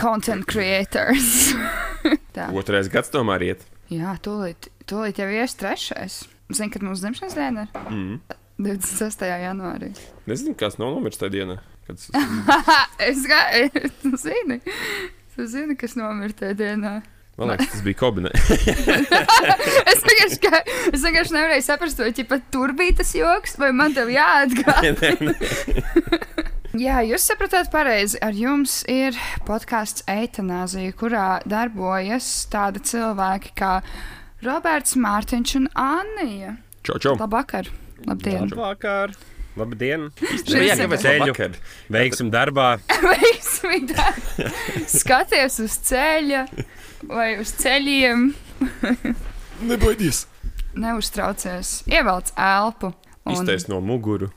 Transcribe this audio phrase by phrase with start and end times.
[0.00, 1.52] content creators.
[2.60, 3.64] Otrais gads tomēr iet.
[3.92, 6.22] Jā, tūlīt, tūlīt jau ies trešais.
[6.50, 7.82] Zini, kad mūsu dzimšanas diena ir?
[7.90, 8.20] Mm.
[8.60, 9.24] 26.
[9.44, 9.92] janvārī.
[10.28, 11.56] Nezinu, kas nav nomiris tajā dienā.
[11.88, 12.02] Kad...
[13.10, 13.70] es gāju,
[14.02, 14.60] tu zini,
[15.34, 17.00] tu zini, kas nomira tajā dienā.
[17.40, 18.30] Man liekas, tas bija Kobinē.
[18.36, 20.58] es vienkārši, kā,
[20.90, 25.32] es vienkārši nevarēju saprast, vai pat tur bija tas joks, vai man tev jāatgādina.
[26.78, 28.18] Jā, jūs sapratāt pareizi.
[28.22, 33.80] Ar jums ir podkāsts Eitanāzija, kurā darbojas tādi cilvēki kā
[34.46, 36.52] Roberts Mārtiņš un Anija.
[36.86, 37.16] Čau, čau!
[37.18, 37.66] Labvakar!
[38.06, 38.46] Labdien!
[38.52, 39.16] Labvakar!
[39.58, 40.06] Labdien!
[40.14, 41.34] Kāpēc ceļu.
[41.90, 42.68] Veiksim darbā!
[43.08, 44.06] Veiksmīgi!
[44.94, 46.44] Skaties uz ceļa
[47.10, 48.28] vai uz ceļiem.
[49.72, 50.22] Nebaidies!
[50.78, 52.94] Neuztraucies, ievelc elpu.
[53.26, 54.30] un Iztais no muguru.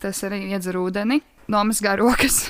[0.00, 1.20] Tas arī iedzer ūdeni,
[1.52, 2.44] nomazgā rokas.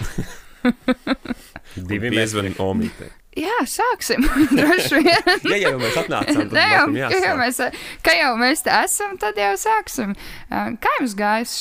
[1.74, 3.10] Divi Piezvani Omītei.
[3.34, 4.22] Jā, sāksim.
[4.58, 5.32] Droši vien.
[5.50, 7.58] Ja jau mēs atnācām, tad Nē, jau, ka, jau mēs,
[8.06, 10.14] ka jau mēs te esam, tad jau sāksim.
[10.50, 11.56] Kā jums gājis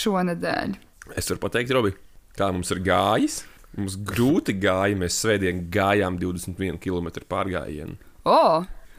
[0.00, 0.74] šonadēļ?
[1.20, 1.92] Es varu pateikt, Robi,
[2.38, 3.42] kā mums ir gājis.
[3.76, 8.00] Mums grūti gāja, mēs svētdien gājām 21 km pārgājienu.
[8.26, 8.40] O,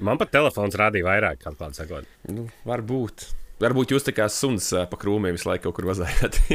[0.01, 2.07] Man pat telefons rādīja vairāk, kā klāt sakot.
[2.33, 3.27] Nu, varbūt.
[3.61, 6.39] Varbūt jūs tā kā suns pa krūmiem visu laiku kaut kur vazājat.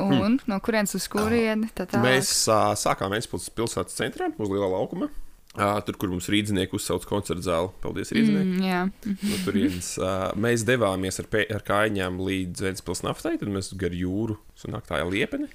[0.00, 1.70] un no kurienes uz kurieni?
[1.74, 2.02] Tā tā.
[2.04, 5.10] Mēs uh, sākām Vēnspils pilsētas centrā, uz lielā laukuma.
[5.50, 7.72] Uh, tur, kur mums rīznieki uzsauc koncertu zāli.
[7.82, 8.52] Paldies, rīznieki!
[8.54, 8.82] Mm, jā,
[9.32, 11.26] No turienes, uh, mēs devāmies ar,
[11.56, 15.50] ar kājām līdz Vēnspils naftai, tad mēs gar jūru sanāktājā liepeni.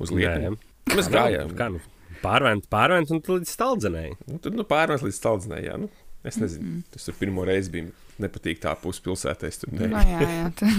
[0.00, 0.56] Uz liepeni.
[0.94, 1.52] Mēs gājām.
[1.58, 1.82] Kā nu?
[2.24, 4.16] Pārvēnt, pārvēnt un līdz staldzenēji.
[4.30, 5.60] Nu, tad nu, pārmest līdz Staldzē.
[5.82, 5.90] Nu,
[6.24, 7.92] es nezinu, tas tur pirmo reizi bija.
[8.22, 9.48] Nepatīk tā puse pilsētā.
[9.50, 10.06] Es tur no, nebiju.
[10.06, 10.46] jā, jā.
[10.60, 10.70] Tur,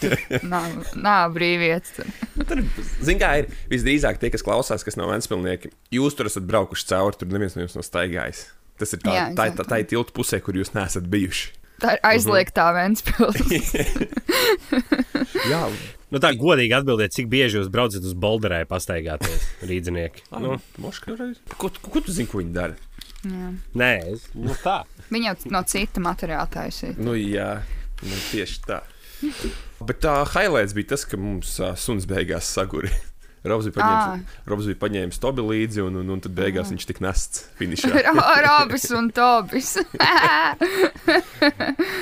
[0.00, 0.16] tur
[0.48, 0.64] nav,
[0.96, 1.92] nav brīvvietas.
[1.98, 2.06] tur.
[2.48, 2.58] Tur,
[3.04, 5.68] zin, kā ir visdrīzāk tie, kas klausās, kas nav Vēnspilnieki.
[5.98, 8.40] Jūs tur esat braukuši cauri, tur neviens no jums nav staigājis.
[8.80, 11.52] Tas ir tā, Jā, tā, tā, tā ir tilta pusē, kur jūs neesat bijuši.
[11.80, 13.36] Tā ir aizliegtā Vēnspils.
[15.52, 15.64] Jā,
[16.10, 20.24] Nu, tā godīgi atbildiet, cik bieži jūs braucat uz Bolderē pastaigāties, rīznieki.
[20.42, 21.14] nu, Nu, moška,
[21.54, 22.74] ko, ko, ko tu zini, ko viņi dara?
[23.24, 24.80] Nē, es, nu tā.
[25.12, 26.96] Viņa jau no cita materiāla taisīja.
[27.02, 27.52] Nu, jā,
[28.00, 28.80] nu, tieši tā.
[29.84, 32.92] Bet tā highlights bija tas, ka mums uh, suns beigās saguri.
[33.48, 37.04] Robs bija paņēmis, Robs bija paņēmis Tobi līdzi, un, un, un tad beigās viņš tika
[37.06, 37.88] nests finišā.
[38.46, 39.78] Robis un Tobis.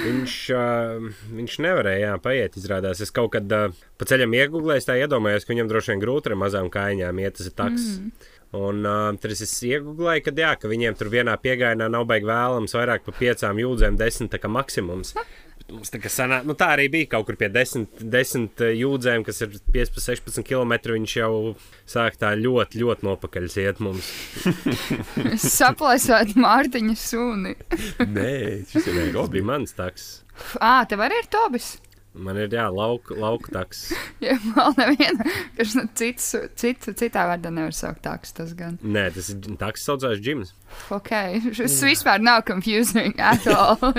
[0.08, 1.06] Viņš, uh,
[1.36, 3.02] viņš nevarēja jā, paiet, izrādās.
[3.04, 6.38] Es kaut kad uh, pa ceļam iegūlēju, tā iedomājos, ka viņam droši vien grūti ar
[6.40, 7.86] mazām kājām iet, tas ir taks.
[7.98, 8.34] Mm.
[8.56, 12.72] Un uh, tur es iegūlēju, ka, jā, ka viņiem tur vienā piegājienā nav baigi vēlams
[12.78, 15.12] vairāk par piecām jūdzēm, desmit tā kā maksimums.
[15.58, 19.24] Bet Mums tā, sanā, nu, tā arī bija kaut kur pie desmit, desmit uh, jūdzēm,
[19.26, 20.72] kas ir 15, 16 km.
[20.94, 21.32] Viņš jau
[21.84, 24.08] sāk tā ļoti, ļoti nopakaļ iet mums.
[25.58, 27.52] Saplēsāt Mārtiņa suni.
[28.00, 28.32] Nē,
[28.72, 28.88] Tas
[29.34, 30.08] bija mans taks.
[30.56, 31.74] Ā, tev arī ir Tobis.
[32.18, 33.92] Man ir jā, lauka, lauka taks.
[34.24, 35.26] Jā, vēl neviena,
[35.58, 38.78] kas cits, cit, citā vārdā nevar saukt tāks tas gan.
[38.82, 40.54] Nē, tas ir taks saucās Džims.
[40.94, 41.12] Ok,
[41.54, 43.78] šis vispār nav confusing at all.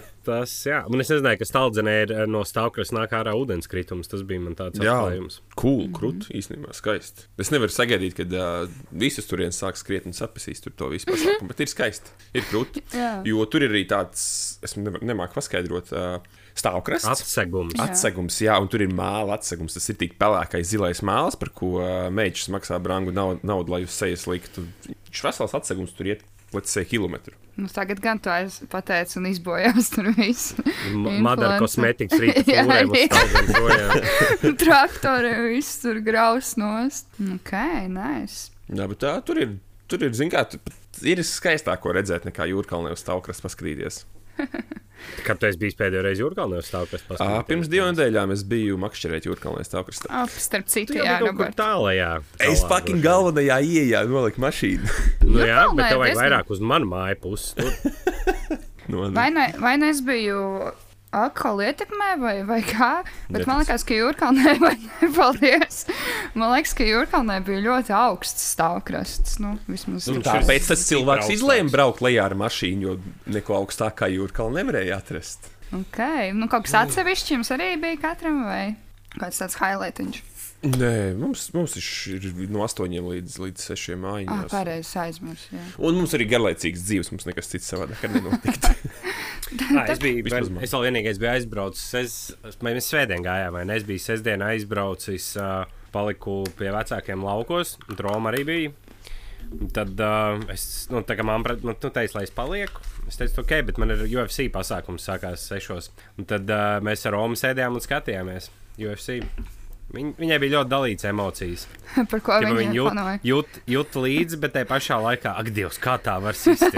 [0.30, 4.06] Tas, jā, un es nezināju, ka stāvdzenē ir eh, no stāvokļa nāk ārā ūdenskritums.
[4.12, 5.40] Tas bija man tāds Jā, atklājums.
[5.58, 7.26] cool, krūti, īstenībā skaisti.
[7.42, 11.50] Es nevaru sagaidīt, kad uh, visas turienes sāks skriet un sapesīs tur to visu pasākumu,
[11.50, 12.14] bet ir skaisti.
[12.38, 12.84] Ir krūti.
[13.00, 13.10] Jā.
[13.26, 14.22] Jo tur ir arī tāds,
[14.62, 17.10] es nevar- nemāku paskaidrot, uh, stāvkrasts.
[17.10, 17.74] Atsegums.
[17.78, 17.86] Jā.
[17.90, 19.74] Atsegums, jā, un tur ir māla atsegums.
[19.76, 23.82] Tas ir tik pelēkais zilais māls, par ko uh, meitsis maksā brangu naudu, naudu, lai
[23.86, 24.66] uz sejas liktu.
[24.86, 26.22] Viņš vesels atsegums tur iet
[26.54, 27.34] līdz kilometru.
[27.60, 30.54] nu, tagad gan tu aiz pateici un izbojās tur viss.
[31.22, 32.20] Madara kosmetikas
[33.50, 34.06] projām.
[34.62, 37.10] Traktori viss tur graus nost.
[37.36, 37.52] Ok,
[37.92, 38.50] nice.
[38.70, 39.58] Jā, bet tā, tur ir,
[39.90, 40.46] tur ir, zin kā,
[41.02, 44.04] ir skaistāk, ko redzēt, nekā jūrkalnē uz stāvkrasta paskatīties.
[45.24, 47.16] Kad tu esi bijis pēdējo reizi Jurkalnē uz stāvokļa?
[47.24, 50.10] Ā, Pirms divām nedēļām es biju makšķerēt jūrkalnē stāvkrastā.
[50.12, 52.10] Oh, starp citu, Tu jau jā, kaut kur tālajā.
[52.44, 54.92] Es fucking galvenajā ieejā noliku mašīnu.
[55.30, 57.56] Nu jā, Jurkalnē bet tev vajag vairāk uz manu māju pusi.
[57.58, 57.72] Tur.
[58.92, 60.44] no, Vai ne, vai ne es biju
[61.16, 62.90] alkohola ietekmē vai, vai kā.
[63.32, 65.84] Bet man liekas, ka Jūrkalnē, vai nepaldies,
[66.38, 69.38] man liekas, ka Jūrkalnē bija ļoti augsts stāvkrasts.
[69.42, 70.38] Nu, vismaz Nu, tā.
[70.40, 72.96] tāpēc tas cilvēks izlēma braukt lejā ar mašīnu, jo
[73.34, 75.50] neko augstākā jūrkāla nevarēja atrast.
[75.70, 76.32] Okay.
[76.34, 78.62] Nu, kaut kas atsevišķs jums arī bija katram vai
[79.18, 80.22] kāds tāds highlightiņš?
[80.60, 84.42] Nē, mums, mums ir no 8 līdz, līdz 6 Ah, mājām.
[84.52, 85.54] pareizi aizmirsu.
[85.56, 85.62] jā.
[85.78, 88.74] Un mums arī garlaicīgs dzīves, mums nekas cits savādāk nenotika.
[89.74, 90.60] Nā, es biju man.
[90.62, 91.86] es vēl vienīgais biju aizbraucis.
[91.96, 92.16] Es,
[92.60, 93.78] mēs svētdien gājām, vai ne?
[93.80, 95.64] Es biju sestdien aizbraucis, uh,
[95.94, 98.72] paliku pie vecākiem laukos, un Roma arī bija.
[99.50, 103.16] Un Tad uh, es, nu, tā kā man nu, tu teici, lai es palieku, es
[103.18, 105.88] teicu, ok, bet man ir UFC pasākums, sākās sešos.
[106.20, 109.22] Un tad uh, mēs ar Romu sēdējām un skatījāmies UFC.
[109.90, 111.64] Viņ, viņai bija ļoti dalīts emocijas.
[112.12, 113.18] Par ko Ja viņa jūt, plānoja?
[113.26, 116.62] jūt, jūt līdzi, bet tajā pašā laikā, ak, Dievs, kā tā var sist?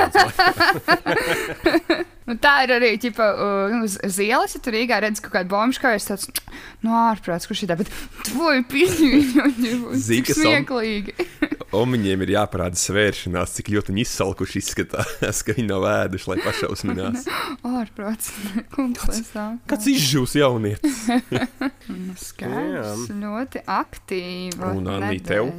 [2.28, 5.34] Nu, tā ir arī ģipa, uh, nu, uz uz ielas, ja tur Rīgā redz kaut
[5.34, 6.28] kādu bombu, kā es tāds-
[6.84, 7.90] no ārprāts, kurš ir tā, bet
[8.28, 11.16] tvoju pīņu, cik smieklīgi.
[11.82, 17.26] Omiņiem ir jāparāda svēršanās, cik ļoti viņi izsalkuši izskatās, ka viņi nav ēduši, lai pašausminās.
[17.80, 18.30] Ārprāts,
[18.74, 19.32] kungs.
[19.70, 21.06] Kāds izžūs jaunietis?
[21.88, 24.74] Nu, Skaidrs, ļoti aktīva.
[24.76, 25.50] Un, Anni, tev?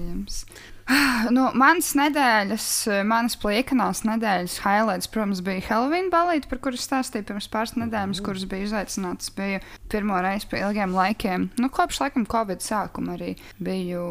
[1.33, 2.67] Nu, manas nedēļas,
[3.07, 8.43] manas pliekanās nedēļas highlights, protams, bija Halloween balīti, par kuru stāstīju pirms pāris nedēļām, kuras
[8.49, 9.31] bija uzaicināts.
[9.37, 13.33] Biju pirmo reizi pēc ilgiem laikiem, nu, kopš laikam Covid sākuma arī
[13.63, 14.05] biju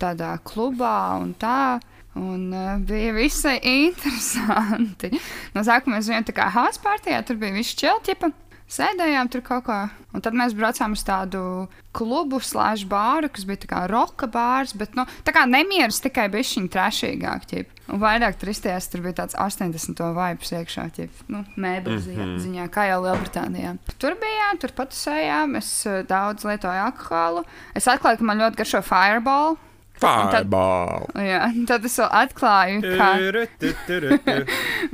[0.00, 1.78] tādā klubā un tā.
[2.18, 5.12] Un uh, bija visai interesanti.
[5.54, 8.32] No sākuma mēs bijām tā kā house partijā, tur bija viss čelķipa.
[8.70, 9.78] Sēdējām tur kaut kā,
[10.14, 11.40] un tad mēs braucām uz tādu
[11.96, 16.46] klubu, slēdzu bāru, kas bija kā roka bārs, bet nu, tā kā nemieris tikai bija
[16.46, 17.48] šī trešīgāk.
[17.50, 17.72] Ķip.
[17.90, 20.02] Un vairāk tristējās, tur bija tāds 80.
[20.14, 22.36] vibes iekšā, ķip, nu, mēbeles mm -hmm.
[22.44, 23.74] ziņā, kā jau Lielbritānijā.
[23.98, 27.42] Tur bijām, tur patusējām, es uh, daudz lietoju alkoholu.
[27.74, 29.58] Es atklāju, ka man ļoti garšo fireball.
[30.00, 31.06] Fireball!
[31.20, 33.08] Jā, tad es vēl atklāju, ka.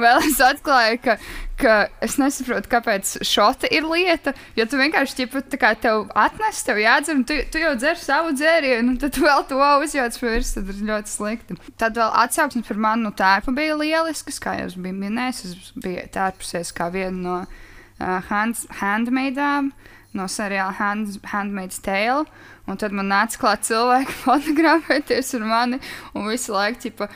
[0.03, 1.17] Vēl es atklāju, ka,
[1.61, 4.35] ka es nesaprotu, kāpēc šāda ir lieta.
[4.59, 8.35] Jo tu vienkārši ķipa, tā kā tev atnes, tev jādzer, tu, tu jau dzer savu
[8.37, 11.59] dzērienu, un tad vēl to uzjauc virs, tad ir ļoti slikti.
[11.81, 15.45] Tad vēl atsauksme par manu tērpu bija lielisks, kā jau es biju minējis.
[15.47, 19.71] Es biju tērpusies kā viena no uh, hands, handmaidām.
[20.17, 22.25] No seriāla hand, Handmaid's Tale.
[22.67, 25.81] Un tad man nāca klāt cilvēki fotografēties ar mani.
[26.17, 27.11] Un visu laiku, tipo,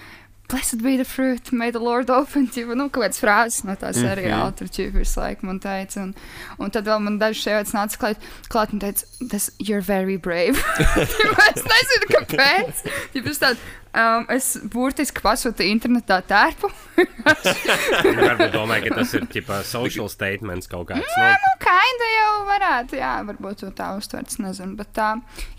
[0.50, 2.48] Blessed be the fruit, may the Lord open.
[2.50, 6.02] Ķipa, nu, kaut kādas frāzes no tā seriāla tur ķipa visu laiku man teica.
[6.02, 6.10] Un,
[6.58, 10.58] un tad vēl man dažs sievietes nāca klāt, klāt un teica, tas, you're very brave.
[11.50, 12.82] Es nezinu, kāpēc.
[13.14, 16.70] Ķipa, es tādu, um, es burtiski pasūtīju internetā tērpu.
[18.20, 21.06] Varbūt domāju, ka tas ir ģipā, social statements kaut kāds.
[21.16, 25.10] Jā, Nu, nu, kaida jau varētu, jā, varbūt to tā uztvert, es nezinu, bet tā,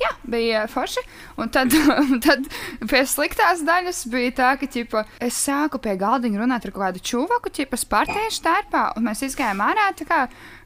[0.01, 1.03] jā, bija forši.
[1.41, 1.73] Un tad,
[2.25, 2.47] tad
[2.91, 7.53] pie sliktās daļas bija tā, ka, ķipa, es sāku pie galdiņa runāt ar kādu čuvaku,
[7.53, 10.21] ķipa, spartiešu tērpā, un mēs izgājām ārā, tā kā,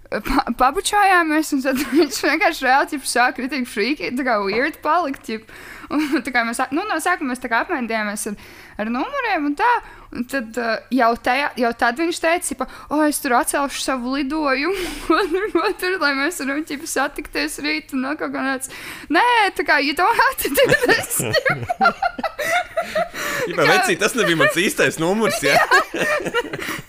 [0.09, 5.63] pa, pabučājāmies, un tad viņš vienkārši reāli, sāka kritīgi frīki, tā kā weird palikt, ķipa.
[5.93, 8.39] Un, mēs, nu, no sākuma mēs apmainījāmies ar,
[8.81, 9.71] ar numuriem un tā.
[10.15, 14.13] Un tad uh, jau, tajā, jau tad viņš teica, ka, oh, es tur atcelšu savu
[14.13, 14.85] lidojumu,
[15.17, 17.91] un tur, lai mēs varam ķipa, satikties rīt.
[17.97, 18.71] Un vēl kaut kā tāds,
[19.11, 19.25] nē,
[19.57, 21.19] tā kā, you don't have to do this.
[23.49, 25.41] Jā, vecī, tas nebija mans īstais numurs.
[25.45, 25.59] Jā,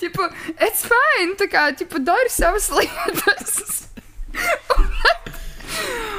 [0.00, 0.30] Ķipa,
[0.60, 3.86] it's fine, tā kā, ķipa, dari savas lietas.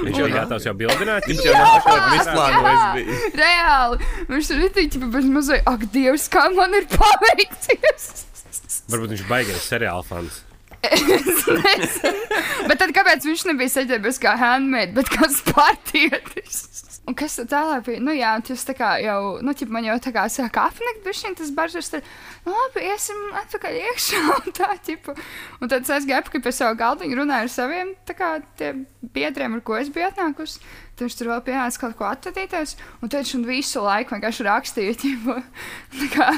[0.05, 1.27] Viņš jau gatavs jau bildināt.
[1.29, 2.83] viņš jau nav tāds izplānojis.
[2.97, 3.19] bija.
[3.41, 8.09] Reāli, viņš ir tik, bez mazliet, ak, Dievs, kā man ir paveicies.
[8.91, 10.43] Varbūt viņš baigais seriāla fans.
[12.67, 16.63] Bet tad kāpēc viņš nebija saģērbies kā handmade, bet kā spartietis?
[17.07, 18.01] Un kas tālāk bija?
[18.03, 21.31] Nu, jā, tas tā kā jau, nu, ķip, man jau tā kā sāk apnikt, šī
[21.39, 22.09] tas bažas, tad,
[22.43, 25.15] nu, labi, iesim atpakaļ iekšā un tā, ķipa.
[25.61, 28.83] Un tad es aizgāju apakaļ pie savu galdiņu, runāju ar saviem, tā kā, tiem
[29.15, 30.59] biedriem, ar ko es biju atnākusi.
[30.97, 34.99] Tad viņš tur vēl pienāca kaut ko atradīties, un tad viņš visu laiku vienkārši rakstīja,
[35.05, 35.39] ķipa,
[36.01, 36.29] tā kā.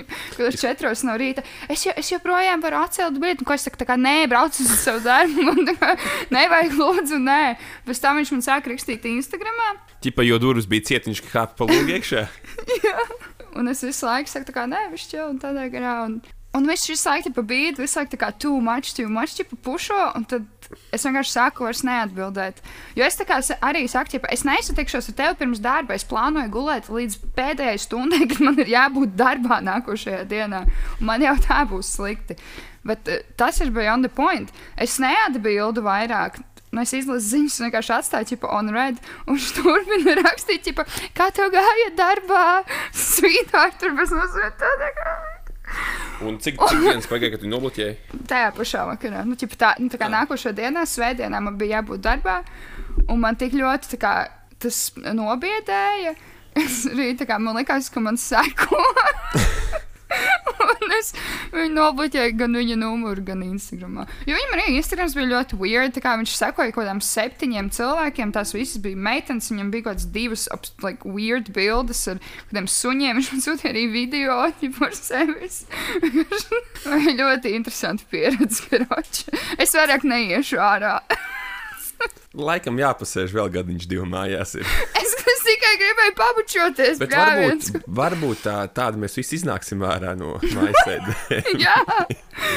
[0.36, 3.46] Kad ir četros no rīta, es, jo, es joprojām varu atcelt biļeti.
[3.48, 5.44] Ko es saku, tā kā nē, brauc uz savu darbu.
[5.48, 5.94] Man kā
[6.34, 7.40] nevajag, lūdzu, nē.
[7.88, 9.72] Pēc tam viņš man sāka rakstīt Instagramā.
[10.04, 12.26] Ķipa, jo durvis bija cietiņš, kā pa lūgu iekšā.
[13.58, 15.98] Un es visu laiku saku, tā kā nē, viņš jau un tādā garā.
[16.08, 16.22] Un
[16.52, 19.56] Un viņš visu laiku pa bīdu, visu laiku tā kā too much, too much, tipa
[19.64, 20.61] pušo, un tad
[20.92, 22.60] es vienkārši sāku vairs neatbildēt.
[22.98, 26.90] Jo es kā arī saku, ja es nesatikšos ar tevi pirms darba, es plānoju gulēt
[26.92, 30.64] līdz pēdējai stundai, kad man ir jābūt darbā nākošajā dienā.
[31.00, 32.38] Man jau tā būs slikti.
[32.86, 34.50] Bet uh, tas ir beyond the point.
[34.76, 36.40] Es neatbildu vairāk.
[36.72, 38.96] Nu, es izlasu ziņas, vienkārši atstāju čipa on red.
[39.26, 40.86] Un viņš turpina rakstīt, čipa,
[41.16, 42.46] kā tev gāja darbā.
[42.96, 45.14] Svītāk, tur bez mazliet tādā kā.
[46.22, 48.20] Un cik, cik dienas pagāja, kad tu nobloķēji?
[48.30, 49.24] Tajā pašā vakarā.
[49.26, 52.40] Nu, ķipa tā, nu, tā kā nākošā dienā, svētdienā man bija jābūt darbā,
[53.08, 54.14] un man tik ļoti kā,
[54.62, 56.14] tas nobiedēja.
[56.62, 58.78] Es arī tā kā man likās, ka man seko.
[60.62, 61.12] Un es
[61.52, 64.02] viņu nobloķēju gan viņa numuru, gan Instagram.
[64.28, 65.98] Jo viņam arī Instagrams bija ļoti weird.
[66.02, 68.34] Viņš sekoja kaut kādiem septiņiem cilvēkiem.
[68.34, 69.50] Tās visas bija meitenes.
[69.52, 70.46] Viņam bija kaut kādas divas
[70.84, 73.16] like, weird bildes ar kādiem suņiem.
[73.20, 74.38] Viņš man sūtīja arī video
[74.78, 74.96] par.
[76.92, 78.64] Viņa ļoti interesanti pieredze.
[78.70, 79.38] karoče.
[79.60, 80.98] Es vairāk neiešu ārā.
[82.32, 84.56] Laikam jāpasēž vēl gadiņš divu mājās.
[84.60, 84.68] Ir.
[85.02, 86.98] Es, tikai gribēju pabučoties.
[87.00, 87.70] Bet bļāviens.
[87.72, 91.24] varbūt, varbūt tā, tāda mēs visi iznāksim ārā no mājas sēdes.
[91.64, 91.74] Jā,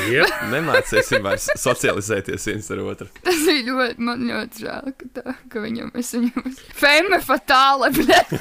[0.10, 0.36] Yep.
[0.54, 3.10] Nemācīsim vairs socializēties viens ar otru.
[3.26, 6.56] tas ir ļoti, man ļoti žēl, ka, tā, ka viņam es viņam.
[6.78, 8.34] Femme fatāle, bet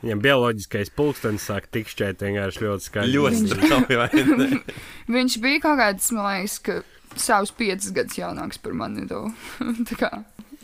[0.00, 3.16] Viņam bioloģiskais pulkstenis sāk tikšķēt vienkārši ļoti skaļi.
[3.18, 4.60] Ļoti strauji,
[5.16, 6.78] viņš bija kaut kāds, man liekas, ka
[7.16, 9.06] savus piecus gadus jaunāks par mani.
[9.10, 9.24] to.
[9.90, 10.10] Tā kā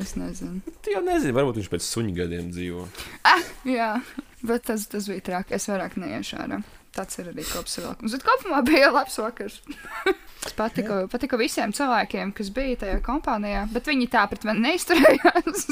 [0.02, 0.60] es nezinu.
[0.84, 2.86] Tu jau nezini, varbūt viņš pēc suņu gadiem dzīvo.
[3.26, 3.90] Ah, jā,
[4.46, 5.56] bet tas, tas bija traki.
[5.56, 6.60] Es vairāk neiešu ārā.
[6.96, 8.14] Tāds ir arī kopsavilkums.
[8.16, 9.60] Bet kopumā bija labs vakars.
[10.46, 15.64] Es patiku, patiku visiem cilvēkiem, kas bija tajā kompānijā, bet viņi tā pret mani neizturējās.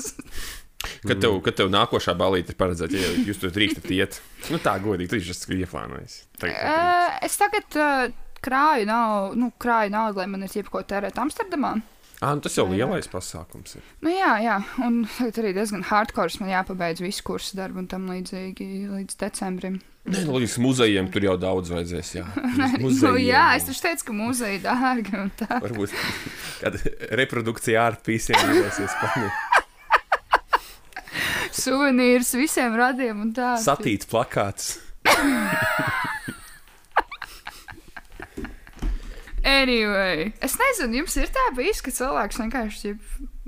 [1.08, 4.18] Kad tev, kad tev nākošā balīte ir paredzēta, ja jūs tur drīkstat iet,
[4.52, 6.16] nu tā godīgi, tu esat ieplānojis.
[6.42, 8.12] Tagad, Uh, es tagad uh,
[8.44, 11.72] krāju naudu, nu, krāju naudu, lai man ir jebko tērēt Amsterdamā.
[12.24, 13.82] ah, nu tas jau lielais pasākums ir.
[14.04, 16.36] Nu, jā, jā, un tagad arī diezgan hardcore.
[16.40, 19.80] Man jāpabeidz visu kursu darbu un tam līdzīgi līdz decembrim.
[20.04, 22.10] Nē, nu, līdz muzejiem tur jau daudz vajadzēs.
[22.18, 22.24] Jā,
[22.60, 25.60] Nu, muzejiem jā, un es taču teicu, ka muzeja dārga un tā.
[25.64, 25.96] Varbūt
[26.60, 29.40] kāda reprodukcija ārpusē izdosies panākt.
[31.54, 33.54] Suvenīrs visiem radiem un tā.
[33.62, 34.74] Satīts plakāts.
[39.44, 42.98] Anyway, es nezinu, jums ir tā bijis, ka cilvēks vienkārši ir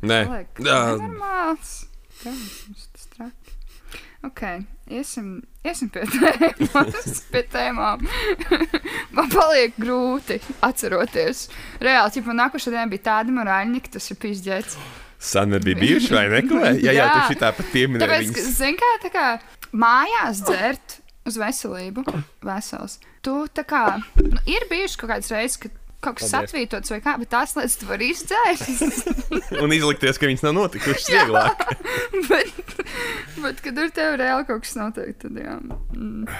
[0.05, 0.19] Nē,
[0.61, 1.87] Jā, normāls.
[2.21, 3.55] Gaismas, tas traki.
[4.27, 4.43] Ok,
[4.93, 5.31] iesim,
[5.65, 8.05] iesim pie tēmas, pie tēmām.
[9.17, 10.37] Man paliek grūti
[10.67, 11.47] atceroties.
[11.81, 14.77] Reāli, ja man nākošā diena bija tāda morāļņika, tas ir pizdzēts.
[15.23, 16.43] Sana bija bijuši vai ne?
[16.85, 17.25] Jā, jā, tu Jā.
[17.31, 18.05] šitā pat pieminēji.
[18.05, 18.59] Tāpēc, ka, viņas.
[18.59, 19.27] zin kā, tā kā
[19.73, 22.05] mājās dzert uz veselību,
[22.45, 22.99] vesels.
[23.25, 23.85] Tu tā kā,
[24.21, 25.73] nu, ir bijuši kaut kādas reizes, kad
[26.07, 26.53] kaut kas Paldies.
[26.53, 29.09] satvītots vai kā, bet tās lietas tu vari izdzēst.
[29.65, 31.65] Un izlikties, ka viņas nav notikušas vieglāk.
[32.31, 32.61] bet,
[33.43, 36.37] bet, kad ir tev reāli kaut kas notiek, tad jā, mm,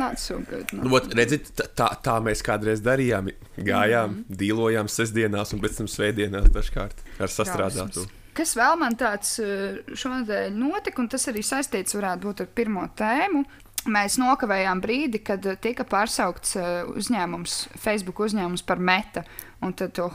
[0.00, 0.72] not so good.
[0.72, 0.96] Nu, Not.
[1.00, 3.30] ot, redziet, tā- tā, mēs kādreiz darījām.
[3.60, 4.40] Gājām, mm.
[4.40, 8.00] dīlojām sestdienās un pēc tam svētdienās dažkārt ar sastrādātu.
[8.00, 8.16] Drausmas.
[8.40, 12.86] Kas vēl man tāds eh, šonadēļ notika, un tas arī saistīts varētu būt ar pirmo
[12.96, 13.42] tēmu.
[13.88, 16.66] Mēs nokavējām brīdi, kad eh, tika pārsaukts eh,
[17.00, 19.24] uzņēmums, Facebook uzņēmums par meta.
[19.64, 20.06] Un tad to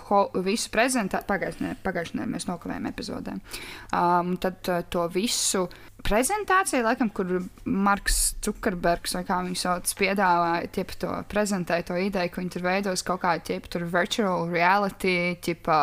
[0.46, 3.36] visu prezentāciju, pagājušajā nedēļā mēs nokavējām epizodē.
[3.94, 5.66] Um, tad eh, to visu
[6.06, 12.34] prezentāciju, laikam, kur Marks Zukerbergs vai kā viņš sauc, piedāvāja, tiep to prezentēja to ideju,
[12.34, 15.82] ka viņi tur veidos kaut kādu tipu tur virtual reality, tipā.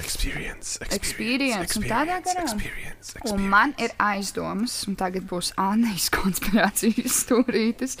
[0.00, 2.42] Experience, Experience un tādā garā.
[2.46, 3.50] Experience, Un experience.
[3.52, 7.96] man ir aizdomas, un tagad būs Anijas konspirācijas stūrītes,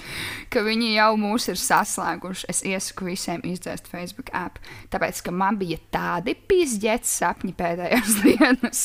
[0.52, 2.48] ka viņi jau mūs ir saslēguši.
[2.50, 4.58] Es iesaku visiem izdzēst Facebook app,
[4.92, 8.84] tāpēc, ka man bija tādi pizģēts sapņi pēdējās dienas.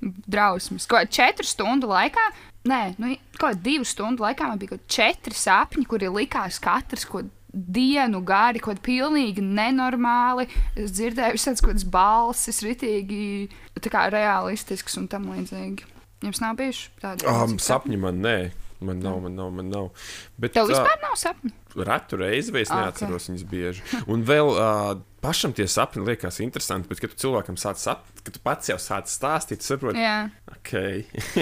[0.00, 0.86] Drausmas.
[0.90, 2.24] Ko četru stundu laikā,
[2.70, 7.24] nē, nu, ko divu stundu laikā man bija kaut četri sapņi, kuri likās katrs, ko
[7.54, 10.48] dienu gari, kaut kā pilnīgi nenormāli.
[10.76, 13.48] Es dzirdēju visādas kaut kādas balsis, ritīgi,
[13.80, 15.90] tā kā realistisks un tam līdzīgi.
[16.24, 18.36] Jums nav bijuši tādi Um, sapņi man nē.
[18.84, 19.90] Man nav, man nav, man nav.
[20.40, 21.52] Bet, Tev vispār nav sapņu.
[21.74, 23.82] Retu reizi, vai es Ah, neatceros viņas bieži.
[24.06, 24.92] Un vēl uh,
[25.24, 28.76] pašam tie sapņi liekas interesanti, bet, kad tu cilvēkam sāc sapņot, kad tu pats jau
[28.78, 30.72] sāc stāstīt, saproti, Jā, ok.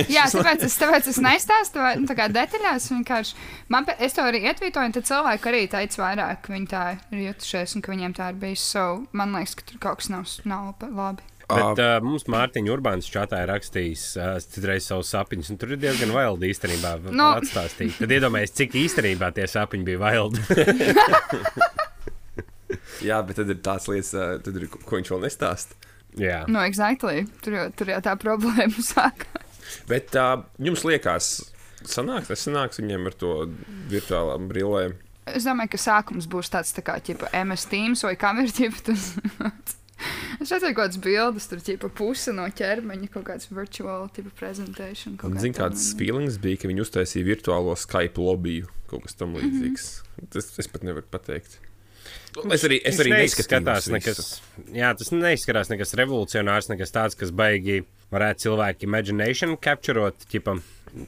[0.09, 2.89] Jā tāpēc, es, tāpēc es nestāstu nu, tā kā detaļās.
[2.95, 3.37] vienkārši.
[3.75, 7.27] Man, es to arī ietvītoju, un tad cilvēki arī teica vairāk, ka viņi tā ir
[7.27, 8.65] jutušies un ka viņiem tā ir bijis.
[8.73, 11.29] So, man liekas, ka tur kaut kas nav, nav labi.
[11.57, 15.81] Bet uh, mums Mārtiņa Urbāns čatā ir rakstījis uh, citreiz savus sapņus, un tur ir
[15.83, 17.33] diezgan vaildi īstenībā No.
[17.41, 17.97] atstāstīt.
[18.01, 20.41] Tad iedomājieties, cik īstenībā tie sapņi bija vaildi.
[23.03, 25.79] Jā, bet tad ir tās lietas, ā, tad ir, ko viņš vēl nestāsta.
[26.21, 26.43] Jā.
[26.51, 27.25] No, exactly.
[27.45, 29.61] Tur jau, tur jau tā problēma sākās.
[29.89, 31.31] Bet uh, jums liekas,
[31.89, 33.33] sanāks, nesanāks viņiem ar to
[33.93, 34.93] virtuālām brillēm.
[35.31, 38.97] Es domāju, ka sākums būs tāds tā kā ķipa, MS Teams vai kamerķipa.
[40.41, 44.31] Es redzēju, kādas bildes tur ķipa puse no ķermeņa, kaut kāds virtual tipa
[45.31, 45.71] kā Zinu, tāda.
[45.71, 49.19] kāds feelings bija, ka viņi uztaisīja virtuālo Skype lobiju, kaut kas Mhm.
[49.19, 49.85] tam līdzīgs.
[50.03, 50.31] Mm -hmm.
[50.33, 51.59] Tas es pat nevaru pateikt.
[52.51, 54.41] Es arī, es arī neizskatās nekas,
[54.73, 60.25] jā, tas neizskatās nekas revolucionārs, nekas tāds, kas baigi varētu cilvēku imagination capturot.
[60.31, 60.59] Ķipa.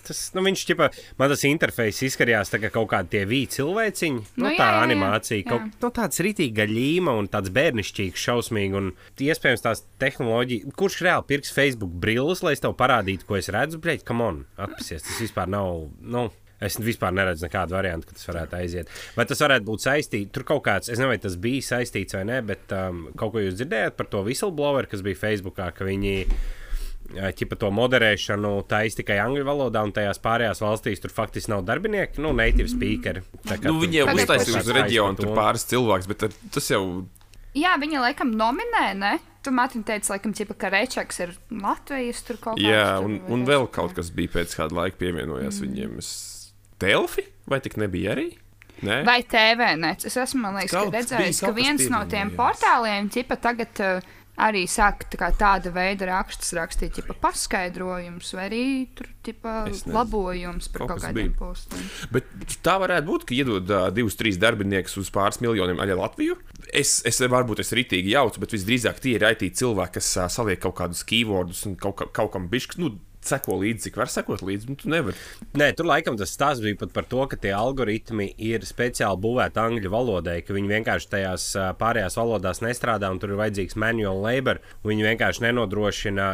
[0.06, 0.86] Tas, nu, viņš ķipa,
[1.20, 4.22] man tas interfejs izskatījās tā kā kaut kādi tie vīri cilvēciņi.
[4.38, 4.84] Nu, Nu, tā jā, jā, jā.
[4.86, 5.48] animācija, Jā.
[5.50, 8.78] kaut nu, tāds ritīga ļīma un tāds bērnišķīgs, šausmīgi.
[8.80, 8.88] Un
[9.28, 13.82] iespējams tās tehnoloģijas, kurš reāli pirks Facebook brilles, lai es tev parādītu, ko es redzu,
[13.84, 15.04] bļeģ, come on, atpasies.
[15.04, 15.84] Tas vispār nav.
[16.00, 16.30] Nu,
[16.64, 18.92] Es vispār neredzu nekādu variantu, ka tas varētu aiziet.
[19.18, 20.30] Vai tas varētu būt saistīts?
[20.32, 23.42] Tur kaut kāds, es nezinu, vai tas bija saistīts vai nē, bet um, kaut ko
[23.42, 26.14] jūs dzirdējāt par to whistleblower, kas bija Facebookā, ka viņi
[27.12, 32.22] ķipa to moderēšanu taisa tikai angļu valodā, un tajās pārējās valstīs tur faktiski nav darbinieki,
[32.24, 33.24] nu, native speakeri.
[33.44, 36.82] Tā kā Nu, viņi jau uztaisīja uz reģionu, tur pāris cilvēks, bet tas jau
[37.54, 39.12] Jā, viņa laikam nominē, ne?
[39.44, 42.66] Tu Mārtiņ teici, laikam, ķipa, ka Rečaks ir Latvijas tur kaut kāds.
[42.66, 45.68] Jā, un, un vēl kaut kas bija pēc kāda laika pievienojās mm.
[45.68, 46.00] viņiem.
[46.02, 46.10] Es...
[46.82, 48.32] Delfi vai tik nebija arī?
[48.84, 50.08] Nē, Vai TV nets?
[50.08, 54.14] Es esmu man liekas, kas redzējis, ka kas viens no tiem portāliem ķipa, tagad uh,
[54.38, 58.62] arī sāk tā kā tāda veida rakstus rakstīt, ķipa, paskaidrojums vai arī
[58.98, 59.06] tur,
[59.70, 59.94] nezinu.
[59.94, 61.38] labojums par Kaut kaut, kādiem bija.
[61.38, 61.84] postiem.
[62.12, 62.24] bet
[62.66, 66.36] tā varētu būt, ka iedod uh, divus, trīs darbiniekus uz pāris miljoniem aļa Latviju.
[66.74, 70.60] Es, es varbūt es ritīgi jaucu, bet visdrīzāk tie ir IT cilvēki, kas uh, saliek
[70.60, 72.80] kaut kādus keywordus un kaut, ka- kaut kam bišķi.
[72.82, 74.68] Nu, Seko līdzi, cik var sekot līdzi.
[74.70, 75.16] Nu, tu nevari.
[75.56, 79.62] Nē, tur laikam tas stāsts bija pat par to, ka tie algoritmi ir speciāli būvēti
[79.62, 81.50] angļu valodai, ka viņi vienkārši tajās
[81.80, 84.60] pārējās valodās nestrādā un tur ir vajadzīgs manual labor.
[84.84, 86.28] Viņi vienkārši nenodrošina.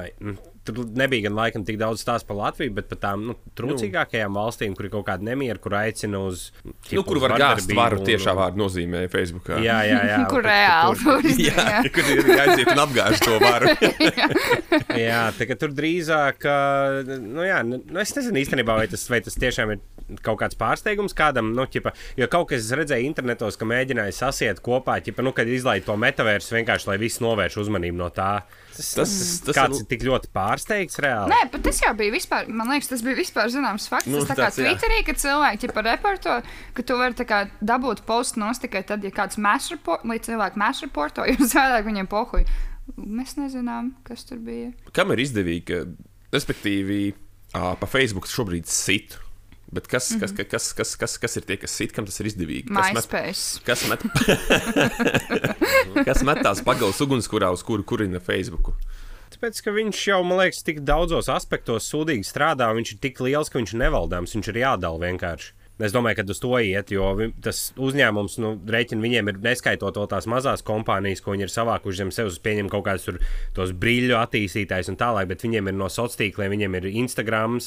[0.61, 4.75] Tur nebija gan laikam tik daudz stāstu par Latviju, bet par tām nu, trūcīgākajām valstīm,
[4.77, 6.51] kur ir kaut kāda nemiera, kur aicina uz.
[6.67, 9.49] Nu, ķipa, kur uz var gāzt varu un- tiešā vārdā nozīmē Facebook.
[9.65, 10.19] Jā, jā, jā.
[10.35, 11.67] Kur reāli tur- jā.
[11.97, 13.73] kur ir jāiziet un apgāž to varu.
[15.01, 16.45] Jā, tā kā tur drīzāk,
[17.25, 19.81] nu, jā, nu, nu, es nezinu īstenībā, vai tas, vai tas tiešām ir
[20.25, 21.53] kaut kāds pārsteigums kādam.
[21.57, 25.49] Nu, ķipa, jo kaut kas es redzēju internetos, ka mēģināja sasiet kopā, ķipa, nu, kad
[25.51, 28.31] izlaiž to metaversu vienkārši, lai viss novērš uzmanību no tā.
[28.77, 29.13] Tas, Tas,
[29.45, 31.29] tas kāds ir tik ļoti pārsteigts reāli.
[31.33, 34.09] Nē, bet tas jau bija vispār, man liekas, tas bija vispār zināms fakts.
[34.09, 34.61] Nu, tas tā kā tāds.
[34.63, 36.37] Twitterī, kad cilvēki par reporto,
[36.77, 40.17] ka tu vari tā kā dabūt postu nos tikai tad, ja kāds mēs report, lai
[40.23, 42.47] cilvēki mēs reporto, jo savādāk viņiem pohuj.
[42.97, 44.73] Mēs nezinām, kas tur bija.
[44.97, 45.83] kam ir izdevīgi, ka,
[46.35, 47.13] respektīvi,
[47.55, 49.19] ā, pa Facebook šobrīd sit.
[49.73, 50.21] Bet kas, Mhm.
[50.21, 52.75] kas, kas, kas, kas, kas ir tie, kas sit, kam tas ir izdevīgi?
[52.75, 53.63] Kas met, MySpace.
[53.63, 54.03] kas met,
[56.09, 58.73] kas met tās pagaidas ugunskurā, uz kuru kurina Facebook?
[59.31, 63.51] Tāpēc, ka viņš jau, man liekas, tik daudzos aspektos sūdīgi strādā, viņš ir tik liels,
[63.53, 65.53] ka viņš ir nevaldāms, viņš ir jādala vienkārši.
[65.81, 67.11] Es domāju, ka uz to iet, jo
[67.45, 72.03] tas uzņēmums, nu, rēķina viņiem ir neskaitot vēl tās mazās kompānijas, ko viņi ir savākuši
[72.03, 73.21] zem sevis, pieņem kaut kādus tur
[73.57, 77.61] tos brīļu attīstītājus un tālāk, bet viņiem ir no sociāliem tīkliem, viņiem ir Instagram,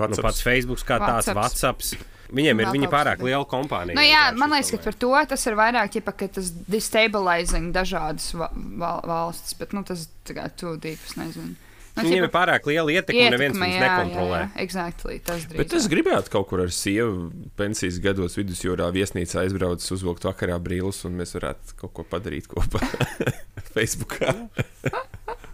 [0.00, 1.92] nu, pats Facebook kā tāds, WhatsApps.
[1.94, 2.16] WhatsApp.
[2.30, 3.96] Viņiem ir Vēl viņi pārāk liela kompānija.
[3.98, 8.30] Nu, jā, man liekas, ka par to tas ir vairāk, ķipa, ka tas destabilizing dažādas
[8.38, 11.56] va val valstis, bet nu, tas deep, es nezinu.
[11.96, 14.38] Nu, Viņiem ir pārāk liela ietekme, un neviens viņus nekontrolē.
[14.38, 15.58] Jā, jā, exactly, tas drīzāk.
[15.58, 21.02] Bet es gribētu kaut kur ar sievu pensijas gados vidusjūrā viesnīcā aizbraukt, uzvilkt vakarā brīvus,
[21.08, 22.82] un mēs varētu kaut ko padarīt kopā
[23.74, 24.36] Facebookā.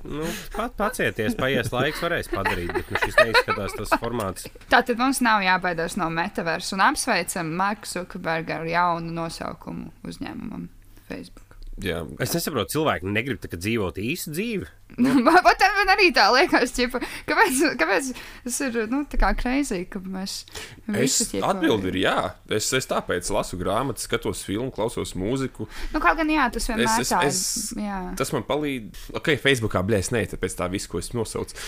[0.07, 4.46] Nu, pat pacieties, paies laiks, varēs padarīt, bet nu, šis neizskatās tas formāts.
[4.70, 10.68] Tātad mums nav jābaidās no metaversa un apsveicam Marku Zuckerbergu ar jaunu nosaukumu uzņēmumam
[11.09, 11.46] Facebook.
[11.85, 14.69] Jā, Es nesaprotu, cilvēki negrib tā kā dzīvot īstu dzīvi.
[15.47, 18.09] Pat man arī tā liekas, ķipa, kāpēc, kāpēc
[18.47, 20.39] tas ir nu, tā kā kreizī, ka mēs
[20.87, 22.15] Es visi, ķipa, atbildu ir jā.
[22.57, 25.67] Es, es tāpēc lasu grāmatas, skatos filmu, klausos mūziku.
[25.93, 27.33] Nu, kaut gan jā, tas vienmēr Es, es, tā ir.
[27.35, 27.41] es,
[27.83, 27.99] jā.
[28.17, 29.03] tas man palīdz.
[29.21, 31.59] Ok, Facebookā blēs, nē, tāpēc tā viss, ko es nosaucu.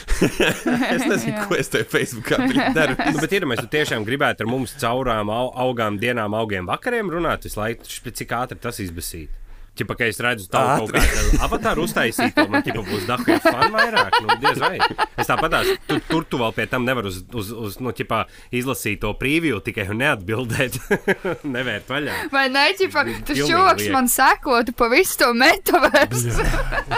[0.95, 2.41] es nezinu, ko es te Facebookā
[2.77, 2.97] daru.
[3.11, 7.13] Nu, bet ir, mēs tu tiešām gribētu ar mums caurām au, augām dienām, augiem vakariem
[7.13, 9.35] runāt visu laiku, cik ātri tas izbasīt.
[9.79, 14.17] Čipa, ka es redzu tavu kaut kādu avatāru uztaisīt, man ķipa būs dahu fani vairāk.
[14.25, 14.75] Nu, diez vai.
[15.15, 18.25] Es tāpat tās, tu, tur tu vēl pie tam nevar uz, uz, uz nu, ķipa,
[18.59, 20.81] izlasīt to preview, tikai neatbildēt,
[21.57, 22.19] nevērt vaļā.
[22.35, 26.35] Vai ne, ķipa, tas čoks man sekotu pa visu to metaversu.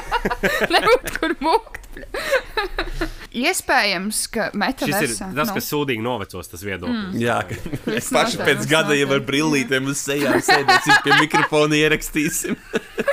[0.74, 1.89] Nebūtu kur mūkt.
[3.44, 5.00] Iespējams, ka metaversā.
[5.06, 7.12] Šis ir tas, kas sūdīgi novecos, tas viedoklis.
[7.14, 7.20] Mm.
[7.22, 12.58] Jā, ka mēs paši pēc gada jau ar brillītēm uz sejām sēdēsim pie mikrofona ierakstīsim.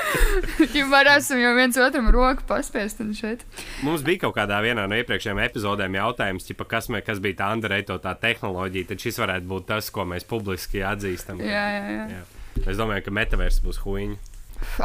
[0.77, 3.45] ja varēsim jau viens otram roku paspiest šeit.
[3.85, 7.51] Mums bija kaut kādā vienā no iepriekšējām epizodēm jautājums, ķipa, kas, mē, kas bija tā
[7.53, 11.45] Andreitotā tehnoloģija, tad šis varētu būt tas, ko mēs publiski atzīstam.
[11.45, 12.09] Jā, jā, jā.
[12.17, 12.25] jā.
[12.65, 14.26] Es domāju, ka metavers būs huīņa.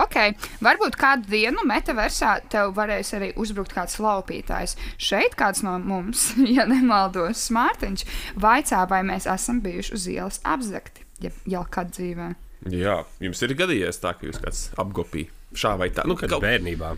[0.03, 0.19] Ok,
[0.65, 4.77] varbūt kādu dienu metaversā tev varēs arī uzbrukt kāds laupītājs.
[5.01, 8.07] Šeit kāds no mums, ja nemaldos, Mārtiņš,
[8.43, 12.33] vaicā, vai mēs esam bijuši uz ielas apzakti, ja jau kad dzīvē.
[12.71, 16.07] Jā, jums ir gadījies tā, ka jūs kāds apgopīja šā vai tā.
[16.07, 16.45] Nu, kad kaut...
[16.45, 16.95] bērnībā.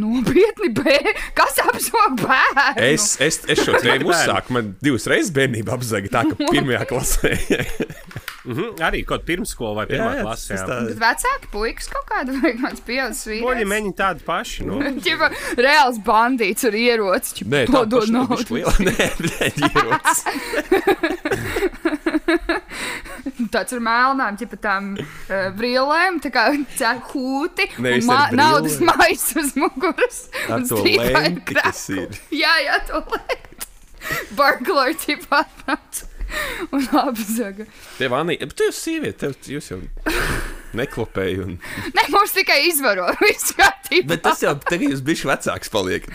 [0.00, 1.12] Nopietni, bērni.
[1.36, 2.62] Kas apzog bērnu?
[2.80, 4.54] Es, es, es šo tēmu uzsāku.
[4.56, 7.34] Man divas reizes bērnībā apzaga tā, ka pirmajā klasē.
[8.44, 10.54] mm -hmm, arī kaut pirmsskola vai pirmā jā, klasē.
[10.54, 10.66] Jā.
[10.88, 13.46] Bet vecāki puikas kaut kāda vai kāds pieaugušs vīrietis.
[13.46, 14.64] Poļi meņi tādi paši.
[14.66, 14.74] Nu.
[15.04, 15.26] Čipa,
[15.56, 17.44] reāls bandīts ar ieroci.
[17.44, 18.54] Nē, tā dod naudu.
[18.88, 20.22] Nē, nē, ieroci.
[23.52, 25.04] Tāds ar melnām, ķipa tām uh,
[25.56, 26.42] brīlēm, tā kā
[27.12, 27.64] hūti.
[27.78, 30.28] Nevis ma naudas maisu uz muguras.
[30.48, 32.08] Ar to lenti, kas ir.
[32.30, 33.48] Jā, jā, to lenti.
[34.34, 36.11] Burglāri tipā atnāca
[36.74, 37.66] un apzaga.
[37.98, 39.80] Tev, Anī, bet tu esi sieviete, tev jūs jau
[40.76, 41.40] neklopēji.
[41.44, 41.56] Un...
[41.96, 44.08] Nē, mums tikai izvaro visu kārtību.
[44.12, 46.12] Bet tas jau tagad jūs bišķi vecāks paliekat.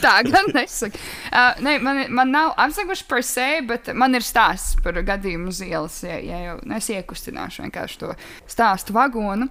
[0.00, 1.00] Tā gan nesaka.
[1.30, 5.60] Uh, ne, man, man nav apzaguši par sevi, bet man ir stāsts par gadījumu uz
[5.66, 6.00] ielas.
[6.06, 8.14] Ja, ja jau es iekustināšu vienkārši to
[8.48, 9.50] stāstu vagonu.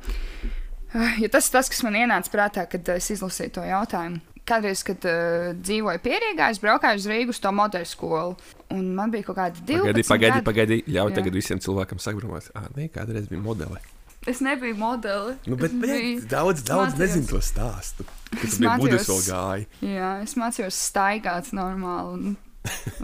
[0.89, 4.81] Uh, ja tas ir tas, kas man ienāca prātā, kad es izlasīju to jautājumu kādreiz,
[4.87, 8.35] kad uh, dzīvoju Pierīgā, es braukāju uz Rīgas to modeļu skolu.
[8.75, 9.85] Un man bija kaut kāda 12.
[9.85, 10.81] Pagaidi, pagaidi, pagaidi.
[10.89, 12.51] Ļauj tagad visiem cilvēkiem sagrumāt.
[12.57, 13.81] Ah, nē, kādreiz bija modeli.
[14.27, 15.37] Es nebiju modeli.
[15.47, 16.99] Nu, bet, bet daudz, daudz mācījos.
[16.99, 18.05] nezinu to stāstu.
[18.33, 19.69] Tas bija budus vēl gāja.
[19.85, 22.35] Jā, es mācījos staigāt normāli.
[22.35, 22.37] Un...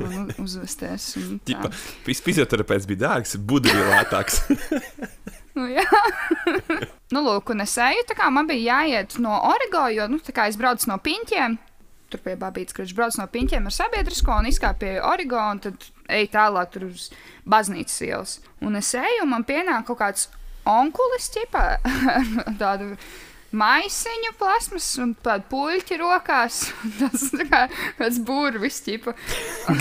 [0.03, 1.13] un uzvesties.
[1.47, 1.71] Ģipa,
[2.03, 4.43] fizioterapeits bija dārgs, budu bija lētāks.
[5.55, 5.67] nu,
[7.13, 10.59] nu, lūk, un es eju, tā kā man bija jāiet no Origo, jo, nu, es
[10.59, 11.57] braucu no piņķiem.
[12.13, 15.87] Tur pie Babītas, kurš brauc no piņķiem ar sabiedrisko un izkāpa pie Origo, un tad
[16.11, 17.09] ej tālāk tur uz
[17.49, 18.39] baznīcas ielas.
[18.61, 20.27] Un es eju, un man pienāk kaut kāds
[20.69, 21.65] onkulis ķipā
[22.17, 22.93] ar tādu
[23.57, 26.59] maisiņu plasmas un tādu puļķi rokās.
[26.99, 27.65] Tas kā
[27.99, 29.15] kāds burvis ķipa.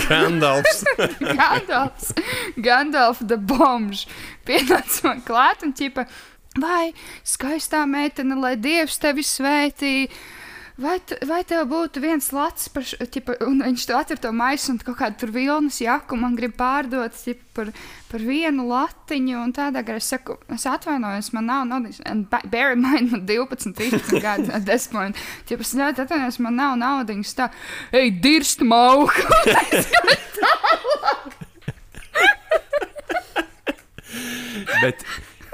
[0.06, 0.84] Gandalfs.
[1.40, 2.14] Gandalfs.
[2.56, 4.06] Gandalf the bombs.
[4.46, 6.06] Pienāca man klāt un ķipa.
[6.60, 6.92] Vai
[7.26, 10.14] skaistā meitene, lai Dievs tevi svētītu?
[10.80, 14.80] vai, vai tev būtu viens lats, par, ķipa, un viņš to atver to maisu un
[14.82, 17.72] kaut kādu tur vilnas jaku man grib pārdot ķipa, par,
[18.14, 21.98] par vienu latiņu, un tādā garā es saku, es atvainojos, man nav naudas,
[22.52, 26.54] bear in mind, man 12, 13 gadi at this point, ķipa, es ļoti atvainojos, man
[26.60, 27.50] nav naudiņas, tā,
[27.90, 29.18] ej, dirst mauku!
[34.84, 35.02] Bet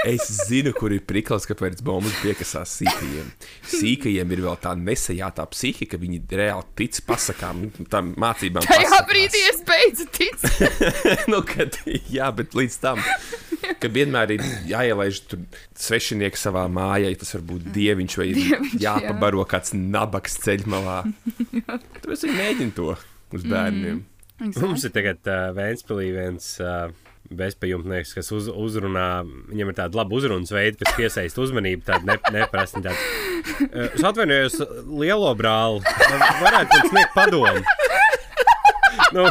[0.01, 3.27] Es zinu, kur ir priklis, kāpēc bombas piekasās sīkajiem.
[3.69, 8.65] Sīkajiem ir vēl tā nesajātā psihe, ka viņi reāli tic pasakām, tām mācībām.
[8.65, 9.09] Tajā pasakās.
[9.11, 10.85] brīdī es beidzu ticēt.
[11.33, 11.77] nu, kad,
[12.13, 13.03] jā, bet līdz tam.
[13.81, 15.23] Ka vienmēr ir jāielaiž
[15.79, 19.51] svešinieks savā mājā, tas var būt dieviņš vai dieviņš, jāpabaro jā.
[19.55, 21.03] kāds nabaks ceļmalā.
[22.01, 24.01] Tāpēc viņi mēģina to uz bērniem.
[24.01, 24.65] Mm, exactly.
[24.65, 26.57] Mums ir tagad uh, Vēnspilī viens.
[26.63, 26.91] Uh,
[27.31, 32.17] bezpajumtnieks, kas uz, uzrunā, viņam ir tāda laba uzrunas veida, kas piesaista uzmanību, tāda ne,
[32.35, 32.83] neparasta.
[32.83, 32.97] Tāda.
[33.95, 34.59] Es atvainojos,
[34.91, 35.85] lielo brāli,
[36.43, 37.63] varētu man sniegt padomu.
[39.17, 39.27] Nu,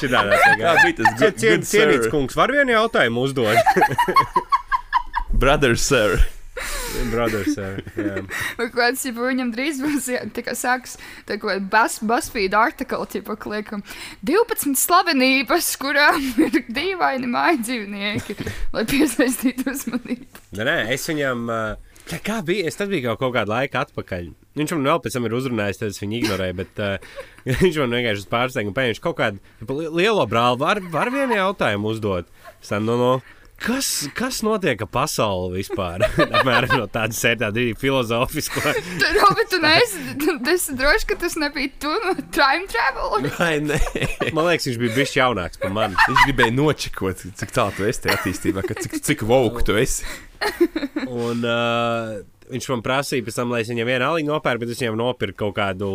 [0.00, 2.36] šitādā tā bija tas good cienīts kungs.
[2.38, 3.56] Var vienu jautājumu uzdot?
[5.40, 6.20] Brother, sir.
[7.10, 7.68] Brothers, jā.
[8.74, 10.08] Kāds, ja viņam drīz būs,
[10.58, 10.96] sāks,
[12.04, 13.84] BuzzFeed artikli, tipa, kliekam,
[14.26, 18.36] 12 slavenības, kurām ir dīvaini māja dzīvnieki,
[18.74, 20.44] lai piesaistītu uzmanību.
[20.58, 21.46] Nē, nē, es viņam,
[22.10, 24.30] kā, kā bija, es tas bija kaut, kādu laiku atpakaļ.
[24.58, 27.10] Viņš man vēl pēc tam ir uzrunājis, tad es viņu ignorēju, bet uh,
[27.62, 32.30] viņš man vienkārši pārsteigts un pēkšņi kaut kādu lielo brāli var, var vienu jautājumu uzdot.
[32.58, 33.12] Es tam, no, no,
[33.60, 36.00] Kas, kas notiek ar pasauli vispār?
[36.38, 38.72] Apmēram no tādas sērijas, tāda filozofiska.
[39.02, 40.00] Tur jau tu neesi,
[40.54, 43.28] es droši, ka tas nebija tu no time travel.
[43.36, 43.76] Vai ne?
[44.36, 45.98] Man liekas, viņš bija bijis jaunāks par mani.
[46.08, 50.08] Viņš gribēja nočekot, cik tālu tu esi attīstībā, ka cik, cik vauku tu esi.
[51.04, 52.16] Un, uh,
[52.50, 55.54] Viņš man prasīja, tam, lai es viņam vienu aliņu nopērku, bet es viņam nopirku kaut
[55.60, 55.90] kādu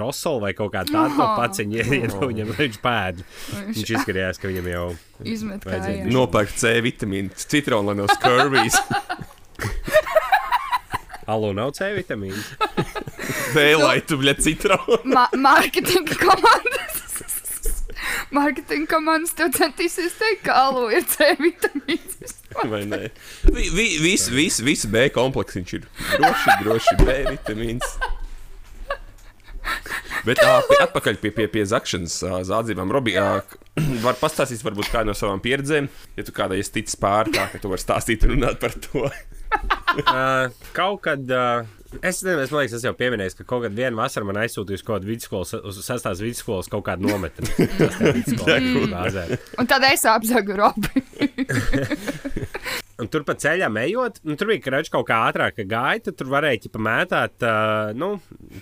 [0.00, 1.28] rosolu vai kaut kādu tādu no.
[1.38, 1.86] paciņu, ja
[2.24, 3.26] viņam viņš pēda.
[3.68, 4.86] Viņš izskatījās, ka viņam jau
[5.22, 6.08] izmet vajadzēja.
[6.14, 8.80] Nopērkt C vitamīnu, citronu no skurvijas.
[11.28, 12.40] Alu nav C vitamīnu.
[13.52, 15.02] Vēlai tu, bļa, citronu.
[15.12, 17.18] Ma marketinga komandas.
[18.36, 22.38] Marketinga komandas tev centīsies teikt, ka alu ir C vitamīns.
[22.72, 23.08] Vai ne?
[23.44, 25.88] Vi, vi, viss vis, vis B komplekss viņš ir.
[26.16, 27.98] Droši, droši B vitamīns.
[30.26, 32.16] Bet uh, atpakaļ pie, pie, pie zakšanas
[32.48, 32.90] zādzībām.
[32.92, 33.14] Robi,
[34.02, 37.60] var pastāstīt varbūt kādu no savām pieredzēm, ja tu kādai esi ticis pār tā, ka
[37.62, 39.06] tu vari stāstīt un runāt par to.
[40.78, 41.28] kaut kad.
[41.28, 41.77] Uh...
[41.88, 44.98] Es nezinu, es domāju, tas jau pieminēju, ka kaut kādā vasarā man aizsūtīja uz kaut
[44.98, 47.48] kādu vidusskolas, uz sastāvdaļas vidusskolas kaut kādu nometni.
[49.62, 51.04] un tad es apzagu Robi.
[52.98, 56.70] Un tur pa ceļam ejot, nu, tur bija krāšņi kaut kā ātrāka gaita, tur varēja
[56.74, 58.16] pamētāt, uh, nu,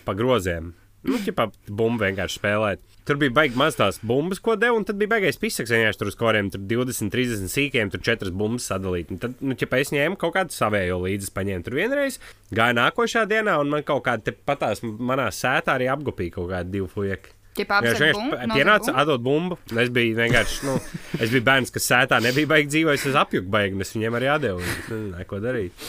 [0.04, 0.74] pa groziem.
[1.08, 2.82] Nu, ķipā bumbu vienkārši spēlēt.
[3.06, 5.70] Tur bija baigi maz tās bumbas, ko deva, un tad bija baigais pisaks.
[5.70, 9.12] Vienkārši tur uz koriem tur 20, 30 sīkiem, tur 4 bumbas sadalīt.
[9.14, 12.18] Un tad, nu, ķipā es ņēmu kaut kādu savējo līdzi, paņēmu tur vienreiz,
[12.56, 16.90] gāju nākošā dienā, un man kaut kāda patās manā sētā arī apgopīja kaut kādi divi
[16.90, 17.34] fujeki.
[17.56, 19.56] Viņš vienkārši pienāca, atdot bumbu.
[19.80, 20.74] Es biju vienkārši, nu,
[21.16, 24.28] es biju bērns, kas sētā nebija baigi dzīvojis, es apjuku baigi, un es viņiem arī
[24.34, 24.74] atdevu.
[25.14, 25.86] Neko darīt.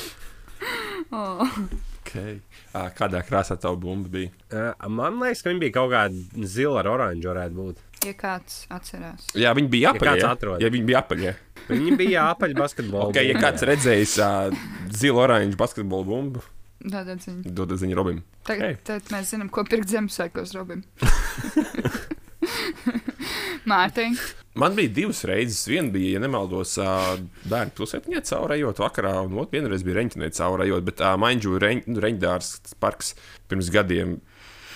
[1.11, 1.43] Oh.
[1.99, 2.39] Okay.
[2.97, 4.31] Kādā krāsā tā bumba bija?
[4.89, 7.33] Man liekas, ka viņa bija kaut kāda zila ar oranžu.
[7.57, 7.83] Būt.
[8.05, 10.17] Ja kāds atcerās, Jā, viņi bija apaļā.
[10.21, 10.61] Ja atrod.
[10.61, 11.33] ja viņi bija apaļā.
[11.67, 13.07] Viņi bija apaļā basketbolā.
[13.09, 14.53] Okay, ja kāds redzējis uh,
[14.93, 16.43] zilu oranžu basketbolu bumbu,
[16.79, 17.41] dodiet ziņu.
[17.57, 18.21] Dodiet ziņu Robim.
[18.47, 18.77] Tagad, Hey.
[18.87, 20.85] tagad mēs zinām, ko pirkt Ziemassvētkos Robim.
[23.71, 24.19] Mārtiņ,
[24.57, 25.67] Man bija divas reizes.
[25.69, 26.77] Viena bija, ja nemaldos,
[27.45, 32.49] bērnu pilsētiņā caurējot vakarā, un otrā vienreiz bija reņķinē caurējot, bet uh, Maņģu reņ, reņģdārs
[32.81, 33.13] parks
[33.51, 34.17] pirms gadiem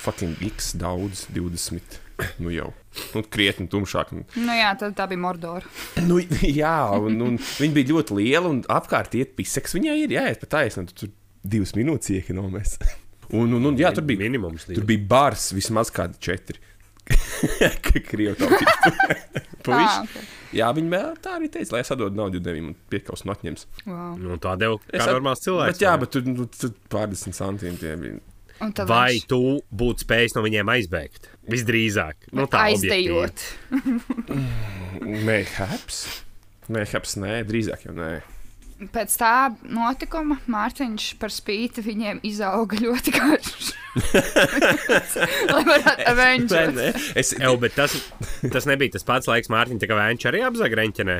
[0.03, 1.97] fucking x daudz, 20.
[2.37, 2.69] Nu jau
[3.15, 4.13] nu, krietni tumšāk.
[4.37, 5.65] Nu jā, tad tā bija Mordora.
[6.05, 9.73] nu, jā, un, un viņa bija ļoti liela, un apkārt iet piseks.
[9.77, 12.77] Viņai ir jāiet pa taisnu, tu tur divas minūtes iekonomēs.
[13.39, 14.69] un, un, un, jā, tur bija minimums.
[14.69, 16.61] Tur bija bars vismaz kādi četri.
[18.11, 18.75] Krievu tautība.
[19.71, 20.23] Ah, okay.
[20.57, 23.67] Jā, viņi vēl tā arī teica, lai es atdodu naudu devim un piekaus un atņems.
[23.85, 24.15] wow.
[24.17, 25.75] Nu, tā deva kā at- normāls cilvēks.
[25.75, 26.47] Bet jā, bet tur nu,
[26.89, 28.17] pārdesmit centiem tie bija.
[28.89, 31.29] Vai viņš tu būtu spējis no viņiem aizbēgt?
[31.49, 32.27] Visdrīzāk.
[32.33, 33.45] Nu, tā aizdejot.
[35.29, 36.01] Nē, haps.
[36.71, 38.11] Nē, haps, nē, drīzāk jau nē.
[38.89, 43.67] Pēc tā notikuma Mārtiņš par spīti viņiem izauga ļoti garš.
[45.51, 46.73] Lai varētu avengēt.
[46.73, 46.87] Nē,
[47.19, 47.93] es, Ew, bet tas,
[48.41, 51.19] tas nebija tas pats laiks, Mārtiņ, tā kā viņš arī apzaga reņķenē.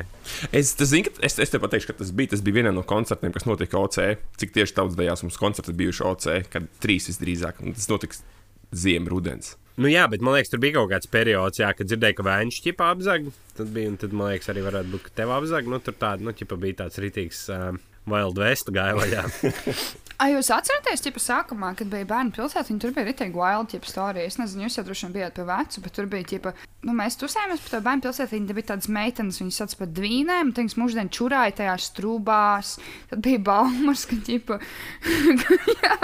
[0.50, 3.34] es, tas, zin, es, es te pateikšu, ka tas bija, tas bija vienā no koncertiem,
[3.36, 4.00] kas notika OC.
[4.42, 7.62] Cik tieši daudz dējās mums koncerti bijuši OC, kad trīs visdrīzāk.
[7.62, 8.24] Un tas notiks
[8.72, 9.56] ziemā, rudens.
[9.80, 12.58] Nu, jā, bet man liekas, tur bija kaut kāds periods, jā, kad dzirdēju, ka viņš
[12.66, 13.32] ķipa apzaga.
[13.56, 15.72] Tad bija, un tad man liekas, arī varētu būt, ka tev apzaga.
[15.72, 17.46] Nu, tur tāda, nu, ķipa bija tāds rītīgs.
[17.52, 17.80] Uh,
[18.10, 19.24] Wild West gāja vaļā.
[20.22, 23.70] Ai, jūs atceraties, ka sākumā, kad bija bērnu pilsēta, viņi tur bija arī tāda wild
[23.72, 24.26] tipa storija.
[24.28, 26.52] Es nezinu, jūs jau droši vien bijāt pie vecu, bet tur bija tipa,
[26.86, 28.34] nu, mēs tusējāmies par to bērnu pilsētu.
[28.36, 32.74] Viņi bija tādas meitenes, viņas sauc par dvīnēm, un viņas mūždien čurāja tajās strūbās.
[33.10, 34.60] Tad bija baumas, ka tipa.
[35.82, 35.96] jā,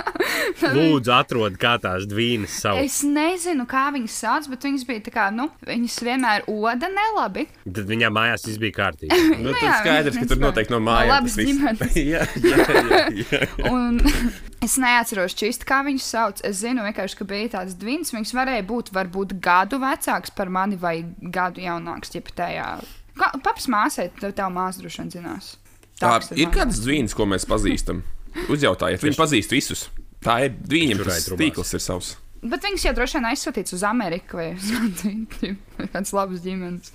[0.75, 2.83] Lūdzu, atrod kā tās dvīnes savu.
[2.83, 7.47] Es nezinu, kā viņas sauc, bet viņas bija tā kā, nu, viņas vienmēr oda nelabi.
[7.69, 9.21] Tad viņām mājās viss bija kārtībā.
[9.39, 11.11] Nu, jā, skaidrs, ka tur noteikti no no mājām.
[11.13, 11.97] labas tas viss- ģimenes.
[12.13, 13.71] jā, jā, jā, jā.
[13.71, 14.01] Un
[14.67, 16.43] es neatceros čīsti, kā viņas sauc.
[16.47, 18.13] Es zinu, vienkārši, ka bija tāds dvins.
[18.15, 22.15] Viņas varēja būt varbūt gadu vecāks par mani vai gadu jaunāks.
[22.17, 22.69] Ja tajā
[23.19, 25.57] papas māsai, tev tā māsa droši vien zinās.
[25.99, 28.05] Tā, kas ir kāds zvīns, ko mēs pazīstam.
[28.53, 29.89] Uzjautājiet, viņi pazīst visus.
[30.23, 32.15] Tā ir Čurai tas tīkls ir savs.
[32.39, 34.69] Bet viņas jau droši vien aizsūtīts uz Ameriku vai uz
[35.93, 36.93] kādas labas ģimenes.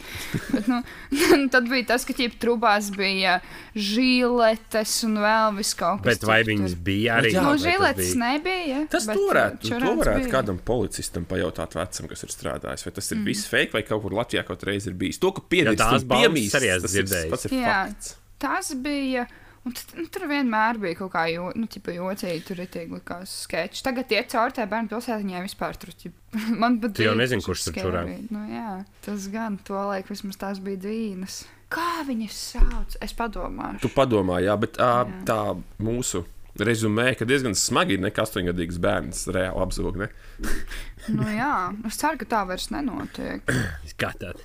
[0.53, 0.77] Bet, nu,
[1.53, 3.37] tad bija tas, ka ķip trubās bija
[3.75, 6.07] žiletes un vēl viss kaut kas.
[6.17, 7.33] Bet vai viņas bija arī?
[7.35, 8.21] Jā, Nu, tas žiletes bija?
[8.23, 8.81] nebija.
[8.93, 10.31] Tas bet to varētu, to varētu bija.
[10.37, 12.87] kādam policistam pajautāt vecam, kas ir strādājis.
[12.87, 13.25] Vai tas ir Mm.
[13.29, 15.19] viss fake, vai kaut kur Latvijā kaut reiz ir bijis.
[15.19, 17.77] To, ka piedzīvot Ja tās baumas arī esmu tas ir, tas ir Jā.
[17.87, 18.15] fakts.
[18.39, 19.27] Tas bija.
[19.63, 22.83] Un tad, nu, tur vienmēr bija kaut kā jo, nu, ķipa, jocīgi, tur ir tie
[22.89, 23.83] likās sketči.
[23.85, 25.93] Tagad tie caur tā bērnu pilsētiņai vispār tur.
[26.01, 26.17] Ķip,
[26.61, 28.03] man pat Tu jau bija nezini, kurš tur čurā.
[28.33, 31.45] Nu, jā, tas gan to laiku vismaz tās bija dvīnas.
[31.73, 32.99] Kā viņu sauc?
[33.01, 33.79] Es padomāju.
[33.81, 34.91] Tu padomā, jā, bet jā.
[35.07, 35.39] Uh, tā
[35.81, 36.25] mūsu
[36.59, 39.97] rezumē, ka diezgan smagi ir nekā astoņgadīgs bērns reāli apzog.
[40.03, 40.11] Ne?
[41.15, 41.55] nu, jā,
[41.87, 43.47] es ceru, ka tā vairs nenotiek.
[43.95, 44.43] Skatāt.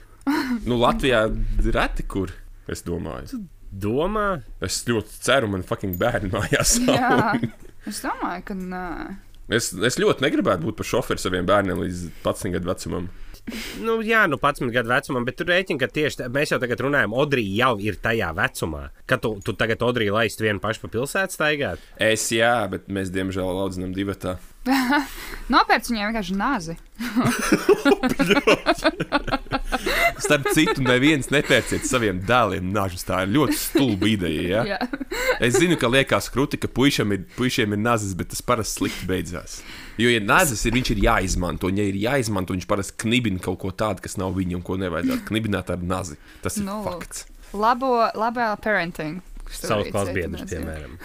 [0.69, 1.27] nu, Latvijā
[1.75, 2.33] reti kur,
[2.71, 3.43] es domāju.
[3.71, 4.41] Domā?
[4.65, 6.79] Es ļoti ceru, man fucking bērni mājās.
[6.89, 7.33] jā,
[7.89, 8.85] es domāju, ka nē.
[9.49, 13.09] Es, es ļoti negribētu būt par šoferu saviem bērniem līdz 11 gadu vecumam.
[13.81, 17.15] Nu, jā, nu, 11 gadu vecumam, bet tur rēķina, ka tieši mēs jau tagad runājam,
[17.17, 18.83] Odrija jau ir tajā vecumā.
[19.09, 21.89] Kad tu, tu tagad Odrija laist vienu pašu pa pilsētu staigāt?
[21.97, 24.37] Es jā, bet mēs diemžēl laudzinām divatā.
[25.53, 26.75] Nopērts viņai vienkārši nāzi.
[30.25, 33.07] Starp citu, neviens nepērciet saviem dēliem nažus.
[33.09, 34.65] Tā ir ļoti stulba ideja.
[34.69, 34.79] Ja?
[35.47, 39.09] es zinu, ka liekas krūti, ka puišiem ir, puišiem ir nazis, bet tas parasti slikti
[39.09, 39.61] beidzās.
[39.99, 41.73] Jo, ja nazis ir, viņš ir jāizmanto.
[41.73, 45.31] Un, ja ir jāizmanto, viņš parasti knibina kaut ko tādu, kas nav viņam, ko nevajadzētu
[45.33, 46.21] knibināt ar nazi.
[46.45, 47.27] Tas ir no, nu, fakts.
[47.57, 49.23] Labo, labā parenting.
[49.53, 50.99] Savus klases biedrus, piemēram.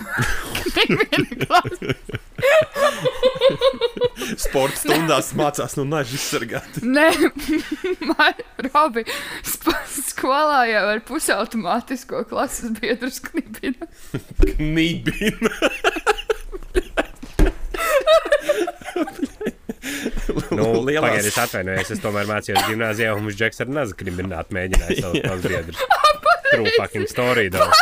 [4.43, 6.71] Sports stundās mācās no naža izsargāt.
[6.95, 7.07] Nē,
[8.69, 9.03] Robi,
[9.93, 13.85] skolā jau ar pusautomātisko klases biedru knibina.
[14.53, 15.53] knibina.
[20.53, 24.93] nu, Pagaidiet, es atvainojos, es tomēr mācījos gimnājā, un mums Džeks ar nazu kriminātu mēģināja
[25.01, 25.79] savus klases biedrus.
[26.53, 27.73] True fucking story, though.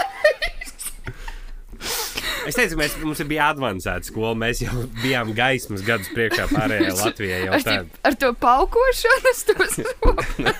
[2.49, 4.33] Es teicu, mēs, mums bija avansēta skola.
[4.41, 7.41] Mēs jau bijām gaismas gadus priekšā pārējai Latvijai.
[7.53, 7.75] Ar, tī,
[8.09, 10.55] ar to paukošanu es to saprotu.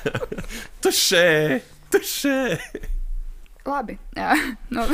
[0.85, 1.27] tu šē,
[1.93, 2.37] tu šē.
[3.65, 4.33] Labi, jā.
[4.73, 4.85] No,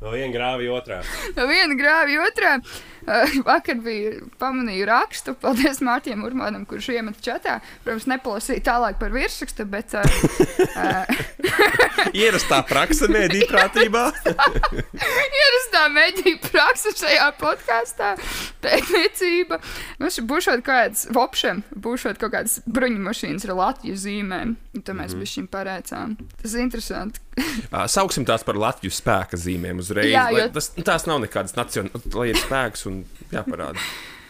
[0.00, 1.00] no viena grāvja otrā.
[1.36, 2.52] No viena grāvja otrā.
[3.48, 7.58] Vakar bija pamanīju rakstu, paldies Mārtiņam Urmanam, kurš iemet čatā.
[7.84, 9.94] Protams, nepalasīju tālāk par virsrakstu, bet.
[9.98, 11.08] Uh,
[12.18, 14.08] Ierastā praksa mēdī prātībā.
[15.42, 18.14] Ierastā mēdī praksa šajā podkāstā.
[18.64, 19.60] Pētniecība.
[20.02, 24.56] Nu, būšot kaut kāds vopšiem, būšot kaut kādas bruņu mašīnas ar Latvijas zīmēm.
[24.78, 26.14] Tad mēs mm bijām parēcām.
[26.38, 27.22] Tas ir interesanti.
[27.90, 30.10] Sauksim tās par Latvijas spēka zīmēm uzreiz.
[30.10, 30.46] Jā, jo...
[30.54, 32.97] tas, tās nav nekādas nacionālas spēks un
[33.34, 33.82] jāparāda.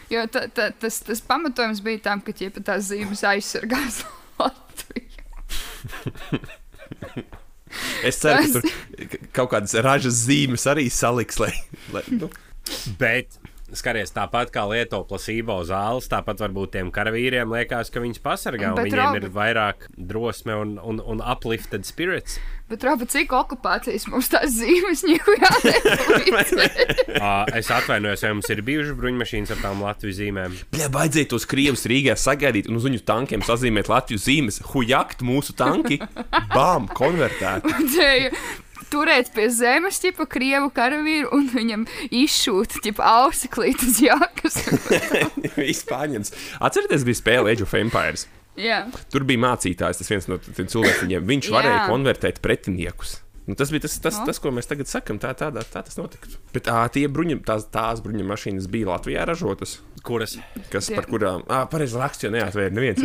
[0.09, 3.99] Jo ta, ta, tas, tas pamatojums bija tam, ka ķipa, tās zīmes aizsargās
[4.41, 5.19] Latviju.
[8.09, 11.37] es ceru, ka tur kaut kādas ražas zīmes arī saliks.
[11.37, 11.51] Lai,
[11.93, 12.31] lai, nu.
[12.97, 13.37] Bet
[13.77, 18.81] skaties, tāpat kā lieto plasīvo zāles, tāpat varbūt tiem karavīriem liekas, ka viņus pasargā un
[18.83, 19.21] viņiem Robi...
[19.23, 22.39] ir vairāk drosme un, un, un uplifted spirits.
[22.69, 25.49] Bet, Robi, cik okupācijas mums tās zīmes ņūjā?
[27.57, 30.57] es atvainojos, vai mums ir bijušas bruņmašīnas ar tām Latvijas zīmēm?
[30.77, 34.61] Jā, vajadzēja tos krievus Rīgā sagaidīt un uz viņu tankiem sazīmēt Latvijas zīmes.
[34.69, 35.97] Hujakt mūsu tanki,
[36.53, 37.73] bām, konvertēti
[38.91, 44.59] turēt pie zemes, tipa krievu karavīru, un viņam izšūt, tipa ausiklītas jākas.
[45.59, 46.35] Viss pārņems.
[46.59, 48.27] Atcerieties, bija spēle Age of Empires.
[48.59, 48.83] Jā.
[49.13, 51.23] Tur bija mācītājs, tas viens no tiem cilvēkiem.
[51.29, 51.55] Viņš Jā.
[51.55, 53.19] varēja konvertēt pretiniekus.
[53.49, 54.27] Nu, tas bija tas, tas, no.
[54.29, 55.17] tas, ko mēs tagad sakām.
[55.21, 56.29] Tā, tā, tā, tā tas notika.
[56.53, 59.79] Bet tā, bruņa, tās, tās bruņa mašīnas bija Latvijā ražotas.
[60.05, 60.37] Kuras?
[60.69, 60.95] Kas Tie.
[60.95, 61.41] par kurām?
[61.49, 63.01] Ah, pareizi raksts, jo neatvēra neviens.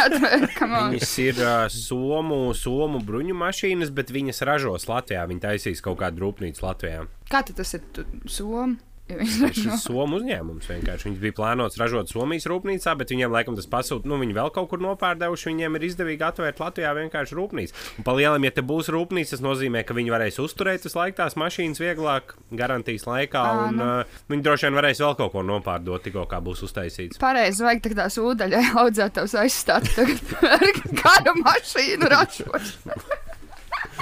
[0.94, 5.26] Viņas ir uh, somu, somu bruņu mašīnas, bet viņas ražos Latvijā.
[5.26, 7.02] Viņi taisīs kaut kādu rūpnīcu Latvijā.
[7.32, 8.06] Kā tas ir?
[8.30, 8.78] Somu?
[9.06, 10.66] Viņš ir Somijas uzņēmums.
[10.66, 11.06] Vienkārši.
[11.08, 14.08] Viņš bija plānots ražot Somijas rūpnīcā, bet viņiem laikam tas pasūta.
[14.10, 15.50] Nu, viņi vēl kaut kur nopārdevuši.
[15.52, 17.76] Viņiem ir izdevīgi atvērt Latvijā vienkārši rūpnīcu.
[18.00, 21.38] Un palielam, ja te būs rūpnīca, tas nozīmē, ka viņi varēs uzturēt visu laiku tās
[21.38, 23.44] mašīnas vieglāk, garantijas laikā.
[23.46, 23.86] À, un, nu.
[24.02, 27.22] uh, viņi droši vien varēs vēl kaut ko nopārdot, tikko kā būs uztaisīts.
[27.22, 30.66] Pareizi, vajag tās ūdeņa audzētājus aizstāt ar
[30.98, 33.34] kādu mašīnu ražošanu.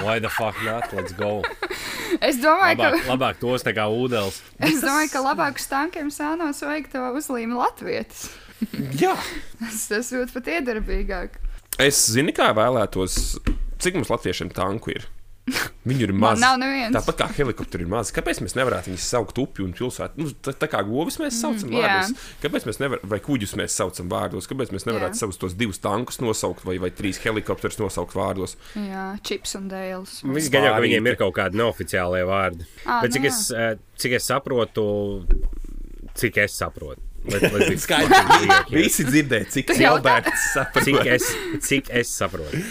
[0.01, 0.91] Why the fuck not?
[0.93, 1.41] Let's go.
[2.19, 3.09] Es domāju, labāk, ka.
[3.13, 4.41] Labāk tos tā kā ūdens.
[4.59, 8.27] Es domāju, ka labākus tankiem sānos vajag to uzlīmi latvietis.
[9.01, 9.15] Jā.
[9.59, 11.39] tas, tas būtu pat iedarbīgāk.
[11.83, 13.17] Es zinu, kā vēlētos,
[13.83, 15.07] cik mums latviešiem tanku ir.
[15.85, 16.39] Viņu ir maz.
[16.41, 16.95] Nav neviens.
[16.95, 18.09] Tāpat kā helikopteri ir maz.
[18.13, 20.17] Kāpēc mēs nevarētu viņus saukt upju un pilsētu?
[20.17, 22.13] Nu, tā, tā kā govis mēs saucam mm, vārdos.
[22.15, 22.29] Jā.
[22.47, 24.49] Kāpēc mēs nevaram, vai kuģus mēs saucam vārdos?
[24.49, 28.57] Kāpēc mēs nevarētu savus tos divus tankus nosaukt vai, vai trīs helikopterus nosaukt vārdos?
[28.73, 30.23] Jā, čips un dēls.
[30.25, 32.65] Viņi gan jau viņiem ir kaut kādi neoficiālie vārdi.
[32.81, 34.87] À, Bet cik, nu, es, cik es saprotu,
[36.17, 37.05] cik es saprotu.
[37.85, 40.85] Skaidrs, visi dzirdēja, cik Alberts saprot.
[40.85, 41.31] Cik es,
[41.65, 42.61] cik es saprotu.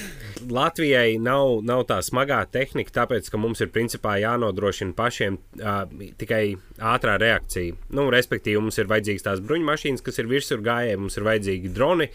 [0.51, 5.85] Latvijai nav, nav tā smagā tehnika, tāpēc, ka mums ir principā jānodrošina pašiem uh,
[6.21, 6.43] tikai
[6.79, 7.77] ātrā reakcija.
[7.95, 12.09] Nu, respektīvi, mums ir vajadzīgas tās bruņmašīnas, kas ir virsur gājēji, mums ir vajadzīgi droni,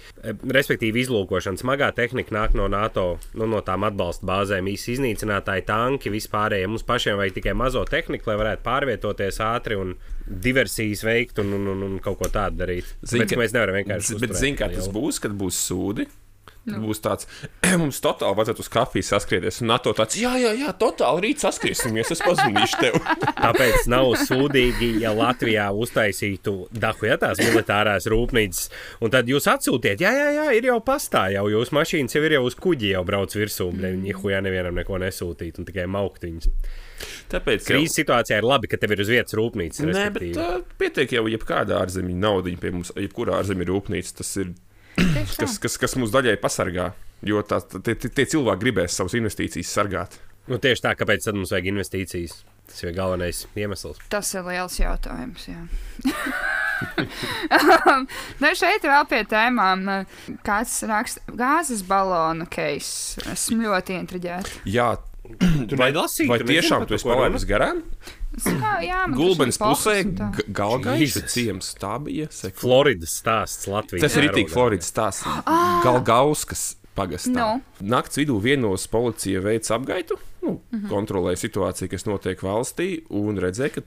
[0.60, 1.62] respektīvi, izlūkošana.
[1.62, 3.08] Smagā tehnika nāk no NATO,
[3.40, 6.70] nu, no tām atbalsta bāzēm, īsi iznīcinātāji, tanki, vispārējie.
[6.70, 9.96] Mums pašiem vajag tikai mazo tehniku, lai varētu pārvietoties ātri un
[10.30, 12.90] diversijas veikt un, un, un, un kaut ko tādu darīt.
[13.02, 14.20] Zin, bet, mēs nevaram vienkārši.
[14.22, 16.06] Bet, zini, kā tas būs, kad būs sūdi?
[16.70, 16.82] Nu.
[16.86, 17.28] Būs tāds,
[17.82, 19.62] mums totāli vajadzētu uz kafijas saskrieties.
[19.64, 23.00] Un NATO tāds, jā, jā, jā, totāli rīt saskriesimies, es pazudīšu tev.
[23.46, 28.70] Tāpēc nav sūdīgi, ja Latvijā uztaisītu dahu, ja tās militārās rūpnīcas,
[29.04, 32.38] un tad jūs atsūtiet, jā, jā, jā, ir jau pastāv, jau jūsu mašīnas jau ir
[32.38, 33.90] jau uz kuģi, jau brauc virsū, mm.
[34.00, 36.52] viņi hujā nevienam neko nesūtīt un tikai maukt viņus.
[37.32, 38.04] Tāpēc krīzes jau...
[38.04, 39.86] situācijā ir labi, ka tev ir uz vietas rūpnīca.
[39.88, 44.18] Nē, bet uh, pietiek jau jebkāda ārzemju nauda pie mums, jebkurā ārzemju rūpnīca.
[44.20, 44.52] Tas ir
[45.40, 46.92] kas, kas, kas mūs daļai pasargā.
[47.26, 50.16] Jo tā, tie, tie cilvēki gribēs savas investīcijas sargāt.
[50.50, 52.40] Nu, tieši tā, kāpēc mums vajag investīcijas?
[52.70, 53.98] Tas ir galvenais iemesls.
[54.14, 55.48] Tas ir liels jautājums.
[58.42, 59.86] nu, šeit vēl pie tēmām.
[60.46, 63.22] Kāds raksta gāzes balonu case?
[63.34, 64.62] Esmu ļoti intriģēta.
[64.70, 64.92] Jā,
[65.74, 67.84] vai, lasīt, vai tiešām tu esi palaidis garām?
[68.86, 70.04] Jā, Gulbens pusē,
[70.56, 72.30] Galgaiša ciems, tā bija.
[72.34, 72.62] Seku.
[72.62, 74.04] Floridas stāsts Latvijā.
[74.06, 75.26] Tas ir itī Floridas stāsts.
[75.44, 75.82] Ah.
[75.84, 77.36] Galgauskas pagastā.
[77.36, 77.50] No.
[77.82, 80.90] Nakts vidū vienos policija veica apgaitu, nu, mm -hmm.
[80.92, 83.82] kontrolēja situāciju, kas notiek valstī, un redzēja, ka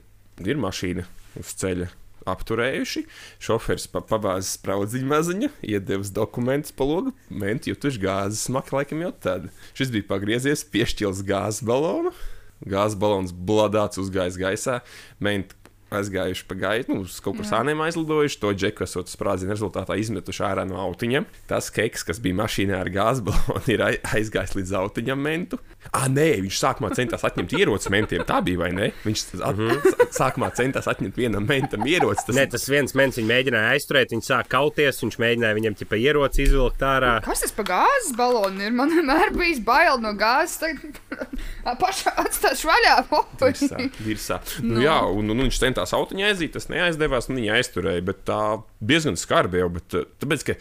[0.45, 1.05] ir mašīna
[1.39, 1.89] uz ceļa.
[2.23, 3.01] Apturējuši.
[3.43, 9.11] Šoferis pa, pabāzis spraudziņu maziņu, iedevis dokumentus pa logu, menti jutuši gāzes smaku, laikam jau
[9.11, 9.49] tad.
[9.75, 12.13] Šis bija pagriezies, piešķils gāzes balonu,
[12.69, 14.79] gāzes balons bladāts uzgājis gaisā,
[15.23, 15.57] menti
[15.99, 18.39] aizgājuši pa gaitu, nu, uz kaut kur sāniem aizlidojuši.
[18.41, 21.23] To džeku esot sprādzienu rezultātā izmetuši ārā no autiņa.
[21.49, 25.59] Tas keks, kas bija mašīnā ar gāzes balonu, ir aizgājis līdz autiņam mentu.
[25.91, 28.23] Ah, nē, viņš sākumā centās atņemt ieroci mentiem.
[28.27, 28.89] Tā bija vai ne?
[29.03, 30.07] Viņš at, -hmm.
[30.15, 32.27] sākumā centās atņemt vienam mentam ieroci.
[32.27, 32.37] Tas...
[32.37, 36.45] Nē, tas viens mens viņu mēģināja aizturēt, viņš sāk kauties, viņš mēģināja viņam tipa ieroci
[36.47, 37.17] izvilkt ārā.
[37.25, 38.71] Kas tas pa gāzes balonu ir?
[38.75, 40.61] Man vienmēr bijis bail no gāzes.
[41.83, 42.95] Pašā atstāšu vaļā.
[43.43, 44.39] Virsā, virsā.
[44.63, 44.83] Nu, no.
[44.83, 48.05] jā, un, un viņš centās tās autiņa aiziet, tas neaizdevās, un viņa aizturēja.
[48.07, 48.39] Bet tā
[48.83, 49.69] diezgan skarbi jau.
[49.75, 50.57] Bet, eh, tāpēc, ka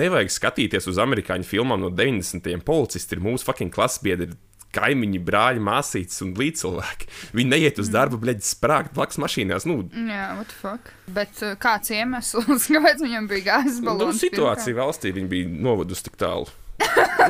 [0.00, 2.64] nevajag skatīties uz amerikāņu filmām no 90.
[2.64, 4.34] Policisti ir mūsu fucking klasbiedri.
[4.74, 7.06] Kaimiņi, brāļi, māsītes un līdzcilvēki.
[7.38, 9.68] Viņi neiet uz darbu, bleģi sprāgt blakus mašīnās.
[9.70, 10.90] Nu, Jā, what the fuck.
[11.06, 14.18] Bet uh, kāds iemesls, kāpēc viņam bija gāzes nu, balons?
[14.18, 14.80] Nu, situācija pirmkār?
[14.82, 16.50] valstī bija novadusi tik tālu.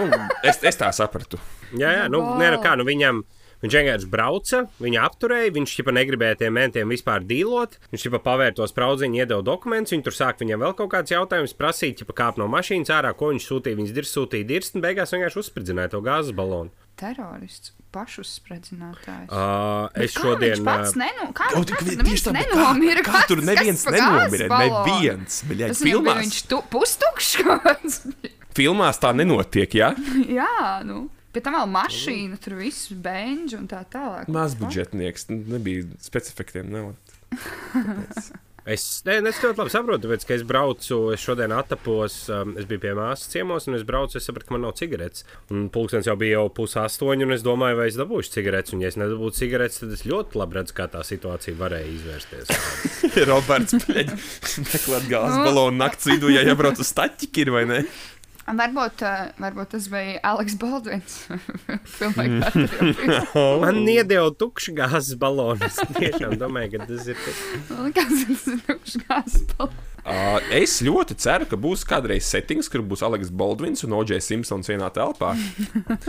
[0.01, 0.09] nu,
[0.41, 1.37] es, es tā sapratu.
[1.77, 2.39] Jā, jā nu, oh.
[2.41, 3.21] nē, nu kā, nu viņam.
[3.65, 7.79] Viņš vienkārši brauca, viņa apturēja, viņš jau negribēja tiem mentiem vispār dīlot.
[7.95, 11.57] Viņš jau pavēra to spraudziņu, iedeva dokumentus, viņi tur sāk viņam vēl kaut kāds jautājums
[11.57, 13.79] prasīt, ja kāp no mašīnas ārā, ko viņš sūtīja.
[13.81, 16.75] Viņš dirz sūtīja dirst un beigās vienkārši uzspridzināja to gāzes balonu.
[17.01, 19.33] Terorists pašuzspridzinātājs.
[19.33, 20.59] Uh, es kā šodien.
[20.59, 23.05] Viņš pats nenu, kā, o, kā, tieši tā, nenomira.
[23.07, 24.49] Kā, kā tur neviens nenomira?
[24.51, 25.41] Neviens.
[25.49, 26.21] Tas filmās.
[26.21, 28.01] Viņš tu, pustukšs.
[28.59, 29.91] Filmās tā nenotiek, jā?
[29.97, 30.45] Ja?
[30.45, 31.07] jā, nu.
[31.35, 34.31] Pēc tam vēl mašīna, tur viss beņģis un tā tālāk.
[34.31, 36.71] Mazbudžetnieks, nebija specifiktiem.
[38.65, 42.65] Es, ne, es ļoti labi saprotu, tāpēc, ka es braucu, es šodien attapos, um, es
[42.65, 45.27] biju pie māsas ciemos, un es braucu, es sapratu, ka man nav cigaretes.
[45.53, 48.73] Un pulkstenis jau bija jau pusaustoņi, un es domāju, vai es dabūšu cigaretes.
[48.73, 52.57] Un, ja es nedabūšu cigaretes, tad es ļoti labi redzu, kā tā situācija varēja izvērsties.
[53.31, 53.77] Roberts,
[54.73, 57.85] meklēt gāzes balonu nakts vidū, ja iebrauc uz staķi, vai ne?
[58.45, 61.15] Varbūt, uh, varbūt tas bija Aleks Baldvins.
[63.65, 65.65] Man iedeva tukšu gāzes balonu.
[65.65, 67.25] Es tiešām domāju, ka tas ir.
[67.97, 69.91] Kas tas ir tukšs gāzes balons?
[70.05, 74.69] Uh, es ļoti ceru, ka būs kādreiz settings, kur būs Aleks Baldvins un OJ Simpsons
[74.69, 75.33] vienā telpā.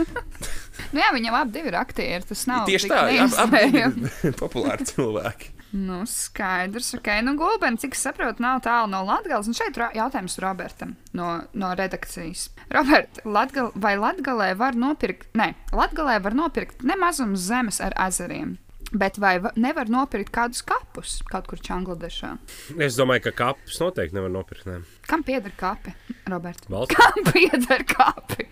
[0.92, 2.20] nu jā, viņam abi ir aktieri.
[2.28, 3.06] Tas nav tieši tā,
[3.46, 5.55] abi ir populāri cilvēki.
[5.70, 7.08] Nu, skaidrs, ok.
[7.26, 9.48] Nu, Gulbens, cik es saprotu, nav tālu no Latvijas.
[9.50, 12.48] Un šeit jautājums Robertam no, no redakcijas.
[12.72, 18.56] Robert, Latgal, vai Latvijā var nopirkt, ne, Latvijā var nopirkt nemazums zemes ar ezeriem?
[18.94, 22.36] Bet vai nevar nopirkt kādus kapus kaut kur Čangladešā?
[22.78, 24.68] Es domāju, ka kapus noteikti nevar nopirkt.
[24.70, 24.78] Ne.
[25.10, 25.92] Kam pieder kapi,
[26.30, 26.68] Robert?
[26.70, 26.94] Valstī.
[26.94, 28.46] Kam pieder kapi?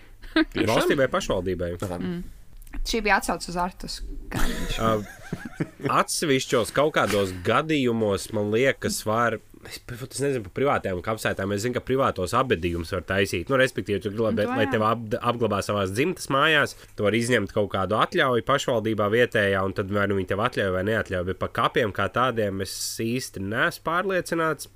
[0.67, 1.77] Valstī vai pašvaldībai?
[1.95, 2.19] Mm.
[2.85, 4.03] Šī bija atsauce uz Artus.
[5.89, 9.39] atsevišķos kaut kādos gadījumos, man liekas, var.
[9.65, 11.55] Es, es nezinu par privātajām kapsētām.
[11.57, 13.49] Es zinu, ka privātos abadījumus var taisīt.
[13.49, 17.71] Nu, respektīvi, tu gribi, lai tev ap, apglabā savās dzimtas mājās, tu vari izņemt kaut
[17.73, 21.29] kādu atļauju pašvaldībā vietējā, un tad vai nu viņi tev atļauj vai neatļauj.
[21.31, 24.69] Bet par kapiem kā tādiem es īsti neesmu pārliecināts.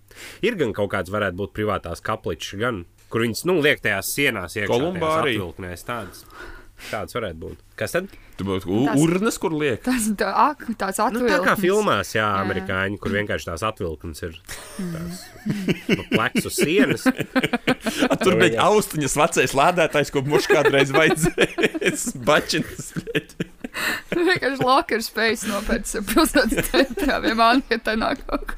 [0.49, 4.57] Ir gan kaut kāds, varētu būt privātās kapličs, gan kur viņas nu, liek tajās sienās,
[4.57, 5.37] iekšā Kolumbā arī.
[5.85, 6.25] Tādas,
[6.91, 7.65] tādas varētu būt.
[7.79, 8.09] Kas tad?
[8.39, 9.81] Tur būtu urnas, kur liek.
[9.87, 12.45] Tas ir tā, ak, tāds Nu, tā kā filmās, jā, Jā.
[12.45, 14.39] amerikāņi, kur vienkārši tās atvilknes ir
[14.79, 15.25] tās
[15.91, 17.07] nu, pleks uz sienas.
[18.11, 21.95] A, tur bija austiņas vecais lādētājs, ko mums kādreiz vajadzēja.
[22.29, 22.93] Bačinas.
[24.29, 27.19] Vienkārši locker space nopērts ar pilsētas centrā.
[27.25, 28.57] Vienmēr, ja tā nāk kaut kā.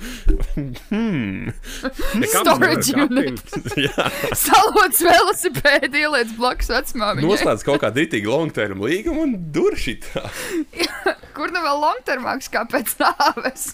[2.30, 3.42] Storage unit.
[4.44, 7.30] Salots velosipēdi ieliec blakus vecmāmiņai.
[7.30, 10.26] noslēdz kaut kādu rītīgu long term līgumu un dur šitā.
[11.36, 13.72] Kur nu vēl longtermāks kā pēc nāves?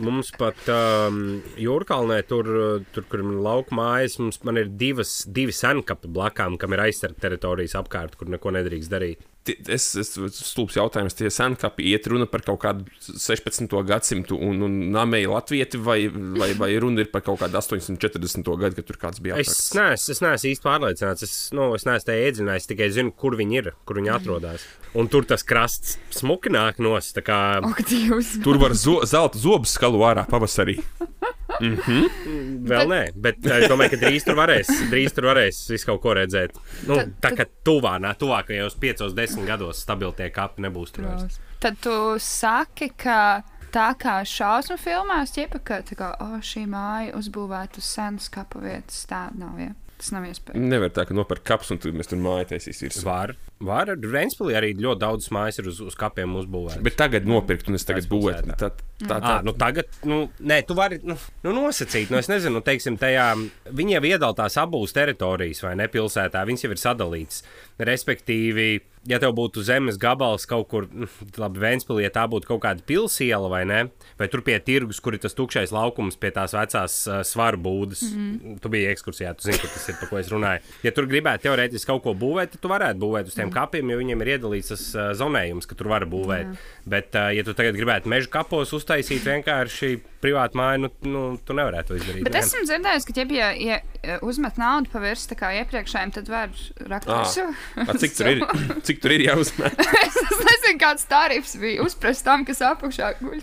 [0.00, 2.48] Mums pat um, Jūrkalnē, tur,
[2.96, 7.24] tur, kur ir lauka mājas, mums man ir divas, divi senkapi blakām, kam ir aizsardzības
[7.26, 9.24] teritorijas apkārt, kur neko nedrīkst darīt.
[9.70, 13.68] Es esmu stulbs jautājums, tie senkapi iet runa par kaut kādu 16.
[13.86, 18.50] gadsimtu un, un namēju latvieti, vai, vai, vai runa ir par kaut kādu 840.
[18.62, 19.74] gadu, kad tur kāds bija Es apraksts?
[19.78, 21.26] neesmu, es neesmu īsti pārliecināts.
[21.28, 24.66] Es, nu, es neesmu tajā iedzinājies, tikai zinu, kur viņi ir, kur viņi atrodas.
[24.96, 27.12] Un tur tas krasts smuki nāk nos.
[27.16, 27.40] tā Kā,
[27.90, 28.36] Dievs.
[28.44, 30.78] Tur var zo zelta zobus skalu ārā pavasarī.
[31.60, 36.02] vēl nē, bet eh, es domāju, ka drīz tur varēs, drīz tur varēs visu kaut
[36.04, 36.56] ko redzēt.
[36.88, 41.08] Nu, Tad- tā kā tuvā, nā, tuvākajos piecos, desmit gados stabili tie kapi nebūs tur
[41.10, 41.40] vairs.
[41.62, 43.42] Tad tu saki, ka
[43.74, 48.62] tā kā šausmu filmās, ķipa, ka tā kā, oh, šī māja uzbūvēta uz senas kapu
[48.64, 49.72] vietas, tā nav, ja?
[49.96, 50.60] Tas nav iespējams.
[50.68, 53.04] Nevar tā, ka nopērk kaps un tad mēs tur māju taisīsim virsū.
[53.08, 53.32] Var,
[53.64, 53.92] var.
[53.96, 56.82] Reinspīlī arī ļoti daudz mājas ir uz, uz kapiem uzbūvētas.
[56.84, 58.42] Bet tagad nopirkt, un es tagad būvēju.
[58.42, 58.58] Aizpilsētā.
[58.60, 62.30] Tā, tā, tā, À, nu tagad, nu, nē, tu vari nu, nu, nosacīt, nu, es
[62.32, 63.30] nezinu, nu, teiksim, tajā
[63.76, 67.42] viņi jau iedala tās abas teritorijas, vai ne pilsētā, viņas jau ir sadalītas.
[67.90, 68.68] Respektīvi,
[69.10, 70.88] ja tev būtu zemes gabals kaut kur,
[71.42, 73.80] labi, Vēnspilī, ja tā būtu kaut kāda pilsēta vai ne,
[74.20, 78.02] vai tur pie tirgus, kur ir tas tukšais laukums pie tās vecās uh, svaru būdas.
[78.10, 78.60] Mm -hmm.
[78.62, 80.60] Tu biji ekskursijā, tu zini, tas ir par ko es runāju.
[80.82, 83.98] Ja tur gribētu teorētiski kaut ko būvēt, tad tu varētu būvēt uz tiem kapiem, jo
[83.98, 86.46] viņiem ir iedalīts tas uh, zonējums, ka tur var būvēt.
[86.46, 86.56] Jā.
[86.86, 91.54] Bet, uh, ja tu tagad gribētu meža kapos uztaisīt vienkārši privātu māju, nu, nu tu
[91.56, 92.24] nevarētu to izdarīt.
[92.26, 92.44] Bet vien.
[92.44, 96.54] esmu dzirdējusi, ka, ja, ja, ja uzmet naudu pa virsmu tā kā iepriekšējiem, tad var
[96.90, 97.18] rakt Ā.
[97.22, 97.46] visu.
[97.84, 98.44] A, cik tur ir?
[98.86, 99.80] Cik tur ir jāuzmet?
[100.06, 103.40] es nezinu, kāds tarifs bija uzprast tam, kas apakšā guļ.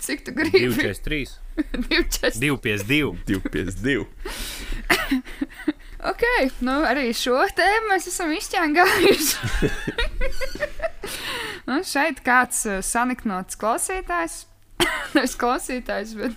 [0.00, 0.66] Cik tu gribi?
[0.72, 2.40] 243, 2,40.
[2.40, 3.16] 252.
[3.28, 4.06] 252.
[6.06, 6.22] Ok,
[6.62, 9.70] nu arī šo tēmu mēs esam izķēngājuši.
[11.68, 14.36] nu, šeit kāds uh, saniknots klausītājs,
[15.16, 16.34] nevis klausītājs, bet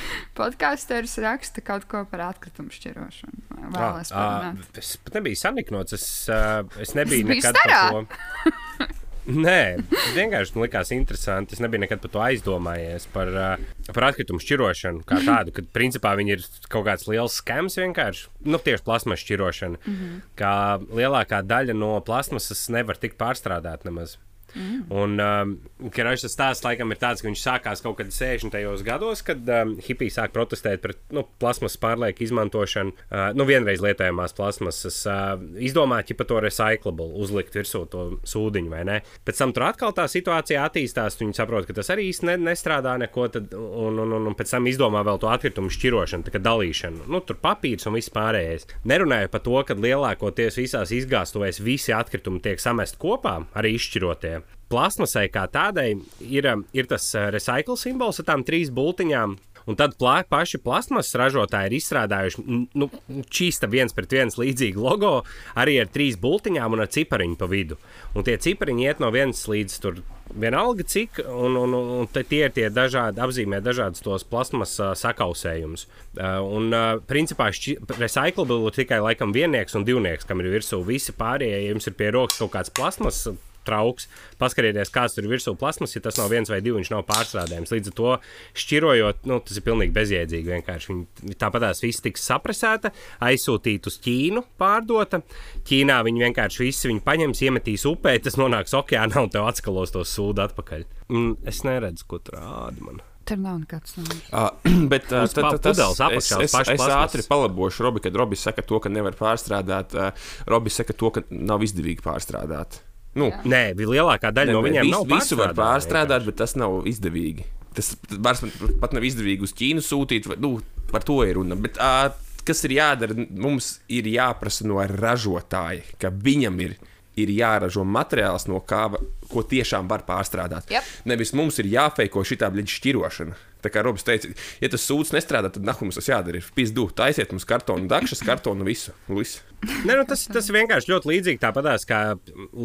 [0.38, 3.44] podkāsteris raksta kaut ko par atkritumu šķirošanu.
[3.72, 4.66] Vēlēs Ā, parunāt.
[4.72, 5.92] ā, Es pat nebiju saniknots.
[5.98, 6.42] Es, ā,
[6.82, 7.82] es nebiju bija nekad starā.
[7.92, 8.90] par to.
[9.22, 9.78] Nē,
[10.16, 11.54] vienkārši man likās interesanti.
[11.54, 13.04] Es nebiju nekad par to aizdomājies.
[13.14, 13.50] Par, ā,
[13.94, 18.26] par atkritumu šķirošanu kā tādu, kad principā viņi ir kaut kāds liels skams vienkārši.
[18.50, 19.78] Nu, tieši plasmas šķirošana.
[19.86, 20.18] Mm -hmm.
[20.36, 20.54] Kā
[20.90, 24.18] lielākā daļa no plasmasas nevar tikt pārstrādāt nemaz.
[24.54, 24.80] Mm.
[24.92, 25.54] Un um,
[25.92, 28.84] Karačs stāsts laikam ir tāds, ka viņš sākās kaut kad 60.
[28.86, 32.94] gados, kad um, hipiji sāk protestēt pret nu, plasmas pārlieku izmantošanu.
[33.08, 38.72] Uh, nu, vienreiz lietojamās plasmasas uh, izdomāt, ja par to recyclable uzlikt virsū to sūdiņu
[38.72, 38.98] vai ne.
[39.26, 42.94] Pēc tam tur atkal tā situācija attīstās, viņi saprot, ka tas arī īsti ne, nestrādā
[43.02, 46.42] neko, tad, un, un, un, un pēc tam izdomā vēl to atkritumu šķirošanu, tā kā
[46.42, 47.08] dalīšanu.
[47.12, 48.68] Nu, tur papīrs un viss pārējais.
[48.88, 54.41] Nerunāju par to, ka lielākoties visās izgāstuvēs visi atkritumi tiek samest kopā, arī izšķirotie.
[54.72, 55.90] Plasmasai kā tādai
[56.24, 59.36] ir, um, ir tas uh, recycle simbols ar tām trīs bultiņām.
[59.68, 62.42] Un tad plā, paši plasmasas ražotāji ir izstrādājuši
[62.74, 62.88] nu,
[63.30, 65.12] čīsta viens pret viens līdzīgu logo,
[65.58, 67.78] arī ar trīs bultiņām un ar cipariņu pa vidu.
[68.16, 70.02] Un tie cipariņi iet no vienas līdz tur
[70.32, 75.86] vienalga cik, un, un, un, tie ir tie dažādi, apzīmē dažādus tos plasmas uh, sakausējumus.
[76.16, 77.52] Uh, un, uh, principā,
[78.00, 81.62] recyclable ir tikai laikam vienieks un divnieks, kam ir virsū visi pārējie.
[81.68, 83.26] Ja jums ir pie rokas kaut kāds plasmas
[83.66, 84.08] trauks,
[84.40, 87.72] paskatieties, kāds tur ir virsū plasmas, ja tas nav viens vai divi, viņš nav pārstrādājams.
[87.74, 88.14] Līdz ar to
[88.62, 90.52] šķirojot, nu, tas ir pilnīgi bezjēdzīgi.
[90.56, 90.90] Vienkārši.
[90.92, 92.92] Viņi, tāpat tās viss tiks sapresēta,
[93.24, 95.22] aizsūtīta uz Ķīnu, pārdota.
[95.68, 100.04] Ķīnā viņi vienkārši visi viņu paņems, iemetīs upē, tas nonāks okeānā un tev atskalos to
[100.08, 100.84] sūdu atpakaļ.
[101.12, 103.02] Mm, es neredzu, ko tur rāda man.
[103.28, 104.02] Tur nav nekāds no
[104.32, 104.48] Uh,
[104.90, 106.94] bet uh, Uz pa- pudeles apakšā, es, es, es plasmasas.
[106.96, 109.94] ātri palabošu Robi, kad Robi saka to, ka nevar pārstrādāt.
[109.94, 112.80] Uh, Robi saka to, ka nav izdevīgi pārstrādāt.
[113.18, 114.86] Nu, Nē, bija lielākā daļa ne, no viņiem.
[114.88, 117.44] visu, nav visu var pārstrādāta pārstrādāt, bet tas nav izdevīgi.
[117.76, 118.40] Tas vairs
[118.80, 120.30] pat, nav izdevīgi uz Ķīnu sūtīt.
[120.40, 120.54] Nu,
[120.92, 121.56] par to ir runa.
[121.60, 122.12] Bet, uh,
[122.48, 123.16] kas ir jādara?
[123.16, 126.76] Mums ir jāprasa no ražotāja, ka viņam ir,
[127.20, 128.86] ir jāražo materiāls, no kā,
[129.28, 130.72] ko tiešām var pārstrādāt.
[130.72, 130.92] Yep.
[131.12, 133.40] Nevis mums ir jāfeiko šī tā blīdža šķirošana.
[133.62, 134.30] Tā kā Robs teica,
[134.62, 136.40] ja tas sūds nestrādā, tad nahum mums tas jādara.
[136.42, 138.90] Ir pizdu, taisiet mums kartonu, dakšas kartonu, visu.
[139.08, 139.40] visu.
[139.86, 142.00] Ne, nu, tas, tas vienkārši ļoti līdzīgi tāpatās, kā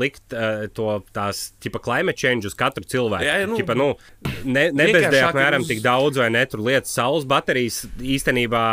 [0.02, 3.22] likt uh, to tās tipa climate change uz katru cilvēku.
[3.28, 3.92] Jā, jā, nu, Ķipa, nu,
[4.50, 8.64] ne, vienkāršāk apmēram uz- tik daudz vai ne tur lietas saules baterijas īstenībā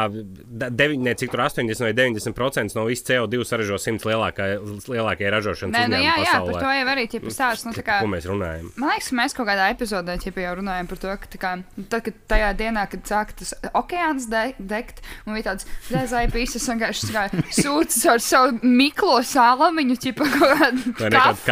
[0.73, 4.49] devi, ne, cik tur 80 vai 90% no visu CO2 saražo 100 lielākā,
[4.89, 6.57] lielākie ražošanas Nē, nu, jā, jā, pasaulē.
[6.57, 7.69] par to jau arī ķipa stāsts.
[7.69, 8.73] Nu, tā kā, Ko mēs runājam?
[8.81, 11.53] Man liekas, ka mēs kaut kādā epizodē ķipa, jau runājam par to, ka, tā kā,
[11.61, 16.25] nu, tad, kad tajā dienā, kad sāka tas okeāns de degt, un bija tāds reizē
[16.33, 17.11] pīsis vienkārši
[17.59, 20.55] sūcis ar savu miklo salamiņu, ķipa, kaut
[21.01, 21.43] Vai kādu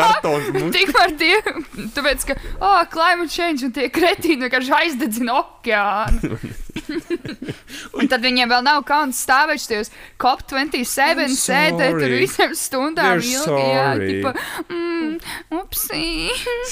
[0.00, 0.52] kartonu.
[0.56, 1.34] mums- Tikmēr tie,
[1.98, 6.38] tāpēc, ka, oh, climate change un tie kretīni vienkārši aizdedzina okeānu.
[7.98, 9.90] un tad viņiem vēl nav kauns stāvēt šajos
[10.22, 12.20] COP27 I'm sēdēt tur sorry.
[12.22, 13.62] visiem stundām ilgi.
[13.72, 14.32] Jā, tipa,
[14.70, 15.16] mm,
[15.60, 16.02] upsī.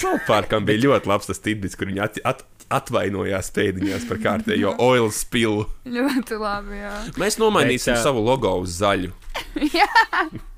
[0.00, 2.43] Salpārkam bija ļoti labs tas tidbits, kur viņi at, at,
[2.76, 5.66] atvainojās pēdiņās par kārtējo oil spilu.
[5.88, 6.94] Ļoti labi, jā.
[7.20, 9.12] Mēs nomainīsim Bet, ā, savu logo uz zaļu.
[9.78, 9.88] jā.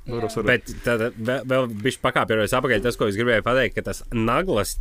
[0.07, 0.47] Varos, varos.
[0.47, 4.77] Bet tad vēl, vēl bija pakāpienos apakaļ tas, ko es gribēju pateikt, ka tas naglas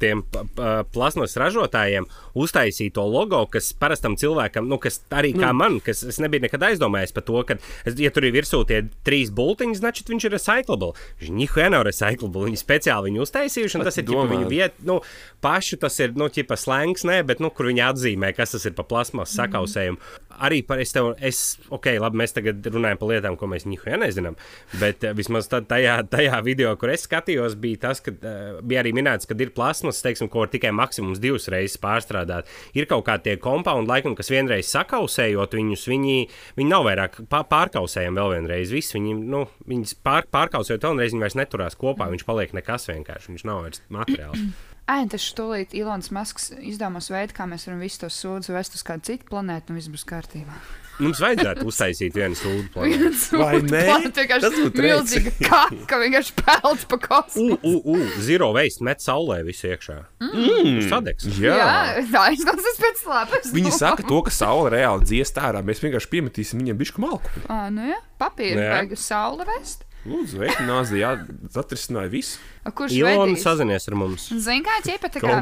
[0.00, 2.04] tiem pa- pa- plasmas ražotājiem
[2.36, 6.60] uztaisīja to logo, kas parastam cilvēkam, nu, kas arī kā man, kas es nebiju nekad
[6.68, 7.56] aizdomājies par to, ka,
[7.88, 10.92] es, ja tur ir virsū tie trīs bultiņi, значит, viņš ir recyclable.
[11.22, 12.44] Viņš nihuē nav recyclable.
[12.50, 14.34] Viņi speciāli viņu uztaisījuši, un tas ir ķipa, domā.
[14.34, 15.00] viņu vieta, nu,
[15.40, 18.76] pašu tas ir, nu, ķipa slēngs, nē, bet, nu, kur viņi atzīmē, kas tas ir
[18.76, 19.96] pa plasmas sakausējumu.
[20.41, 21.39] Arī par es tev, es,
[21.69, 24.37] ok, labi, mēs tagad runājam par lietām, ko mēs nihuē nezinām,
[24.81, 28.93] bet uh, vismaz tajā, tajā video, kur es skatījos, bija tas, ka uh, bija arī
[28.97, 32.49] minēts, ka ir plasmas, teiksim, ko var tikai maksimums divas reizes pārstrādāt.
[32.77, 36.17] Ir kaut kā tie kompaundi, laikam, kas vienreiz sakausējot viņus, viņi,
[36.57, 38.73] viņi nav vairāk pā- pārkausējami vēl vienreiz.
[38.73, 43.35] Visi viņi, nu, viņas pār, pārkausējot vēlreiz, viņi vairs neturās kopā, viņš paliek nekas vienkārši,
[43.35, 44.45] viņš nav vairs materiāls.
[44.91, 48.83] Ai, tas tūlīt Ilons Masks izdomās veidu, kā mēs varam visus tos sūdzes vest uz
[48.87, 50.57] kādu citu planētu, un viss būs kārtībā.
[51.01, 53.11] Mums vajadzētu uztaisīt vienu sūdu plānu.
[53.39, 53.83] Vai ne?
[54.13, 57.57] Tas Tas būtu milzīga kaka, vienkārši peld pa kosmosu.
[57.57, 59.97] U, u, u, zero waste met saulē visu iekšā.
[60.27, 60.81] Mm.
[60.91, 61.29] Sadegs.
[61.41, 61.55] Jā.
[61.57, 63.53] Jā, tā izklausās pēc lapas.
[63.55, 65.63] Viņi saka to, ka saule reāli dziest ārā.
[65.65, 67.31] Mēs vienkārši piemetīsim viņam bišku malku.
[67.47, 68.75] Ah, nu jā, papīra Jā.
[68.75, 69.87] vajag uz sauli vest.
[70.01, 71.11] Lūdzu, veikināzi, jā,
[71.61, 72.39] atrisināja visu.
[72.65, 74.23] A, Kurš Ilona sazinies ar mums.
[74.33, 75.35] Zini, kā ķipa tā kā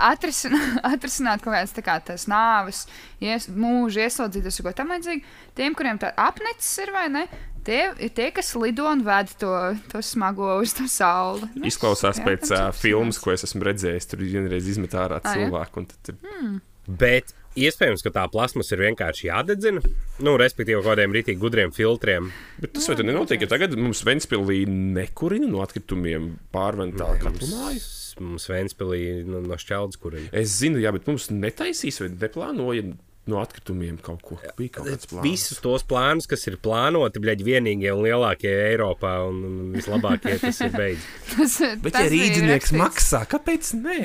[0.00, 2.86] atrisināt, atrisināt kaut kādas tā kā tās nāves,
[3.20, 5.24] ies, mūža ieslodzītas un ko tam līdzīgi.
[5.58, 7.26] Tiem, kuriem tā apnicis ir vai ne,
[7.66, 9.52] tie ir tie, kas lido un ved to,
[9.92, 11.50] to smago uz to sauli.
[11.58, 14.08] Nu, Izklausās jā, pēc uh, filmas, ko es esmu redzējis.
[14.14, 15.84] Tur vienreiz izmet ārā cilvēku.
[15.84, 19.82] un tad tur- Bet iespējams, ka tā plasmas ir vienkārši jādedzina.
[20.22, 22.30] Nu, respektīvi, kaut kādiem rītīgi gudriem filtriem.
[22.62, 27.82] Bet tas vai tad nenotiek, ja tagad mums Ventspīlī nekurina no atkritumiem pārventā katru māju?
[28.20, 30.26] Mums Vēnspilī no, no šķeldes, kur ir.
[30.36, 32.90] Es zinu, jā, bet mums netaisīs vai neplānoja
[33.30, 34.36] no atkritumiem kaut ko.
[34.58, 35.24] Bija kaut kāds plāns.
[35.24, 40.60] Visus tos plānus, kas ir plānoti, bļaigi vienīgie un lielākie Eiropā un, un vislabākie, tas
[40.66, 41.06] ir beidzis.
[41.36, 42.80] Tas, Bet, tas ja bija rīznieks rakstīts.
[42.82, 44.00] maksā, kāpēc nē?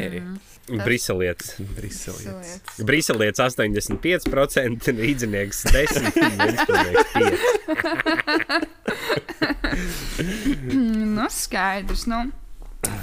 [0.65, 1.55] Briselietis.
[1.77, 2.61] Briselietis.
[2.81, 8.65] Briselietis 85%, rīznieks 10%, Vēnspilnieks 5%.
[11.15, 12.07] Nu, skaidrs.
[12.09, 12.25] Nu.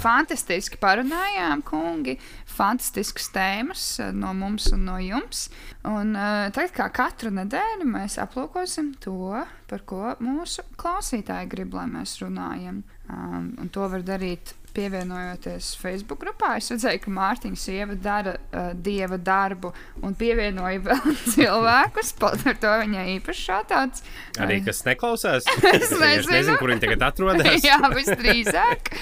[0.03, 2.17] Fantastiski parunājām, kungi.
[2.53, 5.49] Fantastiskas tēmas eh, no mums un no jums.
[5.87, 11.87] Un uh, tagad, kā katru nedēļu, mēs aplūkosim to, par ko mūsu klausītāji grib, lai
[11.91, 12.83] mēs runājam.
[13.11, 16.55] Um, un to var darīt pievienojoties Facebook grupā.
[16.59, 19.71] Es redzēju, ka Mārtiņa sieva dara uh, dieva darbu
[20.03, 22.13] un pievienoja vēl cilvēkus.
[22.21, 24.03] Par to viņai īpaši šāds.
[24.43, 26.33] Arī kas neklausās, Es nezinu.
[26.33, 27.63] nezinu, kur viņi tagad atrodas.
[27.69, 28.93] Jā, visdrīzāk.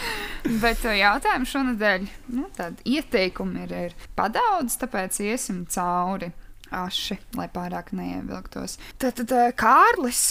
[0.62, 2.08] Bet uh, jautājumu šonadēļ,
[2.38, 6.32] nu, tādi ieteikumi ir, ir padaudz, tāpēc iesim cauri.
[6.72, 8.78] Aši, lai pārāk neievilktos.
[8.96, 10.22] Tad, tad uh, Kārlis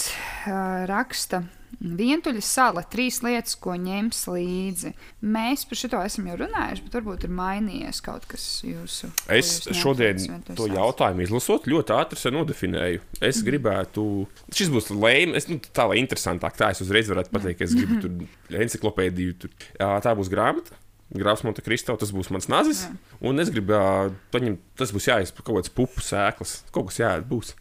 [0.49, 1.43] uh, raksta.
[1.81, 4.91] Vientuļa sala, trīs lietas, ko ņems līdzi.
[5.25, 9.09] Mēs par šo esam jau runājuši, bet varbūt ir mainījies kaut kas jūsu.
[9.33, 13.05] Es jūs šodien to jautājumu izlasot, ļoti ātri nodefinēju.
[13.31, 14.05] Es gribētu,
[14.53, 17.77] šis būs lēmums, es, nu, tā lai interesantāk, tā es uzreiz varētu pateikt, ka es
[17.79, 19.39] gribu tur encyklopēdiju.
[19.41, 19.57] Tur.
[19.79, 20.77] Tā būs grāmata.
[21.11, 22.85] Grāfs Monte Cristo, tas būs mans nazis.
[23.19, 26.61] Un es gribu ā, paņemt, tas būs jāies kaut kāds pupu sēklas.
[26.71, 27.57] Kaut kas būs.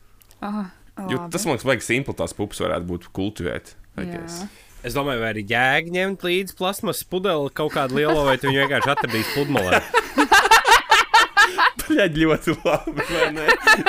[0.45, 0.67] Aha,
[1.11, 3.75] Jo tas man liekas, vajag simpli tās pupas varētu būt kultivēt.
[3.99, 4.17] I Jā.
[4.17, 4.43] guess.
[4.85, 8.61] Es domāju, vai arī jēga ņemt līdzi plasmas pudeli kaut kādu lielo, vai tu viņu
[8.63, 9.81] vienkārši atradīsi pludmalē.
[11.89, 13.05] Bļaļ, ļoti labi.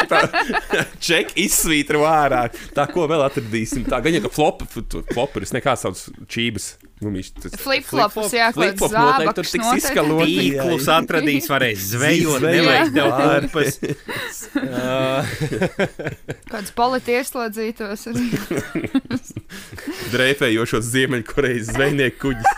[0.08, 0.20] Tā
[1.04, 2.42] čeka izsvītra ārā.
[2.74, 3.84] Tā ko vēl atradīsim.
[3.90, 4.64] Tā gan jau ka flop,
[5.12, 6.72] floperis nekāds savs čības.
[7.00, 10.26] Gumijas, tas Flip-flops, jā, kaut Flip-flop kāds noteikti tur zābaks tiks izkalot.
[10.28, 13.14] Tīklus atradīs, varēs zvejot, nevajag tev jā.
[13.24, 13.72] kurpas.
[16.52, 18.04] Kāds politi ieslodzītos.
[20.12, 22.50] dreifējošos Ziemeļkorejas zvejnieku kuģis.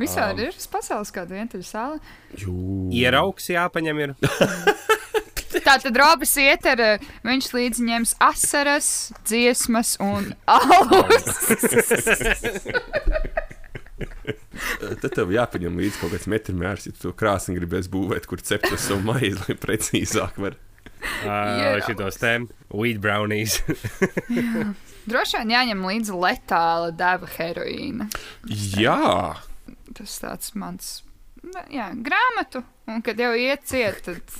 [0.00, 1.98] Visādi ir uz pasaules kāda vientuļa sāla.
[2.94, 4.14] Ieraugs jāpaņem ir.
[5.50, 8.88] Tā tad Robis iet ar, eh, viņš līdzi ņems asaras,
[9.26, 11.26] dziesmas un alus.
[15.00, 18.68] Tad tev jāpaņem līdzi kaut kāds metrs, ja tu to krāsni gribēs būvēt, kur cept
[18.70, 20.56] to savu maizi, lai precīzāk var.
[21.24, 22.32] Uh, šitos te
[22.68, 23.60] wheat brownies.
[25.10, 28.10] Droši vien jāņem līdzi letāla deva heroīna.
[28.76, 29.40] Jā,
[29.96, 30.90] Tas tāds mans.
[31.72, 34.38] Jā, grāmatu, un kad jau iet ciet, tad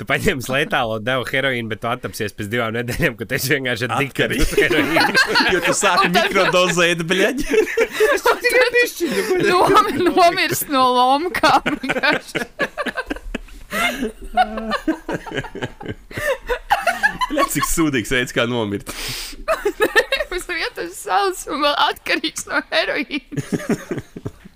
[0.00, 4.38] Tu paņem letālo devu heroīnu, bet tu attapsies pēc divām nedēļām, kad es vienkārši diktaru
[4.58, 5.20] heroīnu.
[5.54, 7.46] jo tu sāki mikrodozēt, bļaģi.
[9.46, 11.78] nom, nomirst no lomkām.
[11.86, 12.44] Bļaģi,
[17.54, 18.90] cik sūdīgs veids, kā nomirt.
[20.34, 24.00] Uz vietas salas un vēl atkarīgs no heroīna.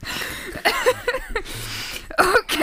[2.21, 2.57] ok.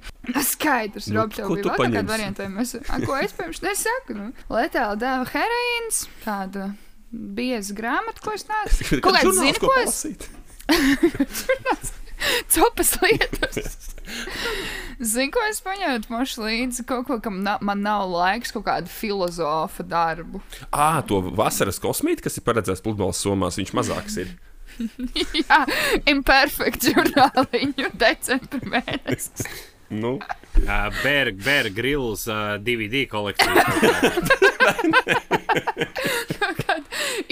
[0.30, 4.14] Nu, Skaidrs, Nu, Rob, tev bija vēl kāda varianta, mēs, a, ko es pirms nesaku,
[4.14, 6.68] nu, letāla dēva heroīns, kāda
[7.10, 9.00] bieza grāmata, ko es neesmu.
[9.02, 10.04] Kaut kāds zini, ko es,
[12.54, 13.90] copas lietas.
[15.12, 18.92] Zini, ko es paņēmu mošu līdzi, kaut ko, kam na, man nav laiks, kaut kādu
[18.92, 20.42] filozofa darbu.
[20.70, 24.34] Ā, to vasaras kosmīti, kas ir paredzēts pludmales somās, viņš mazāks ir.
[25.42, 25.60] Jā,
[26.10, 29.48] imperfekts žurnāliņu decembra mēnesis.
[29.90, 30.18] Nu,
[30.60, 33.64] Uh, Berg, Berg, Grills, uh, DVD kolekcija.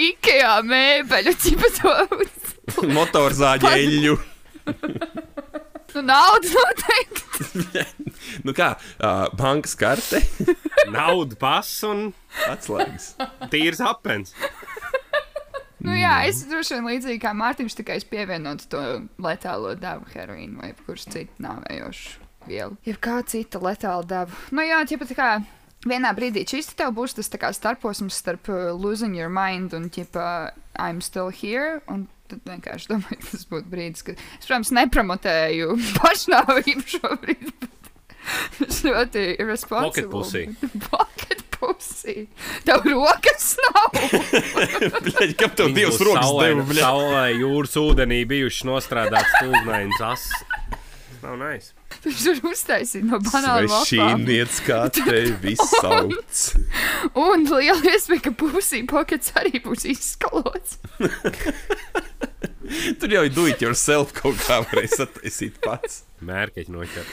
[0.01, 2.55] Ikea mēbeļu ķipatos.
[2.94, 4.14] motorzāģeļu.
[5.94, 7.84] Nu, nauda noteikti.
[8.46, 8.70] nu kā,
[9.03, 10.22] uh, bankas karte,
[10.92, 12.11] Nauda, pass un
[12.49, 13.12] atslēgas.
[13.53, 14.34] tīrs apens.
[15.84, 18.82] Nu, jā, es droši vien līdzīgi kā Mārtiņš, tikai es pievienotu to
[19.22, 22.78] letālo devu heroīnu vai kurš citu nāvējošu vielu.
[22.88, 24.42] Ja kā cita letāla deva.
[24.50, 25.30] Nu, jā, ja pat kā.
[25.86, 31.00] Vienā brīdī šis tev būs tas starposms starp uh, losing your mind un ķipa I'm
[31.00, 31.78] still here.
[31.86, 37.68] Un tad vienkārši domāju, tas būtu brīdis, kad es, protams, nepromotēju pašnāvību šobrīd.
[38.58, 40.10] Tas ļoti irresponsible.
[40.10, 40.44] Pocket pussy.
[42.09, 42.26] Pussy.
[42.64, 43.90] Tev rokas nav.
[45.04, 46.84] Bļaģi, kam tev divas rokas deva, bļaģi?
[46.84, 50.30] Saulē, jūras ūdenī bijuši nostrādāts stūgnainis ass.
[50.70, 51.74] Tas nav nice.
[52.04, 53.86] Viņš tur uztaisīja no banāna lapām.
[53.88, 56.42] Šīniec, kā tevi sauc.
[57.18, 60.78] Un liela iespēja, ka pusī pokets arī būs izskalots.
[63.00, 66.02] Tur jau ir do it yourself kaut kā varēja sataisīt pats.
[66.26, 67.10] Mērķiņš noķer.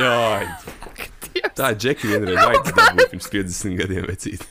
[0.00, 4.42] Jā, tā ir Džeki vienreiz aizdevusi pirms 50 gadiem vecīt.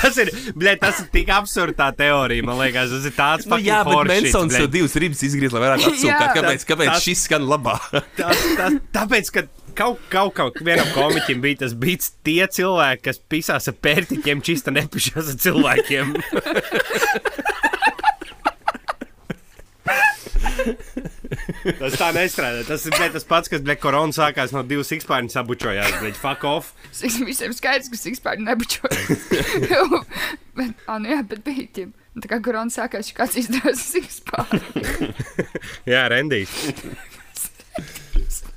[0.00, 3.58] Tas ir, bļē, tas ir tik absurds tā teorija, man liekas, tas ir tāds Nu,
[3.60, 6.30] jā, bet Mensons jau divas ribas izgriež, lai varētu atsūkāt.
[6.38, 7.90] Kāpēc, kāpēc Tas- šis skan labāk?
[8.16, 9.44] Tas, tas, tāpēc, ka
[9.76, 14.72] kaut, kaut, kaut vienam komiķim bija tas bijis tie cilvēki, kas pisās ar pērtiķiem, čista
[14.72, 16.16] nepišās ar cilvēkiem.
[21.78, 22.62] tas tā nestrādā.
[22.68, 25.96] Tas ir tas pats, kas bija korona sākās no divas sikspārņu sabučojās.
[26.02, 26.72] Bļē, fuck off.
[26.92, 29.26] Es visiem skaidrs, ka vispār nebučojas.
[30.58, 31.92] bet, ah, nu jā, bet bija ķim.
[32.20, 34.58] Tā kā korona sākās, viņš kāds izdevās vispār.
[35.92, 36.52] Jā, Rendijs.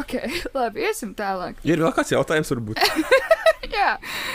[0.00, 0.16] ok,
[0.58, 1.60] labi, iesim tālāk.
[1.66, 2.82] Ir vēl kāds jautājums, varbūt?
[3.74, 3.94] Jā,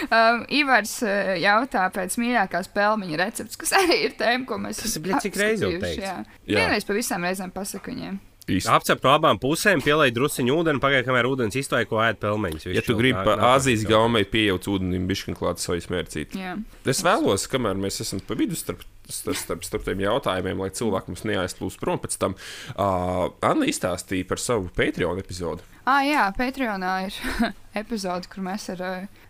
[0.10, 4.98] um, Ivars uh, jautā pēc mīļākās pelmeņa receptes, kas arī ir tēma, ko mēs Tas
[4.98, 6.34] ir, bļet, cik reiz jau teikts?
[6.50, 8.18] Vienreiz pa visām reizēm pasaku viņiem.
[8.50, 12.66] Apcep no abām pusēm, pielai drusciņu ūdeni, pagaidi, kamēr ūdens iztoja, ko ēd pelmeņus.
[12.74, 16.40] Ja tu gribi pa Āzijas gaumei pieejot ūdenim, bišķiņ klāt savu smērcīti.
[16.42, 16.56] Jā.
[16.90, 18.82] Es vēlos, kamēr mēs esam pa vidu starp,
[19.14, 22.36] starp, starp, starp tiem jautājumiem, lai cilvēki mums neaizplūst prom pēc tam,
[22.76, 25.66] uh, Anna izstāstīja par savu Patreon epizodu.
[25.90, 27.16] Ah, jā, Patreonā ir
[27.82, 28.84] epizode, kur mēs ar,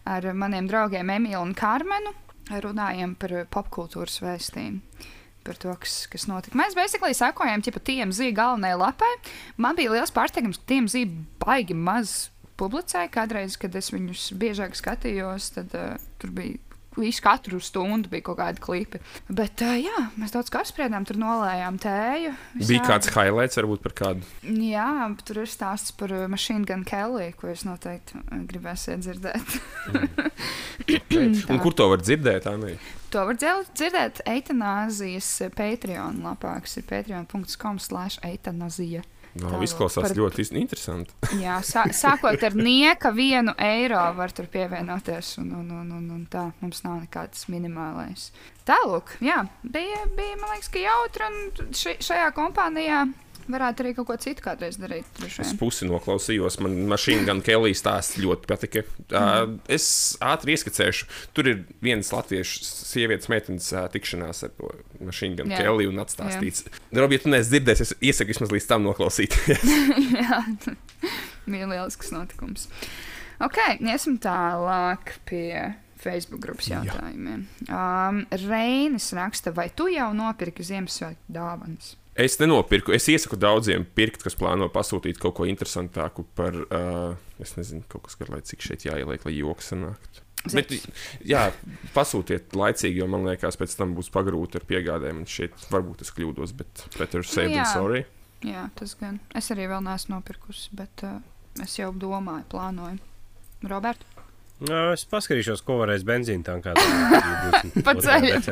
[0.09, 2.15] ar maniem draugiem Emīlu un Kārmenu
[2.57, 5.07] runājam par popkultūras vēstījumu.
[5.45, 6.57] Par to, kas, kas notika.
[6.59, 9.09] Mēs basically sekojam TMZ galvenajai lapai.
[9.57, 11.05] Man bija liels pārsteigums, ka TMZ
[11.41, 12.27] baigi maz
[12.59, 13.09] publicēja.
[13.13, 16.59] Kādreiz, kad es viņus biežāk skatījos, tad uh, tur bija
[16.97, 19.01] visu katru stundu bija kaut kādi klipi.
[19.27, 22.33] Bet, uh, jā, mēs daudz kā apspriedām, tur nolējām tēju.
[22.55, 22.69] Visādi.
[22.71, 24.29] Bija kāds highlights, varbūt par kādu?
[24.43, 24.89] Jā,
[25.27, 29.59] tur ir stāsts par Machine Gun Kelly, ko jūs noteikti gribēsiet dzirdēt.
[31.19, 32.49] Un kur to var dzirdēt?
[32.49, 32.75] Anī?
[33.13, 39.01] To var dzirdēt eitanāzijas Patreon lapā, kas ir patreon.com slash eitanāzija.
[39.37, 40.17] No, izklausās par...
[40.17, 41.13] ļoti interesanti.
[41.45, 46.25] jā, sā, sākot ar nieka vienu eiro var tur pievienoties, un, un, un, un, un
[46.31, 48.29] tā mums nav nekāds minimālais.
[48.65, 53.05] Tālāk, jā, bija, bija, man liekas, ka jautri, un ši, šajā kompānijā
[53.51, 55.07] varētu arī kaut ko citu kādreiz darīt.
[55.41, 58.83] Es pusi noklausījos, man mašīna gan Kelijas stāsts ļoti patika.
[58.85, 59.09] Mm.
[59.09, 59.89] Uh, es
[60.23, 64.71] ātri ieskicēšu, tur ir viens latviešu sievietes meitenes uh, tikšanās ar to
[65.09, 66.67] mašīnu gan Keliju un atstāstīts.
[66.95, 69.67] Robi, ja tu neesi dzirdējis, es iesaku vismaz līdz tam noklausīties.
[70.19, 70.41] Jā,
[71.49, 72.69] bija lielisks notikums.
[73.39, 75.53] Ok, iesim tālāk pie
[75.99, 77.45] Facebook grupas jautājumiem.
[77.67, 77.79] Jā.
[78.09, 81.95] Um, Reinis raksta, vai tu jau nopirki Ziemassvētku dāvanas?
[82.19, 82.91] Es nenopirku.
[82.91, 88.09] Es iesaku daudziem pirkt, kas plāno pasūtīt kaut ko interesantāku par, uh, es nezinu, kaut
[88.09, 90.25] kas garlaicīgs šeit jāieliek, lai joks sanāktu.
[90.55, 90.71] Bet,
[91.27, 91.45] jā,
[91.95, 95.25] pasūtiet laicīgi, jo man liekas, pēc tam būs pagrūti ar piegādēm.
[95.27, 98.05] Šeit varbūt es kļūdos, bet better safe than sorry.
[98.43, 99.19] Jā, tas gan.
[99.35, 101.19] Es arī vēl neesmu nopirkusi, bet uh,
[101.63, 102.99] es jau domāju, plānoju.
[103.67, 104.18] Roberts?
[104.59, 106.73] No, es paskatīšos, ko varēs benzīna tankā.
[107.85, 108.43] Pa ceļam.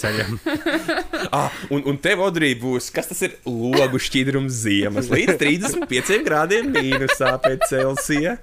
[0.00, 0.38] ceļam.
[1.36, 6.70] ah, un, un tev, Odrī, būs, kas tas ir logu šķidrums ziemas līdz 35 grādiem
[6.72, 8.38] mīnusā pēc Celsija.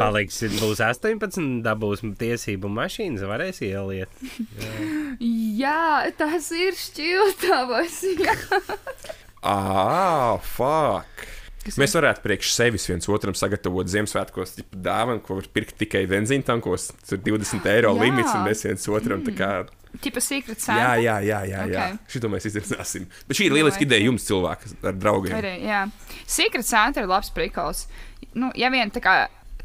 [0.00, 4.24] Paliks, būs 18, dabūs tiesību mašīnas, varēs ieliet.
[5.20, 8.00] Jā, Jā tas ir šķiltavas.
[9.44, 11.28] ah, fuck!
[11.60, 16.46] Kas Mēs varētu priekš sevis viens otram sagatavot Ziemassvētkos dāvanu, ko var pirkt tikai benzīna
[16.48, 16.88] tankos.
[17.02, 18.00] Tas ir 20 eiro jā.
[18.00, 19.50] limits, un mēs viens otram tā kā.
[20.00, 20.78] Tipa secret santa.
[20.80, 21.74] Jā, jā, jā, jā, okay.
[21.74, 22.12] jā.
[22.14, 23.08] šito mēs izdarīsim.
[23.28, 25.34] Bet šī ir lieliska ideja jums, cilvēki, ar draugiem.
[25.36, 25.82] Arī, jā,
[26.24, 27.84] secret santa ir labs prikals.
[28.32, 29.16] Nu, ja vien tā kā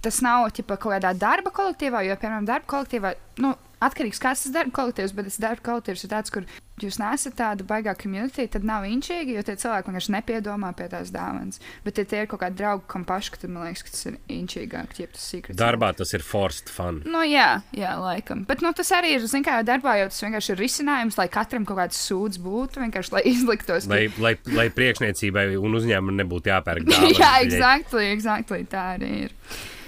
[0.06, 4.54] tas nav ķipa, kaut kādā darba kolektīvā, jo, piemēram, darba kolektīvā, nu, atkarīgs no kādas
[4.54, 6.48] darba kolektīvas, bet tas darba kolektīvs ir tāds, kur
[6.84, 11.12] jūs nesat tāda baigā komunitī, tad nav inčīgi, jo tie cilvēki vienkārši nepiedomā pie tās
[11.14, 11.62] dāvanas.
[11.86, 14.18] Bet, ja tie ir kaut kādi draugi, kam paši, tad man liekas, ka tas ir
[14.36, 15.48] inčīgāk, ja tas ir.
[15.56, 17.00] Darbā tas ir forced fun.
[17.08, 18.44] Nu, jā, jā, laikam.
[18.50, 21.68] Bet nu, tas arī ir, zināmā mērā, darbā jau tas vienkārši ir risinājums, lai katram
[21.68, 23.88] kaut kāds sūds būtu, vienkārši lai izliktos.
[23.92, 24.26] Lai, ka...
[24.26, 27.22] lai, lai priekšniecībai un uzņēmumam nebūtu jāpērk dāvanas.
[27.22, 29.40] jā, exactly, exactly, tā arī ir.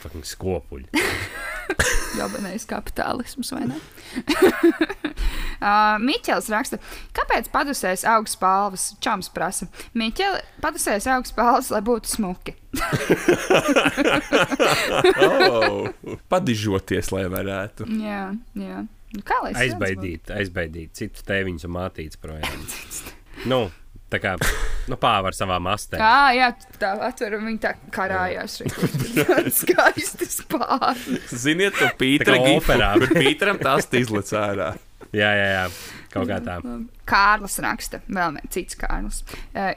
[0.04, 0.90] Fucking skopuļi.
[2.18, 3.78] Jobanais kapitālisms, vai ne?
[5.62, 6.80] uh, Miķels raksta,
[7.18, 8.88] kāpēc padusēs augsts palvas?
[9.04, 9.68] Čams prasa.
[9.98, 12.56] Miķeli, padusēs augsts palvas, lai būtu smuki.
[15.28, 15.90] oh,
[16.32, 17.90] padižoties, lai varētu.
[18.02, 18.86] Jā, jā.
[19.16, 22.66] Nu, kā lai aizbaidīt, aizbaidīt citu tēviņus un mātītes projām?
[23.48, 23.62] nu,
[24.08, 24.38] Tā kā
[24.88, 26.00] nu, pāri savām astēm.
[26.00, 26.50] Jā, jā,
[26.80, 28.62] tā atver un viņa tā karājās.
[29.18, 31.20] Tas skaisti spārni.
[31.28, 32.94] Ziniet, to Pītera operā.
[33.02, 34.70] Kur Pīteram tas izlec ārā.
[35.16, 35.66] Jā, jā, jā.
[36.14, 36.56] Kaut kā tā.
[37.08, 39.22] Kārlis raksta, vēl viens cits Kārlis.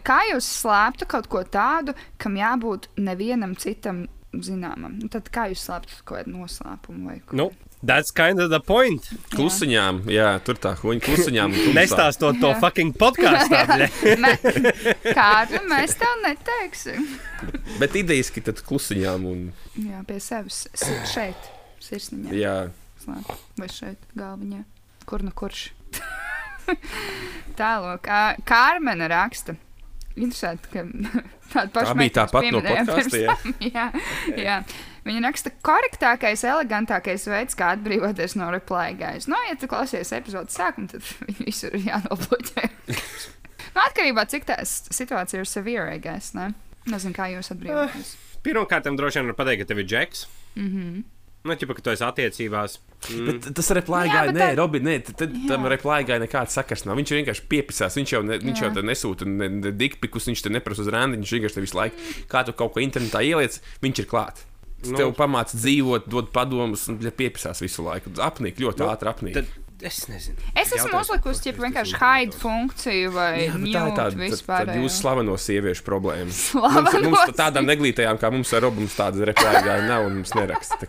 [0.06, 4.04] Kā jūs slēptu kaut ko tādu, kam jābūt nevienam citam
[4.36, 4.98] zināmam?
[5.00, 7.38] Nu, tad kā jūs slēptu kaut kādu noslēpumu vai ko?
[7.40, 7.50] Nu,
[7.82, 9.06] That's kind of the point.
[9.32, 11.54] Klusiņām, jā, tur tā huņa klusiņām.
[11.78, 13.62] Nestāstot to fucking podkāstā.
[15.20, 17.08] Kādu mēs tev neteiksim.
[17.80, 19.46] Bet idejiski tad klusiņām un.
[19.80, 20.66] Jā, pie sevis
[21.08, 21.48] šeit,
[21.80, 22.36] sirsniņā.
[22.36, 22.56] Jā.
[23.56, 24.60] Vai šeit, galviņā.
[25.08, 25.70] Kur nu kurš?
[27.56, 28.12] Tālāk,
[28.46, 29.56] Kārmena raksta.
[30.16, 30.84] Interesanti, ka
[31.52, 31.92] tāda paša.
[31.92, 33.52] Tā bija tāpat no podkāstiem.
[33.74, 33.86] jā,
[34.36, 34.56] jā.
[35.06, 39.28] Viņa raksta, korektākais, elegantākais veids, kā atbrīvoties no reply guys.
[39.30, 42.66] No, ja tu klausies epizodes sākumu, tad viņi visur ir jānobloķē.
[42.90, 46.50] nu, atkarībā no cik tā situācija ir severe, guess, ne?
[46.90, 48.12] Nezinu, kā jūs atbrīvoties.
[48.16, 50.26] Uh, Pirmkārt, droši vien var pateikt, ka tev ir džeks.
[50.56, 51.02] Mm -hmm.
[51.40, 52.74] Nu, ķipa, ka tu esi attiecībās.
[53.08, 53.28] Mm.
[53.30, 54.48] Bet tas replēgāja, nē, tā...
[54.58, 56.98] Robi, nē, tad tam replēgāja nekāds sakars nav.
[57.00, 60.84] Viņš vienkārši piepisās, viņš jau, ne, viņš jau nesūta ne, ne dikpikus, viņš te neprasa
[60.84, 64.44] uz rāndi, viņš vienkārši visu laiku, kā tu kaut ko internetā ieliec, viņš ir klāts.
[64.84, 68.12] Nu, tev pamāca dzīvot, dod padomus, un ja piepisās visu laiku.
[68.24, 69.40] Apnīk, ļoti nu, ātri apnīk.
[69.40, 69.58] Tad...
[69.80, 70.36] Es nezinu.
[70.60, 74.68] Es esmu uzlikusi jau vienkārši hide funkciju vai Jā, tā ir tāda vispār.
[74.68, 76.28] Tad jūsu slaveno sieviešu problēma.
[76.28, 80.84] Mums, mums tādām neglītajām kā mums ar Robu, mums tādas replēgāja nav un mums neraksta.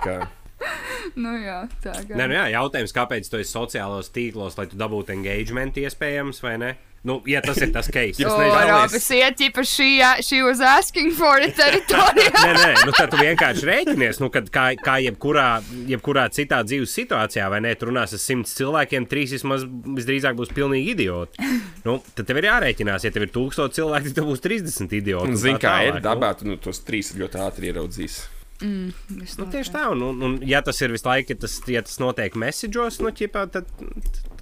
[1.16, 1.96] Nu, jā, tā.
[2.10, 6.56] Nē, nu jā, jautājums, kāpēc tu esi sociālos tīklos, lai tu dabūtu engagement iespējams vai
[6.62, 6.72] ne?
[7.02, 9.88] Nu, ja tas ir tas case, nevēlaties- Robis iet, ķipa, šī,
[10.22, 12.30] šī was asking for it teritorijā.
[12.46, 15.48] Nē, nē, nu tad tu vienkārši rēķinies, nu, kad kā, kā jebkurā,
[15.90, 20.54] jebkurā citā dzīves situācijā, vai ne, tu runās ar simts cilvēkiem, trīs vismaz visdrīzāk būs
[20.54, 21.50] pilnīgi idioti.
[21.88, 25.40] Nu, tad tev ir jārēķinās, ja tev ir tūkstoši cilvēki, tad būs 30 idioti.
[25.42, 26.04] Zini, kā ir nu.
[26.06, 28.20] dabā, tu nu, tos trīs ļoti ātri ieraudzīs.
[28.62, 31.98] Nu, tieši tā, un, un, un ja tas ir visu laiku, ja tas, ja tas
[32.02, 33.70] notiek message'os, nu, ķipā, tad.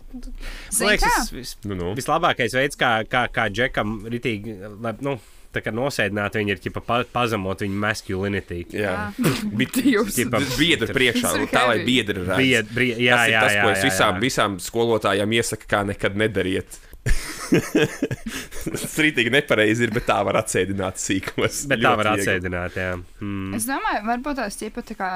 [0.09, 1.91] Man liekas, tas vis, Nu, nu.
[1.97, 5.19] vislabākais veids, kā, kā, kā Džekam ritīgi, lai, nu,
[5.53, 8.63] tā kā nosēdināt viņu, ir ķipa, pa, pazemot viņu masculinity.
[8.75, 8.95] Jā,
[9.59, 10.17] bet Jūs.
[10.17, 13.73] Ķipa, biedri priekšā, ir tā lai biedri brie, jā, tas ir jā, tas, jā, ko
[13.73, 14.23] es jā, visām, jā.
[14.25, 16.79] visām skolotājām iesaku, kā nekad nedariet.
[18.69, 21.63] Tas rītīgi nepareizi ir, bet tā var atsēdināt sīkos.
[21.71, 22.91] Bet tā var atsēdināt, jā.
[23.23, 23.55] Mm.
[23.57, 25.11] Es domāju, varbūt tās ķipa tā kā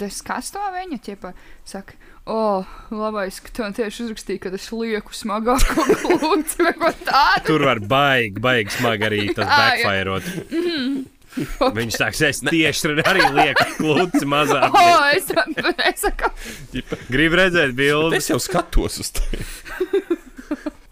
[0.00, 1.32] deskasto viņa, ķipa,
[1.68, 6.74] saka, o, oh, labais, ka tu man tieši uzrakstīji, ka es lieku smagāko klūci vai
[6.80, 7.46] ko tādu.
[7.52, 9.94] Tur var baigi, baigi smagi arī tas Ā, jā.
[9.94, 10.20] backfire.
[11.30, 14.74] Viņš sāks, es tieši tur arī lieku klūci mazāk.
[14.74, 15.30] O, oh, es,
[15.92, 16.32] es saku,
[17.10, 18.18] Gribu redzēt bildi.
[18.18, 19.26] Es jau skatos uz to.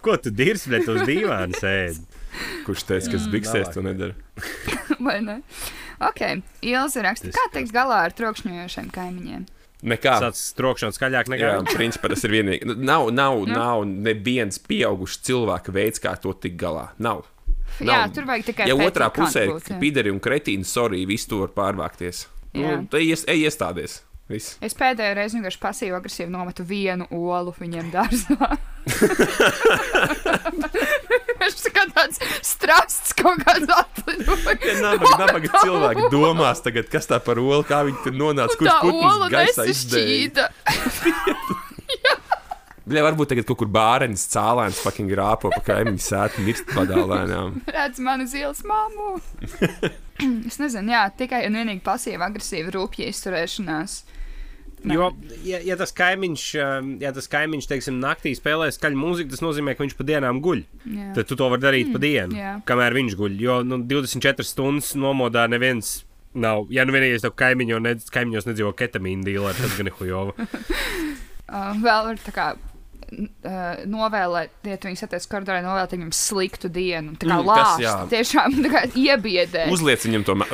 [0.04, 2.04] Ko tu dirzi, bet uz dīvāna sēdi?
[2.66, 4.14] Kurš teica, ka biksēs to nedara?
[5.02, 5.40] vai ne?
[6.04, 6.20] Ok,
[6.62, 9.46] Ilza raksta, kā teiks galā ar trokšņojošiem kaimiņiem?
[9.88, 10.12] Nekā.
[10.22, 12.66] Tas trokšņot skaļāk nekā Jā, principā tas ir vienīgi.
[12.66, 16.88] Nu, Nav, nav, nav neviens pieaugušs cilvēka veids, kā to tikt galā.
[17.02, 17.24] Nav.
[17.78, 18.14] Jā, Nav.
[18.16, 19.58] tur vajag tikai Ja otrā pusē jā.
[19.58, 22.24] ir pideri un kretīni, sorry, viss tur var pārvākties.
[22.56, 22.78] Jā.
[22.78, 24.00] Nu, tad ies, ej iestādies.
[24.28, 24.58] Viss.
[24.60, 28.58] Es pēdējo reizi vienkārši pasīvi agresīvi nometu vienu olu viņiem dārzā.
[31.38, 34.56] Viņš kā tāds strasts kaut kāds atlidoja.
[34.64, 38.74] Ja nabaga, nabaga cilvēki domās tagad, kas tā par olu, kā viņi tur nonāca, kurš
[38.82, 40.48] putns gaisā nesašķīda.
[42.88, 47.58] Bļa, varbūt tagad kaut kur bārenis, cālēns, fucking rāpo pa kaimiņu sētu, mirst padā lēnām.
[47.68, 49.18] Redz manu zīles māmu.
[50.48, 53.98] es nezinu, jā, tikai un vienīgi pasīvi agresīvi rūpīgi izturēšanās.
[54.86, 55.08] Jo,
[55.42, 59.74] ja, ja tas kaimiņš, um, ja tas kaimiņš teiksim, naktī spēlē skaļu mūziku, tas nozīmē,
[59.74, 60.62] ka viņš pa dienām guļ.
[60.84, 61.08] Jā.
[61.16, 62.52] Tad tu to vari darīt mm, pa dienu, jā.
[62.68, 63.38] kamēr viņš guļ.
[63.42, 66.02] Jo nu, 24 stundas nomodā neviens
[66.38, 66.68] nav.
[66.74, 70.36] Ja nu vienīgais tev kaimiņo, ne, kaimiņos nedzīvo ketamīna dīlā, tad gan hujova.
[71.48, 72.46] Uh, vēl var tā kā
[73.88, 77.14] novēlēt, ja tu viņus satiec koridorā, novēlēt viņam sliktu dienu.
[77.18, 79.70] Tā kā Mm, mm, tas tiešām tā kā iebiedēt.
[79.72, 80.48] Uzliec viņam to me-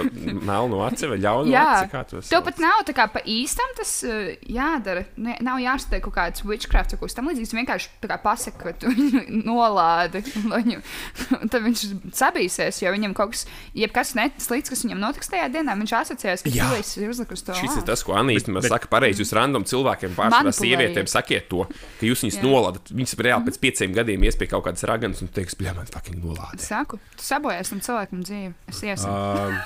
[0.44, 4.34] melno aci vai ļaunu Jā, aci, tev pat nav tā kā pa īstam tas uh,
[4.46, 5.04] jādara.
[5.16, 7.54] Ne, nav jāstāv kaut kāds witchcraft vai kaut kas tam līdzīgs.
[7.58, 10.22] Vienkārši tā kā pasaka, ka tu viņu nolādi.
[10.44, 10.80] Viņu,
[11.52, 11.84] tad viņš
[12.14, 16.44] sabīsies, jo viņam kaut kas, jebkas net- slikts, kas viņam notiks tajā dienā, viņš asociēs,
[16.46, 16.70] ka Jā.
[16.84, 17.54] tu ir uzlikus to.
[17.56, 17.86] Šis ir lāstu.
[17.90, 18.14] tas, ko
[18.62, 19.22] Bet- saka pareizi.
[19.24, 21.64] Jūs random cilvēkiem, pārsvarā sievietēm, sakiet to,
[21.98, 22.43] ka jūs viņus Jā.
[22.44, 22.92] Nolaidat.
[22.94, 26.20] Viņas reāli pēc pieciem gadiem ies pie kaut kādas raganas un teiks, bļā, man fucking
[26.22, 26.60] nolādē.
[26.64, 28.52] Saku, tu sabojāsi tam cilvēkam dzīvi.
[28.72, 29.14] Es iesaku.
[29.14, 29.58] Um,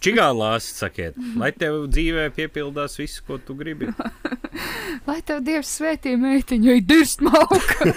[0.00, 3.90] Čigāna lāsts, sakiet, lai tev dzīvē piepildās viss, ko tu gribi.
[5.08, 7.92] Lai tev Dievs svētī meitiņu, ir dirst mauka.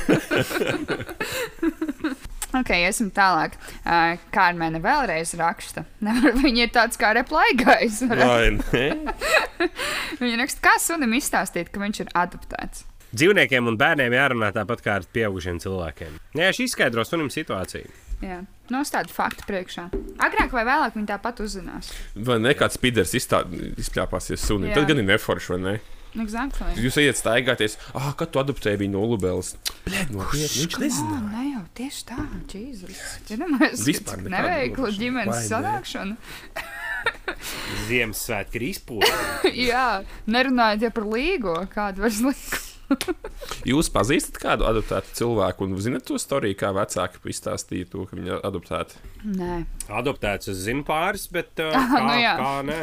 [2.53, 3.55] Ok, iesim tālāk.
[3.81, 5.87] Uh, Kārmēne vēlreiz raksta.
[6.05, 8.91] Nevar, viņa ir tāds kā ne?
[10.21, 12.85] Viņa raksta, kā sunim izstāstīt, ka viņš ir adoptēts.
[13.13, 16.15] Dzīvniekiem un bērniem jārunā tāpat kā ar pieaugušiem cilvēkiem.
[16.39, 17.91] Jā, šī izskaidro sunim situāciju.
[18.23, 18.39] Jā,
[18.71, 19.89] nostāda faktu priekšā.
[20.23, 21.91] Agrāk vai vēlāk viņi tāpat uzzinās.
[22.15, 23.43] Vai ne kāds piders izstā-
[23.77, 24.69] izpļāpāsies sunim?
[24.71, 24.79] Jā.
[24.79, 25.75] Tad gan ir neforši, vai ne?
[26.21, 26.69] Exactly.
[26.77, 29.05] Jūs ejat staigāties, ah, kad tu adoptēji viņu no
[30.13, 31.17] nopietni, viņš nezina.
[31.31, 32.17] ne jau tieši tā,
[32.53, 33.87] Jēzus.
[33.87, 34.99] Vispār cik nekāda neveikla nodošana.
[35.01, 35.49] ģimenes Vai ne?
[35.49, 36.17] sanākšana.
[37.89, 39.53] Ziemassvētki ir izpūsti.
[39.71, 39.87] Jā,
[40.29, 42.72] nerunājot jau par līgo, kādu var likt.
[43.71, 48.33] Jūs pazīstat kādu adoptētu cilvēku un zinat to storiju, kā vecāki izstāstīja to, ka viņi
[48.35, 48.99] ir adoptēti.
[49.33, 49.63] Nē,
[49.93, 52.33] Adoptēts es zinu pāris, bet uh, Ah, kā, nu jā.
[52.39, 52.79] kā nē.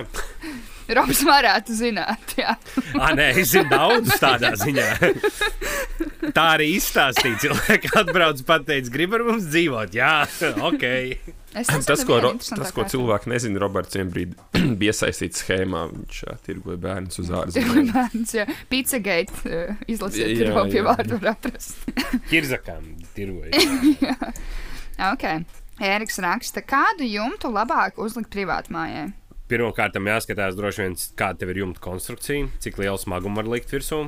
[0.98, 2.32] Robs varētu zināt.
[2.40, 2.56] Jā.
[2.98, 4.88] Ah, nē, es zinu daudz tādā ziņā.
[6.34, 7.38] Tā arī izstāstīja.
[7.44, 9.94] Cilvēki atbrauc un pateica, grib ar mums dzīvot.
[9.94, 10.24] Jā,
[10.66, 10.84] ok.
[11.50, 14.36] Tas, ko, ro- tas, ko cilvēki nezina, Roberts vienā brīdī
[14.80, 15.80] bija iesaistīts schēmā.
[15.90, 17.88] Viņš ā, tirgoja bērnus uz ārzemēm.
[17.96, 20.84] Bērns, jā, Pizzagate uh, izlasīt, Jā, tur vēl pie jā.
[20.86, 21.88] vārdu var atrast.
[22.30, 24.14] Kirzakām tirgoja.
[25.10, 25.26] ok.
[25.80, 29.08] Ēriks raksta, kādu jumtu labāk uzlikt privātmājai?
[29.50, 34.04] Pirmkārt, jāskatās droši vien, kāda tev ir jumta konstrukcija, cik lielu smagumu var likt virsū.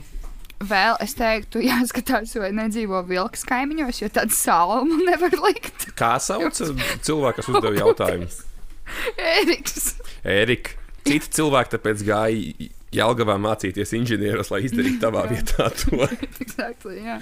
[0.63, 5.89] Vēl es teiktu, jāskatās, vai nedzīvo vilks kaimiņos, jo tādu salmu nevar likt.
[5.99, 8.31] Kā sauc cilvēku, kas uzdeva jautājumu?
[9.39, 9.95] Ēriks.
[10.29, 10.79] Ērika.
[11.03, 16.05] Citi cilvēki tāpēc gāja Jelgavā mācīties inženieros, lai izdarītu tavā vietā to.
[16.45, 17.19] exactly, jā.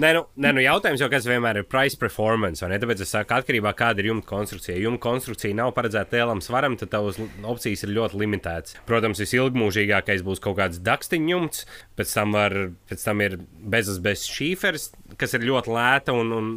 [0.00, 2.64] Nē, nu, nē, nu jautājums jau kāds vienmēr ir price performance.
[2.64, 4.76] Tāpēc es saku, atkarībā no kāda ir jumta konstrukcija.
[4.78, 8.78] Ja jumta konstrukcija nav paredzēta lielam svaram, tad tavas opcijas ir ļoti limitētas.
[8.88, 11.66] Protams, visilgmūžīgākais būs kaut kāds dakstiņu jumts,
[12.00, 12.56] pēc tam, var,
[12.88, 13.36] pēc tam ir
[13.74, 14.90] bezas bez šīferis,
[15.20, 16.52] kas ir ļoti lēta un, un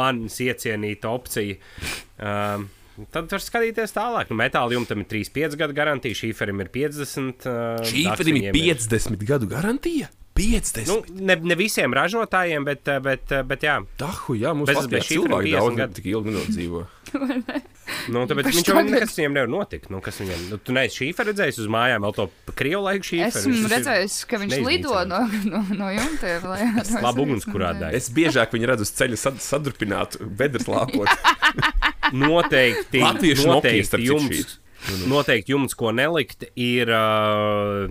[0.00, 1.56] manis iecienīta opcija.
[2.18, 2.68] Um,
[3.14, 4.26] Tad var skatīties tālāk.
[4.32, 7.46] Nu, metāla jumtam ir 3-5 gadu garantija, šīferim ir 50.
[7.46, 10.08] Uh, Šīferim ir dakstiņiem 50 gadu garantija.
[10.38, 10.86] 50.
[10.88, 13.78] Nu, ne, ne visiem ražotājiem, bet, uh, bet, uh, bet jā.
[13.98, 15.98] Dahu, jā, mums bez šifriem cilvēki 50 daudz gadu.
[15.98, 16.84] tik ilgi nedzīvo.
[18.12, 19.86] Nu, tāpēc viņš jau nekas viņam nevar notikt.
[19.92, 22.26] Nu, kas viņam, nu, tu neesi šīferu redzējis uz mājām, vēl to
[22.56, 23.40] krievu laiku šīferu.
[23.40, 26.44] Esmu tas redzējis, ka viņš lido no, no, no jumtiem.
[26.50, 26.68] lai-
[27.04, 27.96] Labi ugunskurā deg.
[27.96, 31.08] Es biežāk viņu redzu uz ceļa sad, sadrupināt, bedres lāpot.
[32.24, 34.54] Noteikti, Latviešu noteikti starp citu, jums,
[35.10, 37.88] noteikti jums, ko nelikt, ir uh,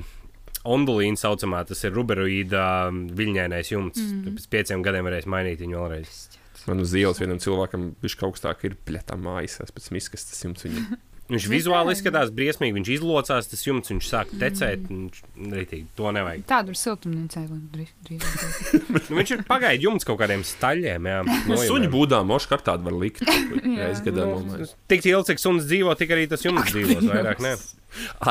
[0.75, 4.03] ondulīna saucamā, tas ir ruberoīda uh, viļņainais jumts.
[4.03, 4.37] Mm.
[4.37, 6.21] Pēc pieciem gadiem varēs mainīt viņu vēlreiz.
[6.67, 10.67] Man uz ielas vienam cilvēkam viņš kaut augstāk ir pļetā mājas, pēc miskas tas jums
[10.67, 10.97] viņam.
[11.27, 14.85] Viņš vizuāli izskatās briesmīgi, viņš izlocās, tas jumts, viņš sāk tecēt.
[14.87, 15.17] Viņš,
[15.51, 16.45] ritīgi, to nevajag.
[16.47, 17.41] Tādu ir siltumnīcā.
[17.73, 18.27] drīz- drīz.
[19.09, 21.09] Nu, viņš ir pagaidījis jumts kaut kādiem staļiem.
[21.11, 21.65] Jā, No nojumiem.
[21.67, 23.25] suņu būdā mošu kartā var likt.
[23.81, 24.71] Reiz gadā nomaiņas.
[24.87, 27.03] Tik ilgi, cik suns dzīvo, tik arī tas jumts dzīvos.
[27.11, 27.55] Vairāk, ne?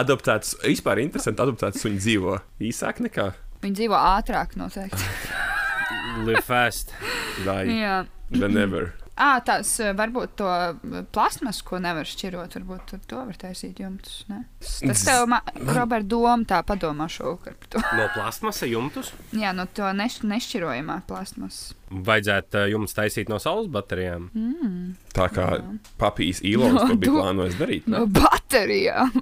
[0.00, 3.30] Adoptēts, vispār interesanti, adoptēts suņi dzīvo īsāk nekā
[3.62, 5.04] Viņi dzīvo ātrāk noteikti.
[6.26, 6.92] Live fast.
[7.44, 8.06] vai Jā.
[8.30, 8.92] whenever.
[9.16, 14.18] À, tās varbūt to eh, plasmas, ko nevar šķirot, varbūt ar to var taisīt jumtus.
[14.28, 14.42] Ne?
[14.60, 15.40] Tas tev, ma-
[15.72, 17.80] Robert, doma tā padomā šovakar par to.
[17.96, 21.62] No plasmasa jumtus Jā, no to neš nešķirojamā plasmas.
[21.88, 24.28] vajadzētu jums taisīt no saules baterijām.
[25.16, 25.48] Tā kā
[26.00, 27.88] papīs īlons to bija No, plānojis darīt.
[27.88, 29.12] No baterijām.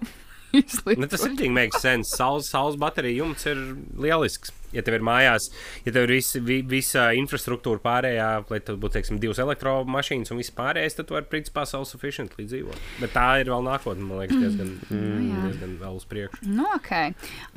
[0.55, 0.99] Izlikt.
[1.03, 2.11] Nu, tas ir tik makes sense.
[2.17, 3.59] Saules, saules baterija jumts ir
[3.99, 4.51] lielisks.
[4.75, 5.49] Ja tev ir mājās,
[5.87, 10.43] ja tev ir vis, vi, visa infrastruktūra pārējā, lai tev būtu, teiksim, divas elektromašīnas un
[10.43, 12.91] viss pārējais, tad tu vari, principā, self-sufficiently dzīvot.
[13.01, 15.25] Bet tā ir vēl nākotnē, man liekas, diezgan, mm.
[15.31, 15.43] jā.
[15.49, 16.51] diezgan vēl uz priekšu.
[16.51, 16.93] Nu, ok.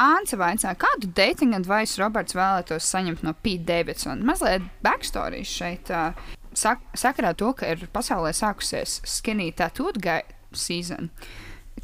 [0.07, 4.23] Ānce vaicā, kādu dating advice Roberts vēlētos saņemt no Pete Davidsona?
[4.27, 5.91] Mazliet backstory šeit.
[5.93, 11.11] Uh, sak sakarā to, ka ir pasaulē sākusies skinny tattooed guy season.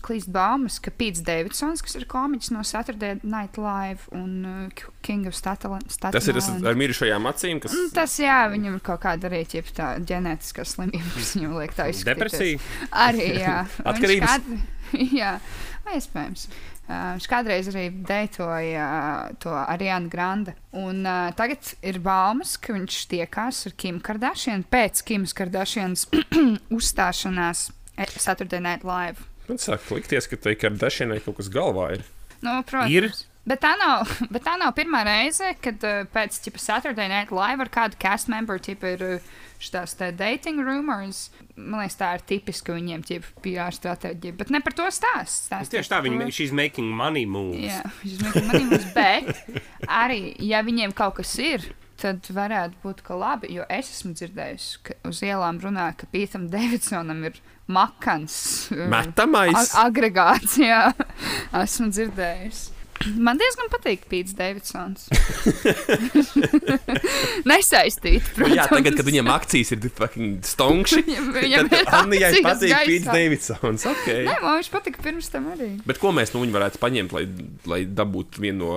[0.03, 5.29] Klīst baumas, ka Pits Davidsons, kas ir komiķis no Saturday Night Live un uh, King
[5.29, 5.95] of Staten Island.
[6.01, 9.43] Tas ir tas ar mirušajām acīm, kas Mm, Tas, jā, viņam ir kaut kāda arī
[9.45, 12.05] tā ģenētiskā slimība, kas viņam liek tā izskatīties.
[12.11, 12.59] Depresija.
[13.05, 13.57] Arī, jā.
[13.89, 14.29] Atkarības?
[14.29, 14.69] Kād...
[15.21, 15.33] jā,
[15.93, 16.47] iespējams.
[16.83, 20.55] Uh, viņš kādreiz arī deitoja uh, to Ariānu Grande.
[20.75, 26.09] Un uh, tagad ir baumas, ka viņš tiekās ar Kim Kardashian pēc Kimas Kardashians
[26.77, 29.32] uzstāšanās eh, Saturday Night Live.
[29.49, 32.03] Man sāk likties, ka tai kardašienai kaut kas galvā ir.
[32.43, 32.91] Nu, protams.
[32.91, 33.11] Ir?
[33.43, 37.63] Bet tā, nav, bet tā nav pirmā reize, kad uh, pēc ķipa, Saturday Night Live
[37.65, 39.33] ar kādu cast member ķipa, ir uh,
[39.63, 41.25] šīs dating rumors.
[41.55, 44.37] Man liekas, tā ir tipiska viņiem ķipa, PR stratēģija.
[44.39, 45.49] Bet ne par to stāst.
[45.49, 47.67] stāst Tieši tā, viņi she's making money moves.
[47.67, 51.67] Jā, viņš ir monētas, bet arī, ja viņiem kaut kas ir,
[52.01, 56.49] tad varētu būt, ka labi, jo es esmu dzirdējis, ka uz ielām runā, ka Pītam
[56.51, 58.37] Davidsonam ir makans.
[58.71, 59.55] Metamais.
[59.55, 60.85] ag- agregāts, jā,
[61.63, 62.63] esmu dzirdējis.
[63.19, 65.09] Man diezgan patīk Pīts Davidsons.
[67.49, 68.55] Nesaistīt, Nu protams.
[68.57, 70.99] Jā, tagad, kad viņam akcijas ir fucking stonkši,
[71.37, 72.75] Viņam, ir Annijai patīk.
[72.87, 73.81] Pīts Davidsons.
[73.93, 74.21] Okay.
[74.27, 75.69] Nē, man viņš patika pirms tam arī.
[75.87, 77.23] Bet ko mēs no viņa varētu paņemt, lai,
[77.73, 78.71] lai dabūtu vienu no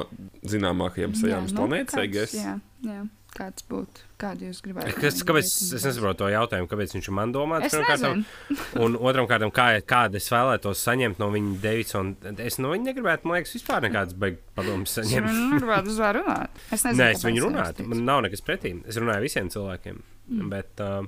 [0.46, 1.94] zināmākajām sajām uz Jā, nu, planētas?
[1.96, 2.32] I kāds- guess?
[2.40, 2.54] Jā,
[2.86, 3.00] jā,
[3.36, 4.04] kāds būtu.
[4.16, 4.94] Kādu jūs gribētu?
[4.96, 7.68] Kas, kāpēc es nesaprotu to jautājumu, kāpēc viņš man domāts?
[7.68, 8.78] Es pirmkārt.
[8.80, 12.32] Un otrām kārtām, kā, kādu es vēlētos saņemt no viņa Davidsona.
[12.46, 15.28] Es no viņa negribētu, man liekas, vispār nekādas beigas padomus Es saņemt.
[15.52, 16.64] negribētu uz viņu runāt.
[16.72, 17.86] Es nezinu, Nē, es viņu runātu.
[17.92, 18.72] Man nav nekas pretī.
[18.88, 20.00] Es runāju visiem cilvēkiem.
[20.32, 20.48] Mm.
[20.50, 21.04] Bet uh,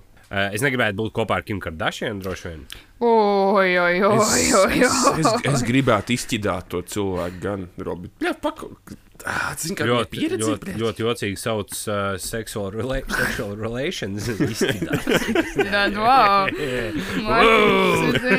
[0.52, 2.64] es negribētu būt kopā ar Kim Kardashian droši vien.
[3.00, 5.42] Oi, oi, oi, Es, oi, es, es, oi.
[5.54, 8.10] es gribētu izķidāt to cilvēku, gan Robi.
[8.20, 8.72] Jā, pako.
[9.26, 10.44] Ah, Zini, kā Ļoti, pieredzi.
[10.46, 14.28] ļoti, ļoti jocīgi sauc uh, sexual, rela sexual relations.
[14.28, 16.46] Jā, wow.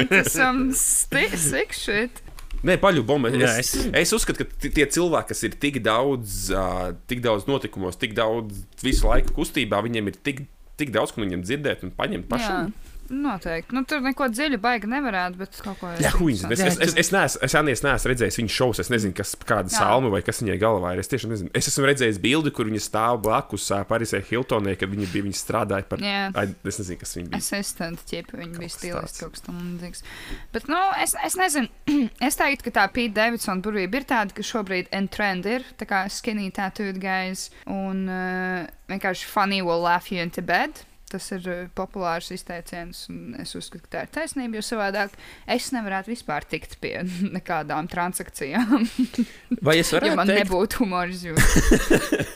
[0.09, 2.21] Tas some sti- sick shit.
[2.63, 3.27] Nē, paļūbom.
[3.29, 7.21] Es, es, es- es uzskatu, ka ti- tie cilvēki, kas ir tik daudz, uh, tik
[7.23, 10.41] daudz notikumos, tik daudz visu laiku kustībā, viņiem ir tik,
[10.79, 12.71] tik daudz, ko viņiem dzirdēt un paņemt pašam.
[13.09, 13.73] Noteikti.
[13.73, 16.43] Nu, tur neko dziļu baigi nevarētu, bet kaut ko Jā, huīns.
[16.45, 18.81] Es, es, es, es neesmu, es, Anies, neesmu redzējis viņas šovus.
[18.83, 19.81] Es nezinu, kas kāda Jā.
[19.81, 21.01] salma vai kas viņai galvā ir.
[21.01, 21.51] Es tiešām nezinu.
[21.57, 25.41] Es esmu redzējis bildi, kur viņa stāv blakus uh, Parisē Hiltonē, kad viņa bija, viņa
[25.41, 26.05] strādāja par.
[26.05, 26.29] Jā.
[26.37, 27.41] Ai, es nezinu, kas viņa bija.
[27.41, 30.05] Asistentu ķipa, viņa bija kas stilists kaut kas tamlīdzīgs.
[30.53, 31.71] Bet, nu, es, es nezinu,
[32.29, 35.89] es teiktu, ka tā Pīta Davidsona burvība ir tāda, ka šobrīd en trend ir, tā
[35.89, 40.83] kā skinny tattooed guys un uh, vienkārši funny will laugh you into bed.
[41.09, 45.15] Tas ir uh, populārs izteiciens, un es uzskatu, ka tā ir taisnība, jo savādāk
[45.49, 46.99] es nevarētu vispār tikt pie
[47.37, 48.85] nekādām transakcijām,
[49.65, 52.29] Vai es varētu man teikt, nebūtu humora izjūta.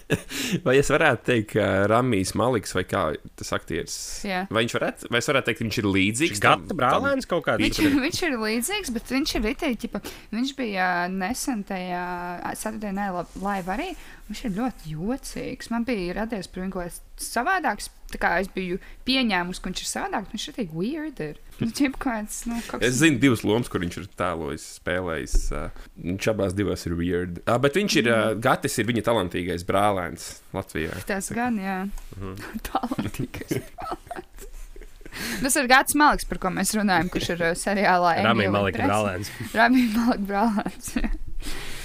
[0.66, 3.04] vai es varētu teikt ka Ramijas Maliks vai kā
[3.40, 3.96] tas aktieris?
[4.28, 4.44] Jā.
[4.50, 6.42] Vai viņš varētu, vai es varētu teikt, ka viņš ir līdzīgs?
[6.44, 7.62] Gata brālēns kaut kāds.
[7.64, 9.72] Viņš, ir- viņš ir līdzīgs, bet viņš ir itī,
[10.34, 12.04] viņš bija ā, nesen tajā
[12.58, 13.92] Saturday Night Live arī.
[14.30, 15.70] Viņš ir ļoti jocīgs.
[15.74, 17.90] Man bija radies kas savādāks.
[18.14, 18.78] Tā kā es biju
[19.08, 21.22] pieņēmusi, ka viņš ir savādāks, viņš ir tik weird.
[21.26, 21.40] Ir.
[21.64, 25.36] Viņš kaut kāds, nu, kaut Es zinu, divas lomas, kur viņš ir tēlojis, spēlējis.
[25.54, 27.38] Uh, viņš abās divās ir weird.
[27.46, 30.26] Uh, bet viņš ir, uh, Gatis ir viņa talantīgais brālēns
[30.58, 30.98] Latvijā.
[31.10, 31.78] tas gan, jā.
[32.18, 32.34] Mhm.
[32.70, 33.62] Talantīgais.
[35.44, 38.88] Tas ir Gats Maliks, par ko mēs runājam, kurš ir ā, seriālā Rami Emīlija Malika
[38.90, 39.30] brālēns.
[39.60, 40.92] Rami Malika brālēns.
[40.98, 41.12] jā.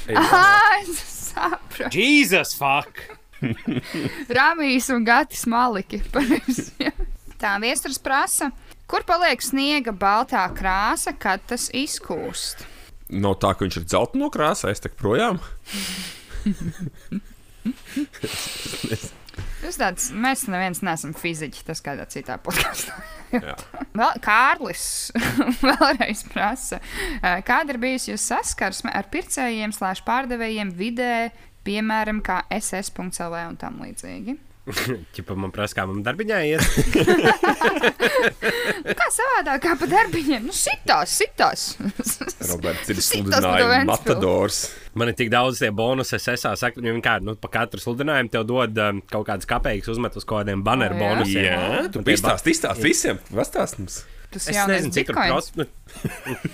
[0.09, 1.93] Ej, Ah, es saprotu.
[1.93, 3.18] Jesus fuck!
[4.39, 6.03] Rāmīs un Gatis Maliki.
[6.15, 6.93] pareizi, jā.
[7.39, 8.51] Tā viestures prasa,
[8.91, 12.67] kur paliek sniega baltā krāsa, kad tas izkūst.
[13.15, 15.39] Nav tā, ka viņš ir dzelteno krāsā, es teiktu, projām.
[19.59, 22.95] Tas tāds, mēs neviens neesam fiziķi, tas kādā citā podkāstā.
[23.99, 24.85] Vēl Kārlis
[25.65, 26.79] vēlreiz prasa,
[27.21, 31.29] kāda ir bijusi jūsu saskarsme ar pircējiem, slēdz pārdevējiem vidē,
[31.69, 34.33] piemēram, kā SS.CLV un tam līdzīgi?
[35.17, 36.61] Čipa man prasa, kā man darbiņā iet.
[36.61, 36.67] Nu,
[38.99, 40.43] Kā savādāk, kā pa darbiņiem?
[40.49, 41.63] Nu, sitās, sitās.
[42.51, 44.59] Roberts ir sludinājums, matadors.
[44.99, 48.33] Man ir tik daudz tie bonusi, es esmu sakot, nu, kā, nu, pa katru sludinājumu
[48.35, 51.05] tev dod um, kaut kādas kapeikas, uzmet uz kaut kādiem banneru O, jā?
[51.15, 51.49] bonusiem.
[51.49, 53.17] Jā, tu ba- izstāsti, visiem.
[53.33, 53.95] Pastāst mums.
[54.29, 55.65] Tas Es nezinu, cik tur procentu.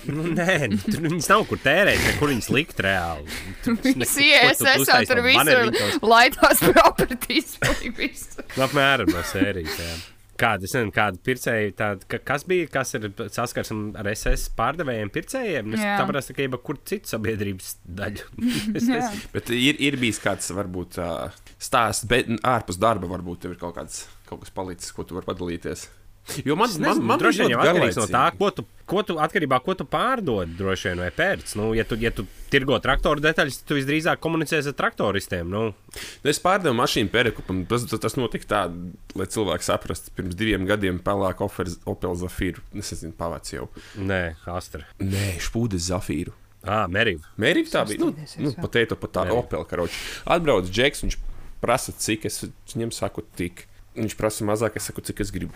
[0.07, 3.39] Nu, nu, nē, nu, tur viņas nav kur tērēt, kur viņas likt reāli.
[3.65, 5.73] Tu ISS uztaisi tur visur
[6.71, 7.57] propertīs.
[7.99, 8.45] visu.
[8.55, 9.81] Nu, Apmēram no sērijas.
[9.81, 9.97] Jā.
[10.35, 15.75] Kāda, nezinu, kāda pircēja, tāda, ka, kas bija, kas ir saskarsme ar SS pārdevējiem, pircējiem?
[15.77, 18.31] Es saprotu, ka jebkur citu sabiedrības daļu.
[19.35, 20.99] Bet ir, ir bijis kāds, varbūt,
[21.63, 25.31] stāsts, bet ārpus darba varbūt tev ir kaut, kāds, kaut kas palicis, ko tu vari
[25.31, 25.87] padalīties.
[26.45, 29.75] Jo man, man, man droši vien atkarīgs no tā, ko tu, ko tu atkarībā no
[29.77, 30.55] tā pārdod.
[30.57, 31.53] Droši vien vai pērc.
[31.61, 35.51] Nu, ja, tu, ja tu tirgo traktoru detaļas, tad tu visdrīzāk komunicēsi ar traktoristiem.
[35.51, 37.63] Nu, Nu, Es pārdevu mašīnu Perekupam.
[37.69, 38.63] Tas, tas, tas notika tā,
[39.15, 40.13] lai cilvēki saprastu.
[40.17, 42.65] Pirms diviem gadiem pelēka Opel Zafīru.
[42.75, 43.69] Es nezinu, pavāc jau.
[43.97, 44.89] nē, Astra.
[45.01, 46.33] Nē, špūdes Zafīru.
[46.65, 47.21] Ah, Meriv.
[47.37, 48.01] Mērķis tā bija.
[48.01, 49.27] Nu, nu, pat teikt, pat tā.
[49.37, 49.99] Opel karoči.
[50.25, 51.19] Atbrauc Džeks, viņš
[51.61, 52.41] prasa, cik es
[52.73, 53.67] viņam saku, tik.
[53.95, 55.53] Viņš prasa mazāk, es saku, cik es gribu.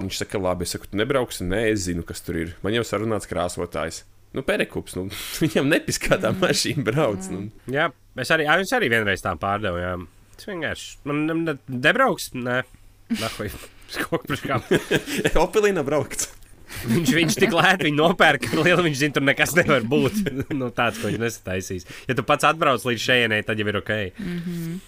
[0.00, 2.54] Viņš saka, labi, es saku, tu nebrauksi, nē, es zinu, kas tur ir.
[2.64, 4.02] Man jau sarunāts krāsotājs.
[4.36, 5.08] Nu, Perekups, nu,
[5.42, 7.26] viņam nepiskā tā mašīna brauc.
[7.32, 7.48] Nu.
[7.70, 7.88] Jā,
[8.22, 9.80] es arī, es arī vienreiz tā pārdevu.
[9.82, 9.94] Jā.
[10.36, 12.30] Tas vienkārši man ne- ne- nebrauks.
[12.38, 12.62] Nē,
[13.20, 13.50] nahoj.
[14.06, 14.60] Kaut priekš kā.
[15.44, 16.30] Opelīna braukts.
[16.86, 20.20] Viņš, viņš tik lēti viņu nopērk, ka liela viņš zina, tur nekas nevar būt.
[20.54, 21.86] nu, tāds, ko viņš nesataisīs.
[22.06, 23.90] Ja tu pats atbrauc līdz šejienei, tad jau ir ok.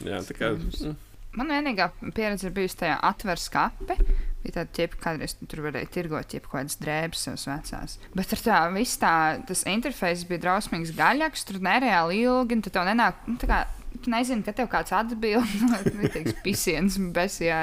[0.06, 0.52] Jā, tā kā.
[0.54, 0.94] mm.
[1.34, 3.96] Man vienīgā pieredze ir bijusi tajā atver skati.
[4.42, 7.98] Bija tāda ķepa, kādreiz tur varēja tirgot jau kādas drēbes savas vecās.
[8.16, 9.14] Bet ar tā visu tā,
[9.46, 13.60] tas interfejs bija drausmīgs gaļāks, tur nereāli ilgi, un tu tev nenāk, nu, tā kā,
[14.02, 15.46] tu nezini, ka tev kāds atbild,
[16.00, 17.62] vai teiks pisiens, besijā.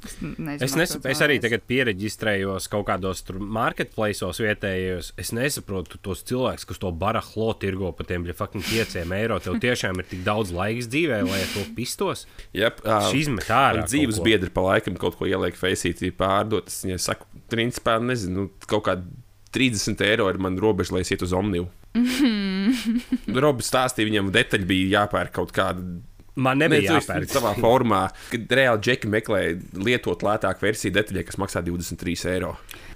[0.00, 5.12] Es, nezinu, Es, nesap, es arī tagad pieregistrējos kaut kādos tur marketplaceos vietējos.
[5.20, 9.40] Es nesaprotu tos cilvēkus, kas to barahlo tirgo par tiem fucking 5 eiro.
[9.44, 12.26] Tev tiešām ir tik daudz laiks dzīvē, lai to pistos.
[12.56, 13.84] Jep, ā, Šī izmet ārā.
[13.88, 16.70] Dzīves biedri pa laikam kaut ko ieliek feisītī pārdot.
[16.72, 19.04] Es viņai saku, principā, nezinu, nu, kaut kādā
[19.52, 21.66] 30 eiro ir man robeža, lai es ietu uz Omniju.
[23.42, 25.82] Robs stāstīja, viņam detaļi bija jāpērk kaut kāda.
[26.40, 27.28] Man Ne, nebija esi jāpērk.
[27.34, 27.98] savā formā,
[28.30, 29.56] kad reāli džeki meklēja
[29.86, 32.54] lietot lētāku versiju detaļai, kas maksā 23 eiro.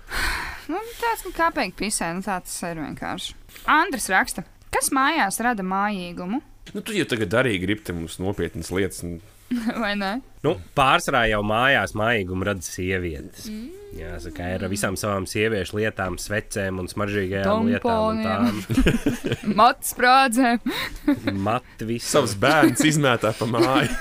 [0.73, 3.35] Nu, tāds kā kāpīgi pisē, nu tāds ir vienkārši.
[3.69, 6.41] Andris raksta, kas mājās rada mājīgumu,
[6.73, 9.03] Nu, tu jau tagad arī gribi te mums nopietnas lietas.
[9.05, 9.21] un-
[9.83, 10.13] vai ne?
[10.45, 13.47] Nu, pārsvarā jau mājās mājīgumu rada sievietes.
[13.95, 18.03] Jāsaka, ir ar visām savām sieviešu lietām, svecēm un smaržīgajām lietām.
[18.11, 18.59] un tām.
[19.61, 20.57] Mats sprādzē.
[21.47, 22.09] Mati visu.
[22.11, 23.95] Savs bērns izmētā pa māju.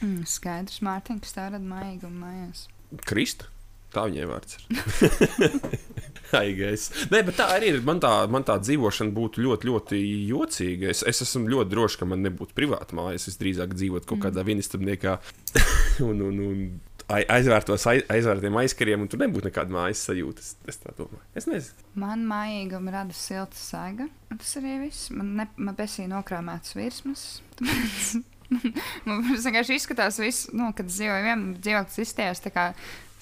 [0.00, 2.66] Mm, skaidrs, Mārtiņ, kas tā rada mājīgumu mājās.
[3.06, 3.46] Krista.
[3.92, 6.11] Tā viņai vārds ir.
[6.38, 6.88] Aigais.
[7.12, 7.80] Nē, bet tā arī ir.
[7.86, 10.00] Man tā, man tā dzīvošana būtu ļoti, ļoti
[10.30, 10.92] jocīga.
[10.92, 13.20] Es, es esmu ļoti drošs, ka man nebūtu privāta māja.
[13.20, 15.18] Es drīzāk dzīvotu kaut kādā vienistabniekā
[16.08, 16.64] un, un, un
[17.12, 20.44] aizvērtos aiz, aizvērtiem aizkariem, un tur nebūtu nekāda mājas sajūta.
[20.44, 21.22] Es, es tā domāju.
[21.38, 21.88] Es nezinu.
[22.00, 24.08] Man mājīgam rada silta sēga.
[24.32, 25.10] Tas arī viss.
[25.14, 27.26] Man, ne, man besī nokrāmēts virsmas.
[29.08, 32.66] man vienkārši izskatās, viss, nu, kad dzīvoju vienā dzīvoklī, izstājās tā kā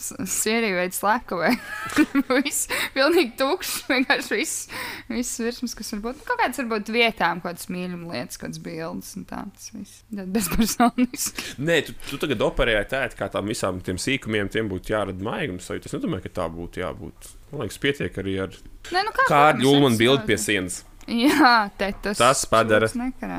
[0.01, 1.53] Slēpka vai
[2.41, 3.75] viss pilnīgi tukšs.
[3.91, 4.67] Vienkārši viss,
[5.11, 9.27] viss virsmas, kas varbūt nu, kaut kādas varbūt vietām, kādas mīļuma lietas, kādas bildes un
[9.29, 9.71] tāds.
[9.77, 11.55] Viss bezpersonisks.
[11.71, 15.71] Nē, tu, tu tagad operēji tēt, kā tām visām tiem sīkumiem, tiem būtu jārada maigums.
[15.77, 17.33] Es nedomāju, ka tā būtu jābūt.
[17.51, 18.55] Man liekas, pietiek arī ar
[18.91, 20.85] Nē, nu kā kādu jūlu un bildi pie sienas.
[21.11, 22.87] Jā, tas, tas padara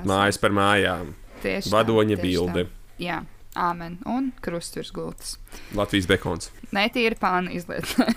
[0.07, 1.13] mājas par mājām.
[1.41, 2.65] Tieši Vadoņa tā, bilde.
[2.67, 2.79] Tā.
[3.01, 3.21] Jā.
[3.57, 3.97] Āmen.
[4.07, 5.35] Un krustvirs gultas.
[5.75, 6.51] Latvijas bekons.
[6.71, 8.07] Nē, tīri pāna izlietē.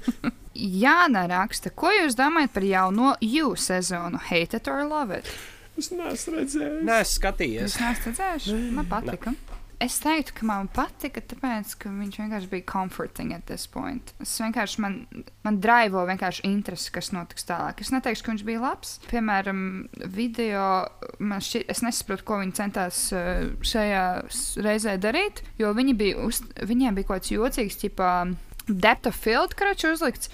[0.84, 4.20] Jāna raksta, ko jūs domājat par jauno jū sezonu?
[4.30, 5.28] Hate it or love it?
[5.80, 6.82] Es neesmu redzējis.
[6.84, 7.76] Nē, es skatījos.
[7.76, 8.50] Es neesmu redzējis.
[8.76, 9.32] Man patika.
[9.36, 9.59] Ne.
[9.80, 14.12] Es teiktu, ka man patika, tāpēc, ka viņš vienkārši bija comforting at this point.
[14.20, 14.98] Es vienkārši man,
[15.46, 17.80] man draivo vienkārši interesi, kas notiks tālāk.
[17.80, 18.92] Es neteikšu, ka viņš bija labs.
[19.08, 19.62] Piemēram,
[20.12, 20.66] video,
[21.16, 24.04] man šķiet, es nesaprotu, ko viņi centās eh, šajā
[24.68, 28.12] reizē darīt, jo viņi bija, uz, viņiem bija kaut kāds jocīgs, tipā
[28.68, 30.28] depth of field, kraču uzlikts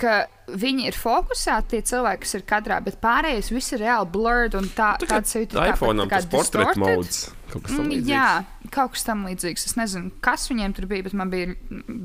[0.00, 0.14] ka
[0.50, 4.66] viņi ir fokusēti, tie cilvēki, kas ir kadrā, bet pārējais viss ir reāli blurred un
[4.74, 7.28] tā, tā tāds jūtas kā iPhone, tas portret modes.
[7.50, 8.10] Kaut kas tam mm, līdzīgs.
[8.10, 9.64] Jā, kaut kas tam līdzīgs.
[9.66, 11.54] Es nezinu, kas viņiem tur bija, bet man bija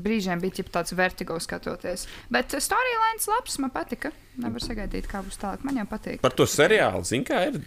[0.06, 2.06] brīžiem bija tāds vertigo skatoties.
[2.34, 4.10] Bet storylines labs, man patika.
[4.42, 5.62] Nevar sagaidīt, kā būs tālāk.
[5.66, 6.18] Man jau patīk.
[6.24, 7.60] Par to seriālu, zinu, kā ir.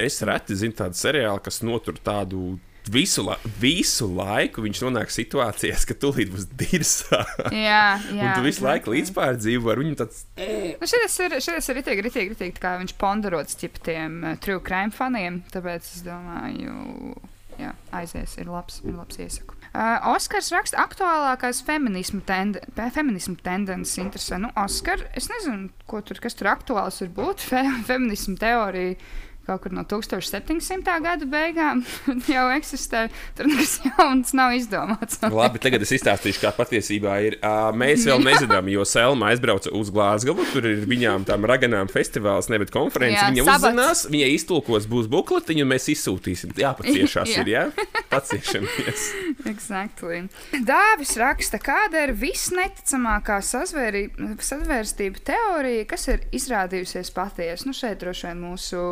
[0.00, 2.58] Es reti zinu tādu seriālu, kas notur tādu
[2.90, 7.22] visu, la visu laiku viņš nonāk situācijās, ka tūlīt būs dirzā.
[7.54, 7.84] jā,
[8.18, 8.24] jā.
[8.24, 10.24] Un tu visu laiku līdzpārdzīvo ar viņu tāds.
[10.36, 14.62] Nu, šis ir, šis ir ritīgi, ritīgi, ritīgi, kā viņš ponderots tip tiem uh, true
[14.64, 17.14] crime faniem, tāpēc es domāju,
[17.60, 19.58] jā, aizies, ir labs, ir labs iesaku.
[19.72, 24.36] Uh, Oskars raksta aktuālākās feminismu, tende, feminismu tendences interesē.
[24.42, 28.98] Nu, Oskar, es nezinu, tur, kas tur aktuāls var būt, Fe, feminismu teorija
[29.46, 30.92] kaut kur no 1700.
[31.02, 31.82] gada beigām
[32.34, 33.08] jau eksistē.
[33.36, 35.18] Tur nekas jauns nav izdomāts.
[35.32, 37.38] Labi, tagad es izstāstīšu, kā patiesībā ir.
[37.42, 40.46] Uh, mēs vēl nezinām, jo Selma aizbrauca uz Glāzgavu.
[40.52, 43.18] Tur ir viņām tām raganām festivāls, nevis konferences.
[43.18, 43.66] Jā, viņa sabats.
[43.66, 46.54] uzzinās, viņa iztulkos būs bukletiņu, un mēs izsūtīsim.
[46.62, 47.42] Jā, paciešās jā.
[47.42, 47.64] ir, jā?
[48.12, 49.08] Paciešamies.
[49.52, 50.22] exactly.
[50.70, 57.68] Dāvis raksta, kāda ir visneticamākā sazvērstība teorija, kas ir izrādījusies patiesa.
[57.68, 58.82] Nu, šeit droši vien mūsu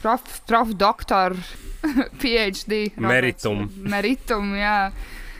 [0.00, 1.36] prof, prof doktora
[2.20, 2.88] PhD.
[2.96, 3.68] Meritum.
[3.88, 4.90] Meritum, jā.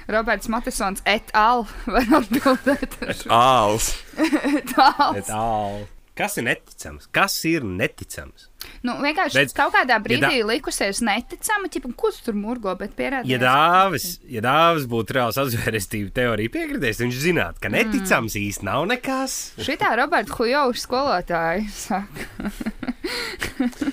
[0.09, 1.67] Roberts Matisons et al.
[1.95, 2.99] var atbildēt.
[3.05, 3.93] Et als.
[4.17, 5.17] et als.
[5.21, 5.87] Et al.
[6.19, 7.05] Kas ir neticams?
[7.15, 8.49] Kas ir neticams?
[8.83, 10.49] Nu, vienkārši Redz, kaut kādā brīdī ja da...
[10.51, 13.31] likusies neticama, ķipa, ko tu tur murgo, bet pierādījās.
[13.31, 18.49] Ja dāvis, ja dāvis būtu reāls atzvērestību teorija piekritējis, viņš zinātu, ka neticams mm.
[18.49, 19.39] īsti nav nekas.
[19.63, 22.51] Šitā Roberta Hujoviča skolotāja saka.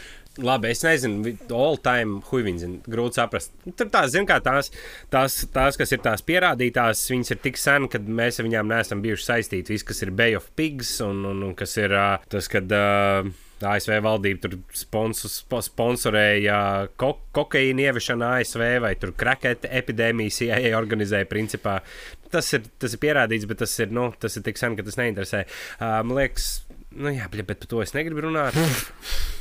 [0.44, 3.54] Labi, es nezinu, all time huīviņas, grūti saprast.
[3.80, 4.68] Tur tās, zin, kā tās,
[5.14, 9.04] tās, tās, kas ir tās pierādītās, viņas ir tik sen, kad mēs ar viņām neesam
[9.06, 9.76] bijuši saistīti.
[9.76, 11.96] Viss, kas ir Bay of Pigs un, un, un kas ir
[12.32, 12.72] tas, kad.
[12.72, 13.34] Uh,
[13.66, 16.58] ASV valdība tur sponsors, sponsorēja
[17.00, 21.78] ko, kokaīna ieviešanu ASV vai tur kraketa epidēmijas, CIA organizēja principā.
[22.34, 25.00] Tas ir, tas ir pierādīts, bet tas ir, nu, tas ir tik sen, ka tas
[25.00, 25.46] neinteresē.
[25.80, 26.52] Uh, man liekas,
[27.00, 28.60] nu jā, bet par to es negribu runāt.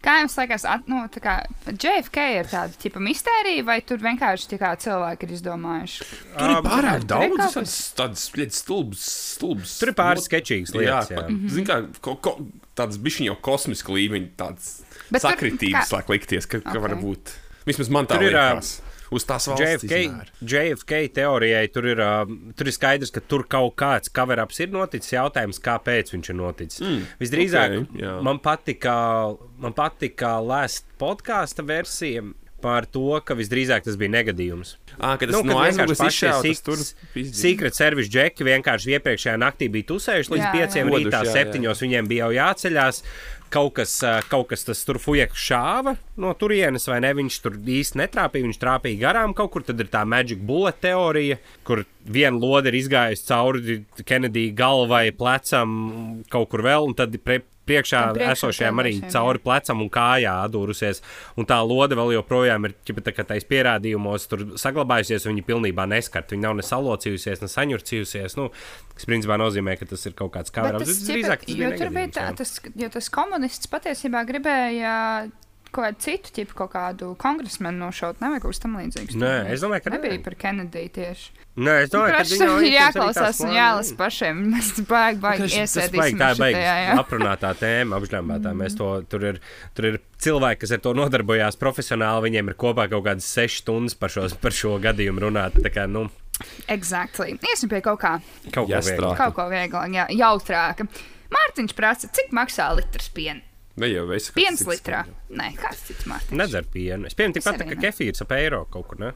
[0.00, 1.34] Kā jums liekas, at, nu, kā,
[1.68, 6.08] JFK ir tāda tipa mistērija, vai tur vienkārši kā, cilvēki ir izdomājuši?
[6.38, 9.04] Tur ir pārāk daudz tādas, lietas, stulbas,
[9.36, 9.76] stulbas.
[9.82, 11.12] Tur ir pāris sketčīgas lietas.
[11.12, 11.26] Jā, jā.
[11.26, 11.54] Mm -hmm.
[11.56, 12.36] Zin, kā, ko, ko,
[12.74, 14.50] tādas bišķiņa jau kosmiska līmeņa,
[15.20, 16.04] sakritības, kā...
[16.08, 16.86] likties, ka, ka okay.
[16.88, 17.34] var būt.
[17.68, 18.32] Vismaz man tā ir.
[18.32, 18.80] Liekas
[19.14, 19.86] uz tās valsts.
[19.86, 22.02] JFK, JFK teorijai tur ir,
[22.58, 25.14] tur ir skaidrs, ka tur kaut kāds cover-ups ir noticis.
[25.16, 26.84] Jautājums, kāpēc viņš ir noticis.
[26.84, 28.18] Mm, Visdrīzāk okay, jā.
[28.26, 28.94] man patika,
[29.62, 32.24] man patika lēst podkāstu versija
[32.60, 34.74] par to, ka visdrīzāk tas bija negadījums.
[34.98, 36.80] À, tas nu, no aizmugures izšķēlts, tur
[37.32, 40.98] Secret Service džeki vienkārši iepriekšējā naktī bija tusējuši līdz jā, pieciem jā.
[40.98, 41.86] rītā, jā, septiņos jā.
[41.86, 43.02] viņiem bija jau jāceļās
[43.52, 43.92] kaut kas,
[44.30, 47.12] kaut kas tas tur fujek šāva no turienes, vai ne?
[47.18, 49.66] Viņš tur īsti netrāpīja, viņš trāpīja garām kaut kur.
[49.66, 55.74] Tad ir tā Magic Bullet teorija, kur viena lode ir izgājusi cauri Kenedija galvai, plecam,
[56.32, 61.02] kaut kur vēl, un tad pre, priekšā priekšā esošajām arī cauri plecam un kājā atdūrusies.
[61.40, 65.86] Un tā lode vēl joprojām ir ķipa, tā, tais pierādījumos tur saglabājusies, un viņa pilnībā
[65.90, 66.32] neskart.
[66.34, 68.38] Viņa nav ne salocījusies, ne saņurcījusies.
[68.38, 68.48] Nu,
[68.94, 70.82] kas principā nozīmē, ka tas ir kaut kāds kamerā.
[70.82, 71.04] tas,
[71.50, 74.96] jo tur bija tā, tas, jo tas komunists patiesībā gribēja
[75.70, 79.16] kaut kādu citu tipu, kaut kādu kongresmenu nošaut, nevajag kaut kas tam līdzīgs.
[79.20, 80.22] Nē, es domāju, ka nebija nē.
[80.24, 81.32] par Kennedy tieši.
[81.60, 84.40] Nē, es domāju, ka Protams, viņa ir jāklausās un jālasa pašiem.
[84.54, 86.64] Mēs baigi, baigi Tas iesēdīsim tā ir baigi
[86.94, 88.54] aprunātā tēma, apžņāmātā.
[88.60, 89.42] Mēs to, tur, ir,
[89.76, 93.98] tur ir cilvēki, kas ar to nodarbojās profesionāli, viņiem ir kopā kaut kādas sešas stundas
[93.98, 95.58] par šo, par šo gadījumu runāt.
[95.60, 96.08] Tā kā, nu,
[96.72, 97.34] Exactly.
[97.50, 98.14] Iesim pie kaut kā,
[98.48, 99.18] kaut ko vieglāk.
[99.18, 100.86] kaut ko vieglāk, jā, jautrāka.
[101.30, 103.44] Mārtiņš prasa, cik maksā litrs piena?
[103.78, 104.30] Ne jau es.
[104.34, 105.04] Piens litrā.
[105.30, 106.38] Nē, kāds cits Mārtiņš?
[106.40, 107.06] Nedzer pienu.
[107.06, 107.82] Es pieņemu tikpat, ka ne.
[107.84, 109.12] kefīrs ap eiro kaut kur, ne?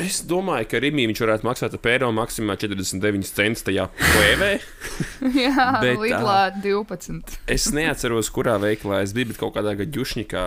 [0.00, 4.50] Es domāju, ka Rīgā viņš varētu maksāt par eiro maksimumā 49 centus tajā plēvē.
[5.46, 7.36] jā, Bet, Lidlā 12.
[7.54, 10.44] Es neatceros, kurā veikalā es biju, bet kaut kādā gaļušņikā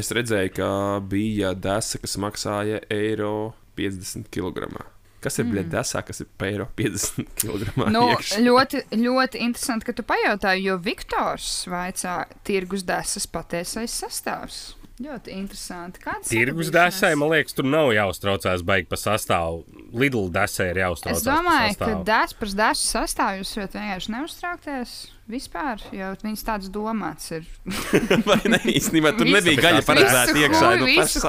[0.00, 0.70] es redzēju, ka
[1.12, 4.70] bija desa, kas maksāja eiro 50 kg.
[5.20, 5.68] Kas ir mm.
[5.68, 7.74] desa, kas ir par eiro 50 kg?
[7.92, 8.06] Nu,
[8.46, 14.62] ļoti, ļoti interesanti, ka tu pajautāji, jo Viktors vaicā tirgus desas patiesais sastāvs.
[15.00, 15.96] Ļoti interesanti.
[16.04, 19.62] Kāds Tirgus desai, man liekas, tur nav jāuztraucās baigi pa sastāvu.
[19.96, 21.22] Lidl desai ir jāuztraucās.
[21.22, 22.04] Es domāju, par ka sastāvu.
[22.10, 24.92] dēls par dēlu sastāvju jūs varat vienkārši neuztraukties
[25.30, 27.48] vispār, jo viņas tāds domāts ir.
[28.28, 28.60] Vai ne?
[28.74, 30.68] Īstenībā tur Visu- nebija gaļa paredzēta iekšā.
[30.82, 31.22] Nu, Visu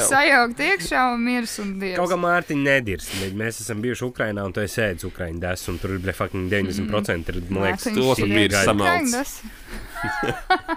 [0.00, 0.08] jau.
[0.10, 2.10] sajaukt iekšā un mirs un Kaut dievs.
[2.10, 3.06] kā Mārtiņa nedirs.
[3.22, 6.10] bet Mēs esam bijuši Ukrajinā, un tu esi ēdis Ukraiņu desu, un tur ir ble,
[6.16, 7.30] fucking 90%.
[7.36, 8.66] Ir, man liekas, to biji iekšā.
[8.66, 9.38] samalts.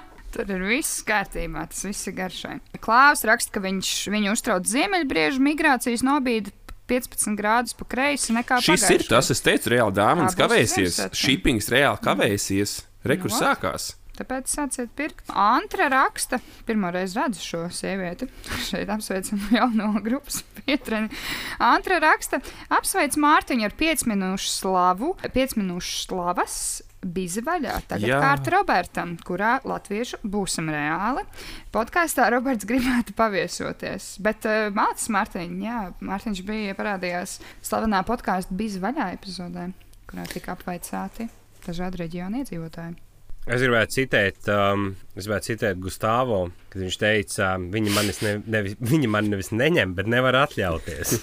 [0.36, 2.58] Tur ir viss kārtībā, tas viss ir garšai.
[2.84, 6.52] Klāvs raksta, ka viņš viņu uztrauc ziemeļbriežu migrācijas nobīdi
[6.92, 11.00] 15 grādus pa kreisi nekā Šis ir tas, es teicu, reāli būs kavēsies.
[11.16, 12.82] Shippings reāli kavēsies.
[13.06, 13.94] Rekur Nu, sākās.
[14.16, 15.26] Tāpēc sāciet pirkt.
[15.36, 18.30] Antra raksta, pirmo reizi redzu šo sievieti.
[18.68, 21.12] Šeit apsveicam jauno grupas pietreni.
[21.64, 22.40] Antra raksta,
[22.74, 26.60] apsveic Mārtiņu ar 5 minūšu slavu, 5 minūšu slavas.
[27.06, 27.78] Bizi vaļā.
[27.90, 28.20] Tagad Jā.
[28.24, 31.22] kārta Robertam, kurā latviešu būsim reāli.
[31.76, 34.16] Podkāstā Roberts gribētu paviesoties.
[34.26, 35.80] Bet uh, Mācis Mārtiņš, jā,
[36.10, 39.70] Mārtiņš bija parādījās slavenā podkāstu Bizi vaļā epizodē,
[40.10, 41.30] kurā tika apvaicāti
[41.66, 43.05] dažādi reģionu iedzīvotāji.
[43.46, 46.40] Es gribētu citēt, um, es gribētu citēt Gustavo,
[46.74, 51.14] kad viņš teica, um, viņi, manis ne, nevis, viņi man nevis neņem, bet nevar atļauties.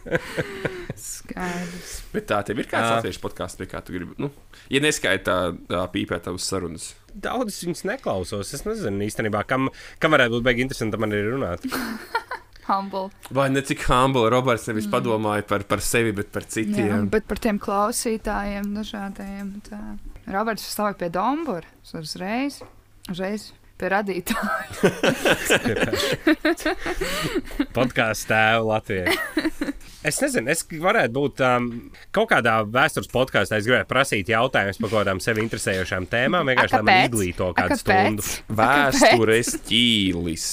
[1.10, 1.92] Skaidrs.
[2.14, 2.96] Bet tā tev ir kāds Jā.
[2.96, 4.16] latviešu podkāsts, pie kā tu gribi.
[4.22, 4.32] Nu,
[4.72, 5.36] ja neskaitā
[5.68, 6.94] tā pīpē tavas sarunas.
[7.12, 8.54] Daudz viņas neklausos.
[8.56, 9.68] Es nezinu īstenībā, kam,
[10.00, 11.68] kam varētu būt beigās interesanti man ir runāt.
[12.70, 13.10] Humble.
[13.34, 14.94] Vai ne cik humble Roberts nevis mm.
[14.94, 17.08] padomāja par, par sevi, bet par Jā, citiem.
[17.10, 19.56] bet par tiem klausītājiem, dažādiem.
[19.66, 19.80] Tā.
[20.30, 21.66] Roberts stāv pie Dombora.
[21.98, 22.60] Uzreiz,
[23.10, 24.92] uzreiz pie radītāja.
[27.76, 29.16] Podkāsts tēva Latvijai.
[30.00, 31.66] Es nezinu, es varētu būt um,
[32.14, 33.58] kaut kādā vēstures podkāstā.
[33.60, 36.48] Es gribētu prasīt jautājumus par kaut kādām sevi interesējošām tēmām.
[36.48, 38.24] Vienkārši lai man izglīto A, kādu stundu.
[38.60, 40.48] Vēstures ķīlis.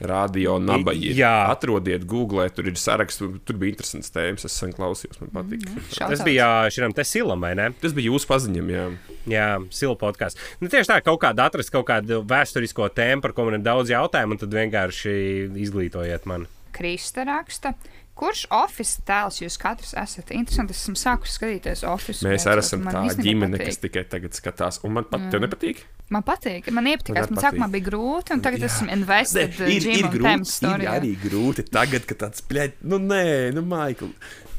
[0.00, 1.10] Radio nabaģi.
[1.12, 1.52] Jā.
[1.52, 4.46] Atrodiet, googlē, tur ir saraksts, tur bija interesants tēmas.
[4.48, 5.66] Es sen klausījos, man patīk.
[5.68, 5.76] Mm.
[5.76, 6.14] Mhm.
[6.14, 7.68] Tas bija šim te silam, vai ne?
[7.82, 8.86] Tas bija jūsu paziņam, jā.
[9.30, 10.40] Jā, sila podkāsts.
[10.62, 13.92] Nu, tieši tā, kaut kāda atrast kaut kādu vēsturisko tēmu, par ko man ir daudz
[13.92, 15.12] jautājumu, un tad vienkārši
[15.68, 16.48] izglītojiet mani.
[16.72, 17.74] Krista raksta.
[18.20, 20.32] Kurš oficiāls tēls jūs katrs esat?
[20.36, 22.34] Interesanti, es esmu sākusi skatīties oficiālu.
[22.34, 24.82] Mēs arī esam tā ģimene, kas tikai tagad skatās.
[24.84, 25.80] Un man pat, tev nepatīk?
[26.12, 27.30] Man patīk, man iepatikās.
[27.30, 27.74] Man Man sākumā patīk.
[27.78, 28.68] bija grūti, un tagad Jā.
[28.68, 33.24] esmu invested Nē, ir, ir, grūti, ir arī grūti tagad, kad tāds plēķis, nu nē,
[33.56, 34.10] nu Maikl.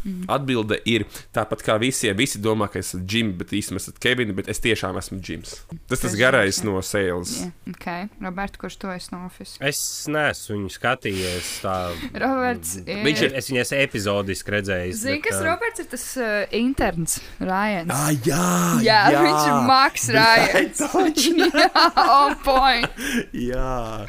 [0.01, 0.25] Mm.
[0.33, 1.05] Atbilde ir
[1.35, 2.15] tāpat kā visiem.
[2.17, 5.51] Visi domā, ka esat Džims, bet īstenībā esat Kevins, bet es tiešām esmu Džims.
[5.91, 7.35] Tas tas garais no sales.
[7.43, 7.87] Jā, ok.
[8.25, 9.69] Roberts, kurš to es no oficiāla?
[9.69, 11.51] Es neesmu viņu skatījies.
[11.65, 11.75] Tā,
[12.23, 13.03] Roberts ir.
[13.05, 15.01] Viņš ir- es viņu esmu epizodiski redzējis.
[15.03, 17.93] Zini, bet, kas ā, Roberts ir tas uh, interns, Rājans.
[17.93, 18.47] Ah, jā,
[18.85, 20.83] jā, jā, viņš ir Maks Rājans.
[21.61, 21.69] jā,
[22.07, 23.05] on point.
[23.37, 24.07] jā.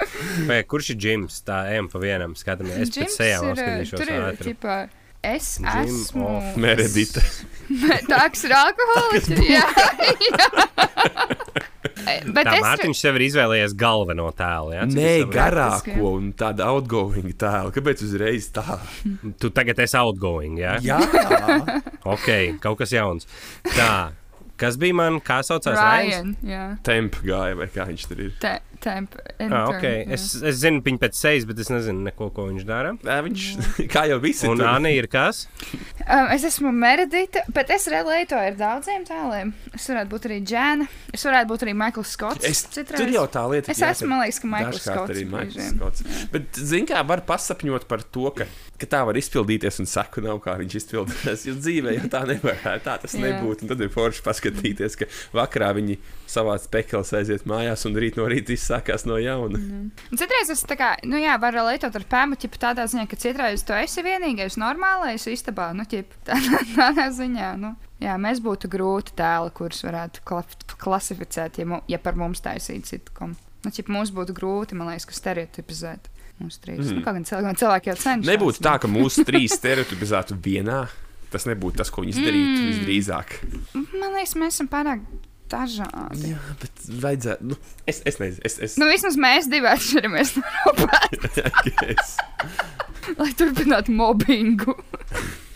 [0.49, 1.43] Vai, kurš ir Džims?
[1.47, 2.81] Tā ejam pa vienam, skatāmies.
[2.89, 3.99] Es pēc sejām ir, uh, skatīšos.
[4.03, 4.53] Tur ir, ātri.
[4.53, 4.77] ķipā,
[5.23, 6.27] es esmu.
[6.37, 7.23] of Meredita.
[8.11, 9.45] Tā, kas ir alkoholiķis.
[9.55, 9.67] Jā,
[10.29, 10.49] jā.
[12.35, 12.63] Bet Tā es.
[12.65, 14.73] Mārtiņš sev ir izvēlējies galveno tēlu.
[14.75, 14.87] Ja?
[14.91, 17.73] Cik Nē, garāko un tādu outgoing tēlu.
[17.75, 18.79] Kāpēc uzreiz tā?
[19.41, 20.59] Tu tagad esi outgoing.
[20.61, 20.77] Ja?
[20.83, 20.99] Jā,
[22.11, 23.29] Ok, kaut kas jauns.
[23.73, 24.11] Tā,
[24.63, 25.79] kas bija man, kā saucās?
[25.79, 26.67] Ryan, jā.
[26.87, 28.35] temp gāja vai kā viņš tur ir.
[28.43, 29.15] Te, temp.
[29.43, 30.03] Ah, okay.
[30.15, 32.95] es, es zinu viņu pēc sejas, bet es nezinu, neko, ko viņš dara.
[33.07, 33.47] Nē, viņš
[33.95, 34.49] kā jau visi.
[34.51, 35.45] Un tur- Anna ir kas?
[36.03, 39.53] Um, es esmu Meredita, bet es relētoju ar daudziem tēliem.
[39.75, 40.89] Es varētu būt arī Džēna.
[41.15, 42.47] Es varētu būt arī Maikls Skots.
[42.49, 42.99] Es, citreiz.
[43.03, 45.15] tur jau tā lieta Es jā, esmu, man liekas, ka Maikls Skots.
[45.15, 45.71] arī Maikls.
[45.77, 46.07] Skots.
[46.33, 48.49] Bet, zini, kā var pasapņot par to, ka,
[48.81, 51.47] ka tā var izpildīties un saku nav, kā viņš izpildījās.
[51.49, 53.23] Jo dzīvē jau tā nevar, tā tas Jā.
[53.29, 53.67] nebūtu.
[53.67, 55.99] Un tad ir forši paskatīties, ka vakarā viņi
[56.31, 59.59] savā spekels aiziet mājās un rīt no rīta viss sākās no jauna.
[59.59, 63.17] Un Citreiz es tā kā, nu jā, varu relētot ar pēmu, ķip tādā ziņā, ka
[63.17, 67.75] citreiz tu esi vienīgais normālais istabā, nu, ķip tādā, tādā ziņā, nu.
[68.03, 72.97] Jā, mēs būtu grūti tēli, kurus varētu kla- klasificēt, ja, mu, ja par mums taisītu
[72.97, 73.37] sitkom.
[73.63, 76.09] Nu, ķip mums būtu grūti, man liekas, ka stereotipizēt.
[76.41, 76.89] Mums trīs.
[76.89, 76.97] Mm.
[76.99, 78.27] Nu, kā gan cilvēki, cilvēki jau cenšas.
[78.33, 80.81] Nebūtu tā, ka mūsu trīs stereotipizētu vienā.
[81.33, 82.71] Tas nebūtu tas, ko viņi izdarītu mm.
[82.71, 83.37] visdrīzāk.
[83.75, 85.05] Man liekas, mēs esam pārāk
[85.53, 86.33] dažādi.
[86.33, 87.51] Jā, bet vajadzētu.
[87.53, 88.59] Nu, es, es nezinu, es.
[88.67, 92.15] es Nu, vismaz mēs divi atšķiramies no robots,
[93.19, 94.77] lai turpinātu mobbingu.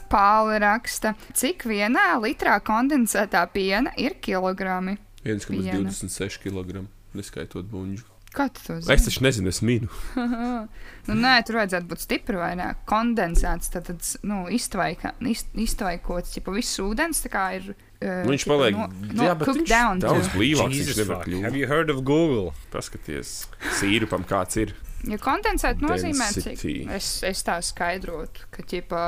[0.07, 5.01] Pāli raksta, cik vienā litrā kondensētā piena ir kilogrami.
[5.27, 6.86] 1,26 kg.
[7.16, 8.15] Neskaitot buļbuļsu.
[8.36, 8.92] Kā tu to zini?
[8.92, 9.88] Es taču nezinu, es minu.
[11.06, 12.80] Nu, nē, tur vajadzētu būt stipri vairāk.
[12.90, 17.68] Kondensēts, tad, tad nu, iztvaika, iz, iztvaikots, ja viss ūdens tā kā ir.
[18.00, 20.02] Uh, Nu, viņš paliek no, no, jā, viņš down.
[20.02, 20.74] daudz blīvāks.
[20.74, 21.30] Viņš nevar fuck.
[21.30, 21.60] Have kļūt.
[21.60, 22.50] you heard of Google?
[22.74, 23.32] Paskaties,
[23.78, 24.74] sīrupam kāds ir.
[25.06, 26.66] Ja kondensēt nozīmē, cik
[26.98, 29.02] es, es tā skaidrotu, ka ķipa,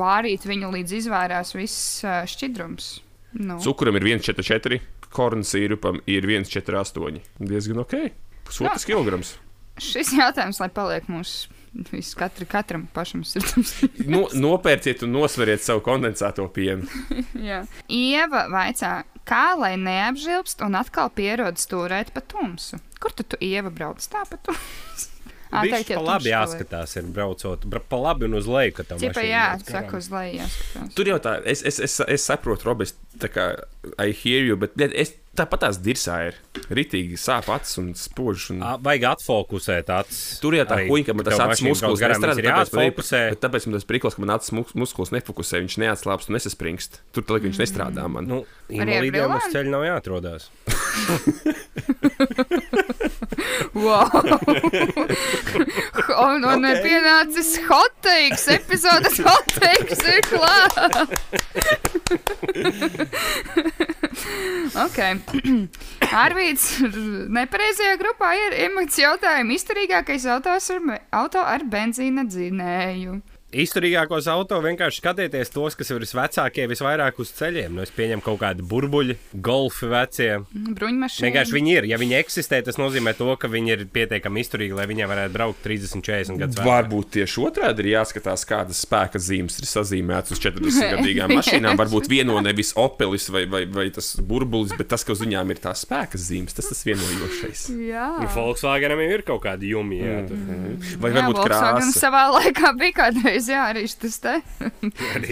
[0.00, 2.00] vārīt viņu līdz izvairās viss
[2.32, 2.94] šķidrums.
[3.36, 3.60] Nu.
[3.60, 4.80] Cukuram ir 1,44,
[5.12, 7.20] kornu sīrupam ir 1,48.
[7.44, 7.98] Diezgan ok.
[8.46, 9.34] Pusotrs kilograms.
[9.82, 11.50] Šis jautājums, lai paliek mūsu
[11.92, 13.74] vis- katru, katram pašam sirdams.
[14.12, 16.86] No, nopērciet un nosveriet savu kondensēto pienu.
[17.48, 17.64] Jā.
[17.92, 18.94] Ieva vaicā,
[19.28, 22.80] kā lai neapžilbst un atkal pierod stūrēt pa tumsu?
[23.02, 25.12] Kur tu, tu Ieva brauc tā pa tumsu?
[25.52, 29.96] Viņš pa labi jāskatās, ir braucot bra- pa labi un uz leju, Cipa, jā, saka
[30.00, 30.94] uz leju jāskatās.
[30.98, 33.52] Tur jau tā, es, es, es, es saprotu, Robis, tā kā
[34.02, 36.34] I hear you, bet es tāpat tās dirsā ir.
[36.72, 38.46] Ritīgi sāp acis un spožs.
[38.54, 38.62] Un...
[38.82, 40.38] Vajag atfokusēt acis.
[40.40, 43.20] Tur jau tā huīka, man tas acis muskulis garām, nestrādā, ir tāpēc man ir- jāatfokusē.
[43.34, 47.00] bet tāpēc man tas priklis, ka man acis mus- muskulis nefokusē, viņš neatslāpst un nesaspringst.
[47.12, 48.24] Tur tā, viņš nestrādā man.
[48.32, 48.38] Nu,
[48.72, 50.48] invalīdiem uz ceļa nav jāatrodās.
[53.76, 54.08] Wow!
[56.24, 56.80] un, un okay.
[56.80, 61.12] pienācis hoteiks, epizodes hoteiks ir klāts.
[64.86, 64.98] ok.
[66.08, 66.80] Arvīts
[67.36, 70.80] nepareizajā grupā ir emociju jautājumu izturīgākais autos ar,
[71.20, 73.20] auto ar benzīna dzinēju.
[73.54, 77.76] Izturīgākos auto vienkārši skatieties tos, kas ir visvecākie, visvairāk uz ceļiem.
[77.76, 80.30] Nu, es pieņemu kaut kādu burbuļu, golfi vecie.
[80.50, 81.28] Bruņmašīna.
[81.28, 81.86] Vienkārši viņi ir.
[81.92, 85.62] Ja viņi eksistē, tas nozīmē to, ka viņi ir pietiekami izturīgi, lai viņi varētu braukt
[85.64, 86.68] 30, 40 gadus vecāki.
[86.72, 91.78] Varbūt tieši otrādi ir jāskatās, kādas spēka zīmes ir sazīmētas uz 40 gadīgām mašīnām.
[91.80, 95.62] Varbūt vieno nevis opelis vai, vai, vai tas burbulis, bet tas, ka uz viņām ir
[95.62, 97.68] tās spēka zīmes, tas tas vienojošais.
[97.86, 98.10] Jā.
[98.20, 100.02] Nu, Volkswagenam ir kaut kādi jumi.
[100.02, 100.76] Jā, Mm.
[101.00, 102.00] Vai Jā, varbūt Volkswagen krāsa?
[102.02, 102.94] savā laikā bija
[103.36, 104.34] kādreiz, jā, arī šis te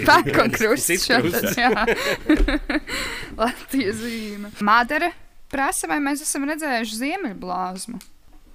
[0.05, 1.71] pērk un krusts šāds, jā.
[3.41, 4.51] Latvijas zīme.
[4.61, 5.11] Madara
[5.53, 8.01] prasa, vai mēs esam redzējuši ziemeļblāzmu.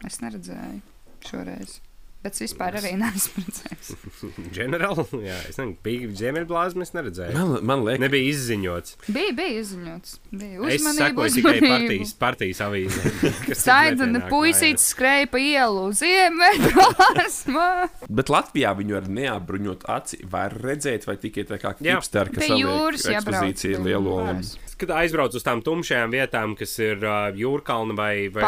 [0.08, 0.82] Es neredzēju
[1.28, 1.80] šoreiz.
[2.20, 3.90] Bet es vispār arī neesmu redzējis.
[4.58, 7.36] Ģenerāli, jā, es nezinu, bija ziemeļblāzma, es neredzēju.
[7.38, 8.96] Man, man liekas, Nebija izziņots.
[9.08, 10.18] Bija, bija izziņots.
[10.34, 13.14] Bija Es uzmanība, sekoju tikai partijas, partijas avīzē.
[13.56, 17.70] Saidana puisīts skrēja pa ielu ziemeļblāzmā.
[18.20, 22.02] Bet Latvijā viņu ar neapbruņot aci var redzēt, vai tikai tā kā Jā.
[22.02, 23.00] hipster, kas jābrauc.
[23.16, 24.20] ekspozīcija lielo.
[24.28, 24.58] jūras.
[24.80, 28.44] Kad aizbrauc uz tām tumšajām vietām, kas ir uh, jūrkalna vai, vai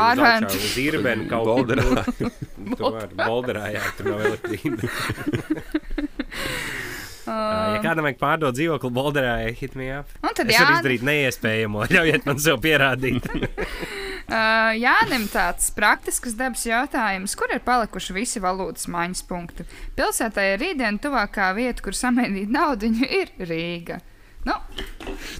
[0.79, 2.05] īrbēnu kaut Bolderā.
[2.07, 2.31] kur.
[2.77, 4.87] Tur var Bolderā, jā, tur nav elektrība.
[7.21, 10.09] Uh, ja kādam vajag pārdot dzīvokli Bolderā, hit me up.
[10.25, 13.27] Un tad Es jā, izdarīt neiespējamo, ļaujiet man sev pierādīt.
[13.29, 19.67] Uh, Jānim tāds praktisks dabas jautājums, kur ir palikuši visi valūtas maiņas punkti?
[19.99, 24.01] Pilsētai ir rītdiena tuvākā vieta, kur samainīt naudu, ir Rīga.
[24.45, 24.55] Nu,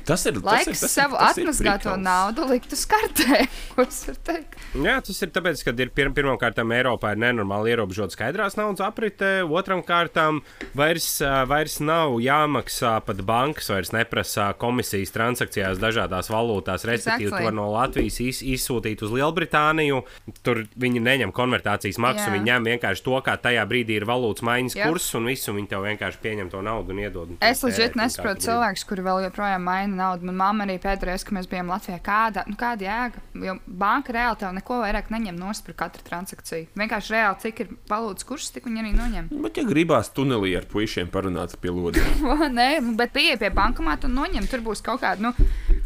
[0.06, 3.44] Tas ir laiks tas ir, tas ir, savu tas atmazgāto naudu likt uz kartē.
[4.88, 9.42] Jā, tas ir tāpēc, ka ir pir pirmkārt, Eiropā ir nenormāli ierobežota skaidrās naudas aprite.
[9.44, 10.42] Otram kārtām
[10.78, 11.20] vairs,
[11.50, 16.86] vairs nav jāmaksā pat bankas, vairs neprasa komisijas transakcijās dažādās valūtās.
[16.88, 17.52] Respektīvi, Exactly.
[17.52, 20.02] to no Latvijas iz, izsūtīt uz Lielbritāniju.
[20.46, 22.36] Tur viņi neņem konvertācijas maksu, Jā.
[22.38, 24.90] viņi ņem vienkārši to, kā tajā brīdī ir valūtas maiņas Jā.
[24.90, 27.36] kurs, un visu viņi tev vienkārši pieņem to naudu un iedod.
[27.44, 30.28] Es leģit nesaprotu cilvēkus, kuri vēl joprojām maina naudu.
[30.28, 33.22] Manā mamma arī pēdējā reizē, kad mēs bijām Latvijā, kāda, nu, kāda jēga.
[33.48, 36.68] Jo banka reāli tev neko vairāk neņem nost par katru transakciju.
[36.80, 39.30] Vienkārši reāli, cik ir valūtas kurs, tik viņi arī noņem.
[39.46, 42.26] Bet, ja gribās tunelī ar puišiem parunāt pie lodiem,
[42.60, 44.50] Nē, nu, bet pieeja pie bankomāta un noņem.
[44.52, 45.80] Tur būs kaut kāda nu,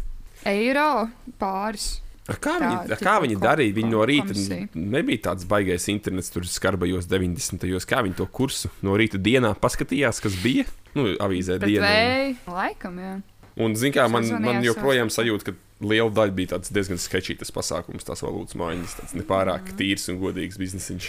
[0.46, 1.06] eiro
[1.40, 2.00] pāris.
[2.26, 3.74] A kā Tā, viņi, a tipa kā viņi darīja?
[3.76, 4.68] Viņi no rīta komisija.
[4.74, 7.60] nebija tāds baisais internets, tur skarbajos 90.
[7.68, 7.86] gados.
[7.86, 10.64] Kā viņi to kursu no rīta dienā paskatījās, kas bija?
[10.96, 11.86] Nu, avīzē Bet dienā.
[11.86, 13.12] vēja, laikam, jā.
[13.62, 18.04] Un, zin kā, man, man joprojām sajūta, ka liela daļa bija tāds diezgan sketčītas pasākums,
[18.04, 21.08] tās valūtas maiņas, tāds nepārāk tīrs un godīgs biznesiņš.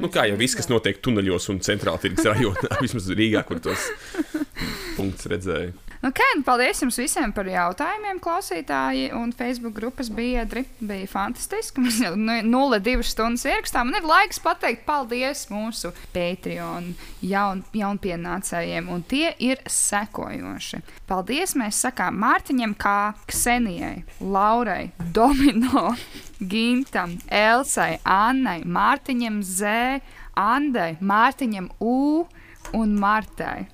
[0.00, 3.90] Nu, kā jau viss, kas notiek tuneļos un centrāla tirgus rajonā, vismaz Rīgā, kur tos
[4.96, 5.74] punktus redzēju.
[6.02, 10.64] Nu, kā, nu, paldies jums visiem par jautājumiem, klausītāji un Facebook grupas biedri.
[10.82, 11.78] Bija fantastiski.
[11.84, 13.86] Mēs jau 0,2 stundas ierakstām.
[13.86, 16.88] Man ir laiks pateikt paldies mūsu Patreon
[17.22, 20.80] jaun, jaunpienācējiem, un tie ir sekojoši.
[21.06, 25.92] Paldies mēs sakām Mārtiņam, kā Ksenijai, Laurai, Domino,
[26.52, 30.02] Gintam, Elsai, Annai, Mārtiņam Z,
[30.34, 32.26] Andai, Mārtiņam U
[32.74, 33.68] un Martai.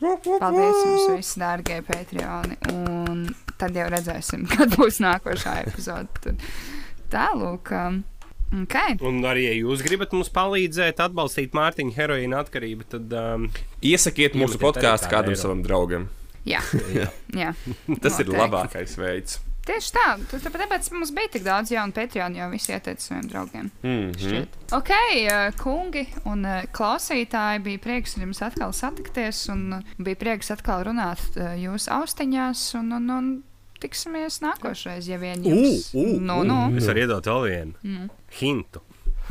[0.00, 2.56] Paldies jums, visi dārgie Patreoni.
[2.72, 3.22] Un
[3.60, 6.10] tad jau redzēsim, kad būs nākošā epizode.
[6.24, 6.42] Tad
[7.14, 8.00] Tālāk, um,
[8.64, 8.96] okay.
[9.06, 13.48] Un arī, ja jūs gribat mums palīdzēt, atbalstīt Mārtiņa heroīna atkarību, tad um,
[13.86, 15.42] Iesakiet mūsu podkāstu kādam eiro.
[15.44, 16.08] savam draugam.
[16.48, 16.60] jā,
[17.44, 17.52] jā.
[18.02, 18.40] Tas ir Noteikti.
[18.40, 19.38] labākais veids.
[19.64, 23.70] Tieši tā, tu- tāpēc mums bija tik daudz jaunu Patreon, jo visi ieteica saviem draugiem.
[23.82, 24.46] Mm -hmm.
[24.76, 30.16] Ok, uh, kungi un uh, klausītāji, bija prieks ar jums atkal satikties, un uh, bija
[30.16, 32.74] prieks atkal runāt jūsu austiņās.
[32.78, 33.42] Un, un, un
[33.80, 35.94] tiksimies nākošais, ja vien jums.
[35.94, 36.76] Ū, nu, nu.
[36.76, 38.08] es varu iedot vēl vienu Mm.
[38.40, 38.80] hintu.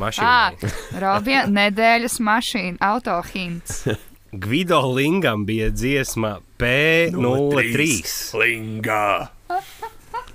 [0.00, 0.72] Mašīnai.
[1.00, 3.84] Robija, nedēļas mašīna, autohints.
[4.44, 8.02] Gvido Lingam bija dziesma P03.
[8.34, 9.28] Lingā!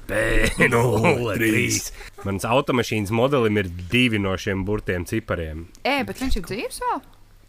[0.10, 1.92] P03.
[2.28, 5.68] Mans automašīnas modelim ir divi no šiem burtiem cipariem.
[5.88, 7.00] Ē, bet viņš ir dzīves vēl?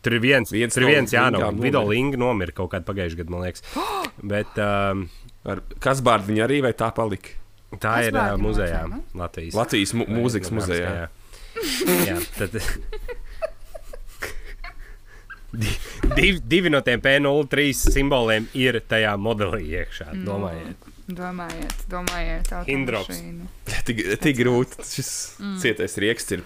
[0.01, 1.93] Tur ir viens, Viens tur viens, jā, no Lingām Gvido nomira.
[1.97, 3.65] Linga nomira kaut kādā pagājušajā gadā, man liekas.
[4.33, 5.03] Bet um,
[5.51, 7.37] Ar kas bārdiņu arī vai tā palika?
[7.77, 9.55] tā Kas ir uh, muzejā, vajadzēja, Latvijas.
[9.57, 10.91] Latvijas mu mūzikas muzejā.
[10.97, 11.07] Jā,
[12.09, 12.57] jā tad.
[15.51, 15.77] Di-
[16.15, 20.13] Divi, divi no tiem P03 simboliem ir tajā modelī iekšā.
[20.27, 23.49] Domājiet, Domājiet, domājiet, automašīnu.
[23.87, 25.11] Tik, tik grūti šis
[25.41, 25.57] mm.
[25.63, 26.45] cietais rieksts ir.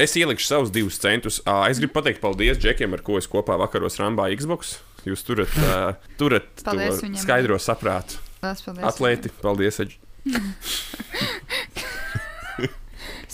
[0.00, 1.38] Es ielikšu savus divus centus.
[1.70, 4.78] Es gribu pateikt paldies Džekiem, ar ko es kopā vakaros rambāju Xbox.
[5.04, 5.78] Jūs turat, ā,
[6.20, 7.20] turat Paldies to viņam.
[7.20, 8.18] skaidro saprātu.
[8.40, 8.86] Lielas paldies.
[8.88, 9.80] Atlēti, paldies!
[9.84, 9.98] Edž.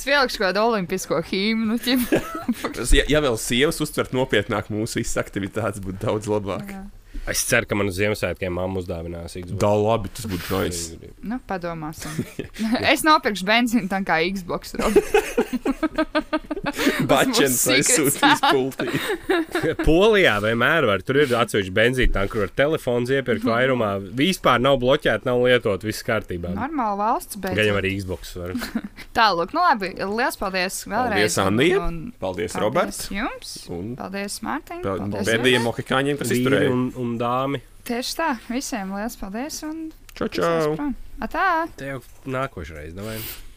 [0.00, 1.76] Es vielikšu kādu olimpisko hīmnu.
[1.84, 2.06] ķip.
[2.96, 6.70] Ja, ja vēl sievas uztvert nopietnāk mūsu visas aktivitātes, būtu daudz labāk.
[6.72, 6.80] Jā.
[7.28, 9.58] Es ceru, ka man uz Ziemassvētkiem mamma uzdāvinās Xbox.
[9.60, 11.10] Da labi, tas būtu nice.
[11.22, 12.24] Nu, padomāsim.
[12.92, 14.74] es nopirkšu benzīnu tā kā Xbox.
[17.10, 18.88] Bačens aizsūtīs pultī.
[19.86, 21.02] Polijā vienmēr var.
[21.06, 23.92] Tur ir atsevišķi benzīna tanki, kur var telefons iepirkt vairumā.
[24.16, 26.52] Vispār nav bloķēta, nav lietot, viss kārtībā.
[26.56, 27.56] Normāla valsts, bet.
[27.58, 28.54] Gan jau arī Xbox var.
[29.16, 29.92] Tālāk, nu labi.
[29.98, 31.16] Lielas paldies vēlreiz.
[31.16, 31.80] Paldies, Anija.
[31.86, 33.00] un- Paldies, Paldies Roberts.
[33.14, 33.54] jums.
[33.74, 34.82] Un Paldies, Mārtiņ.
[34.86, 35.68] Paldies pēdējiem jums.
[35.70, 36.70] mohikāņiem, kas izturēja.
[36.74, 37.62] un, un dāmi.
[37.88, 38.28] Tieši tā.
[38.52, 39.62] Visiem liels paldies.
[39.66, 40.74] Un Čau, čau!
[41.22, 41.66] Atā!
[41.78, 43.16] Te jau nākošais, vai?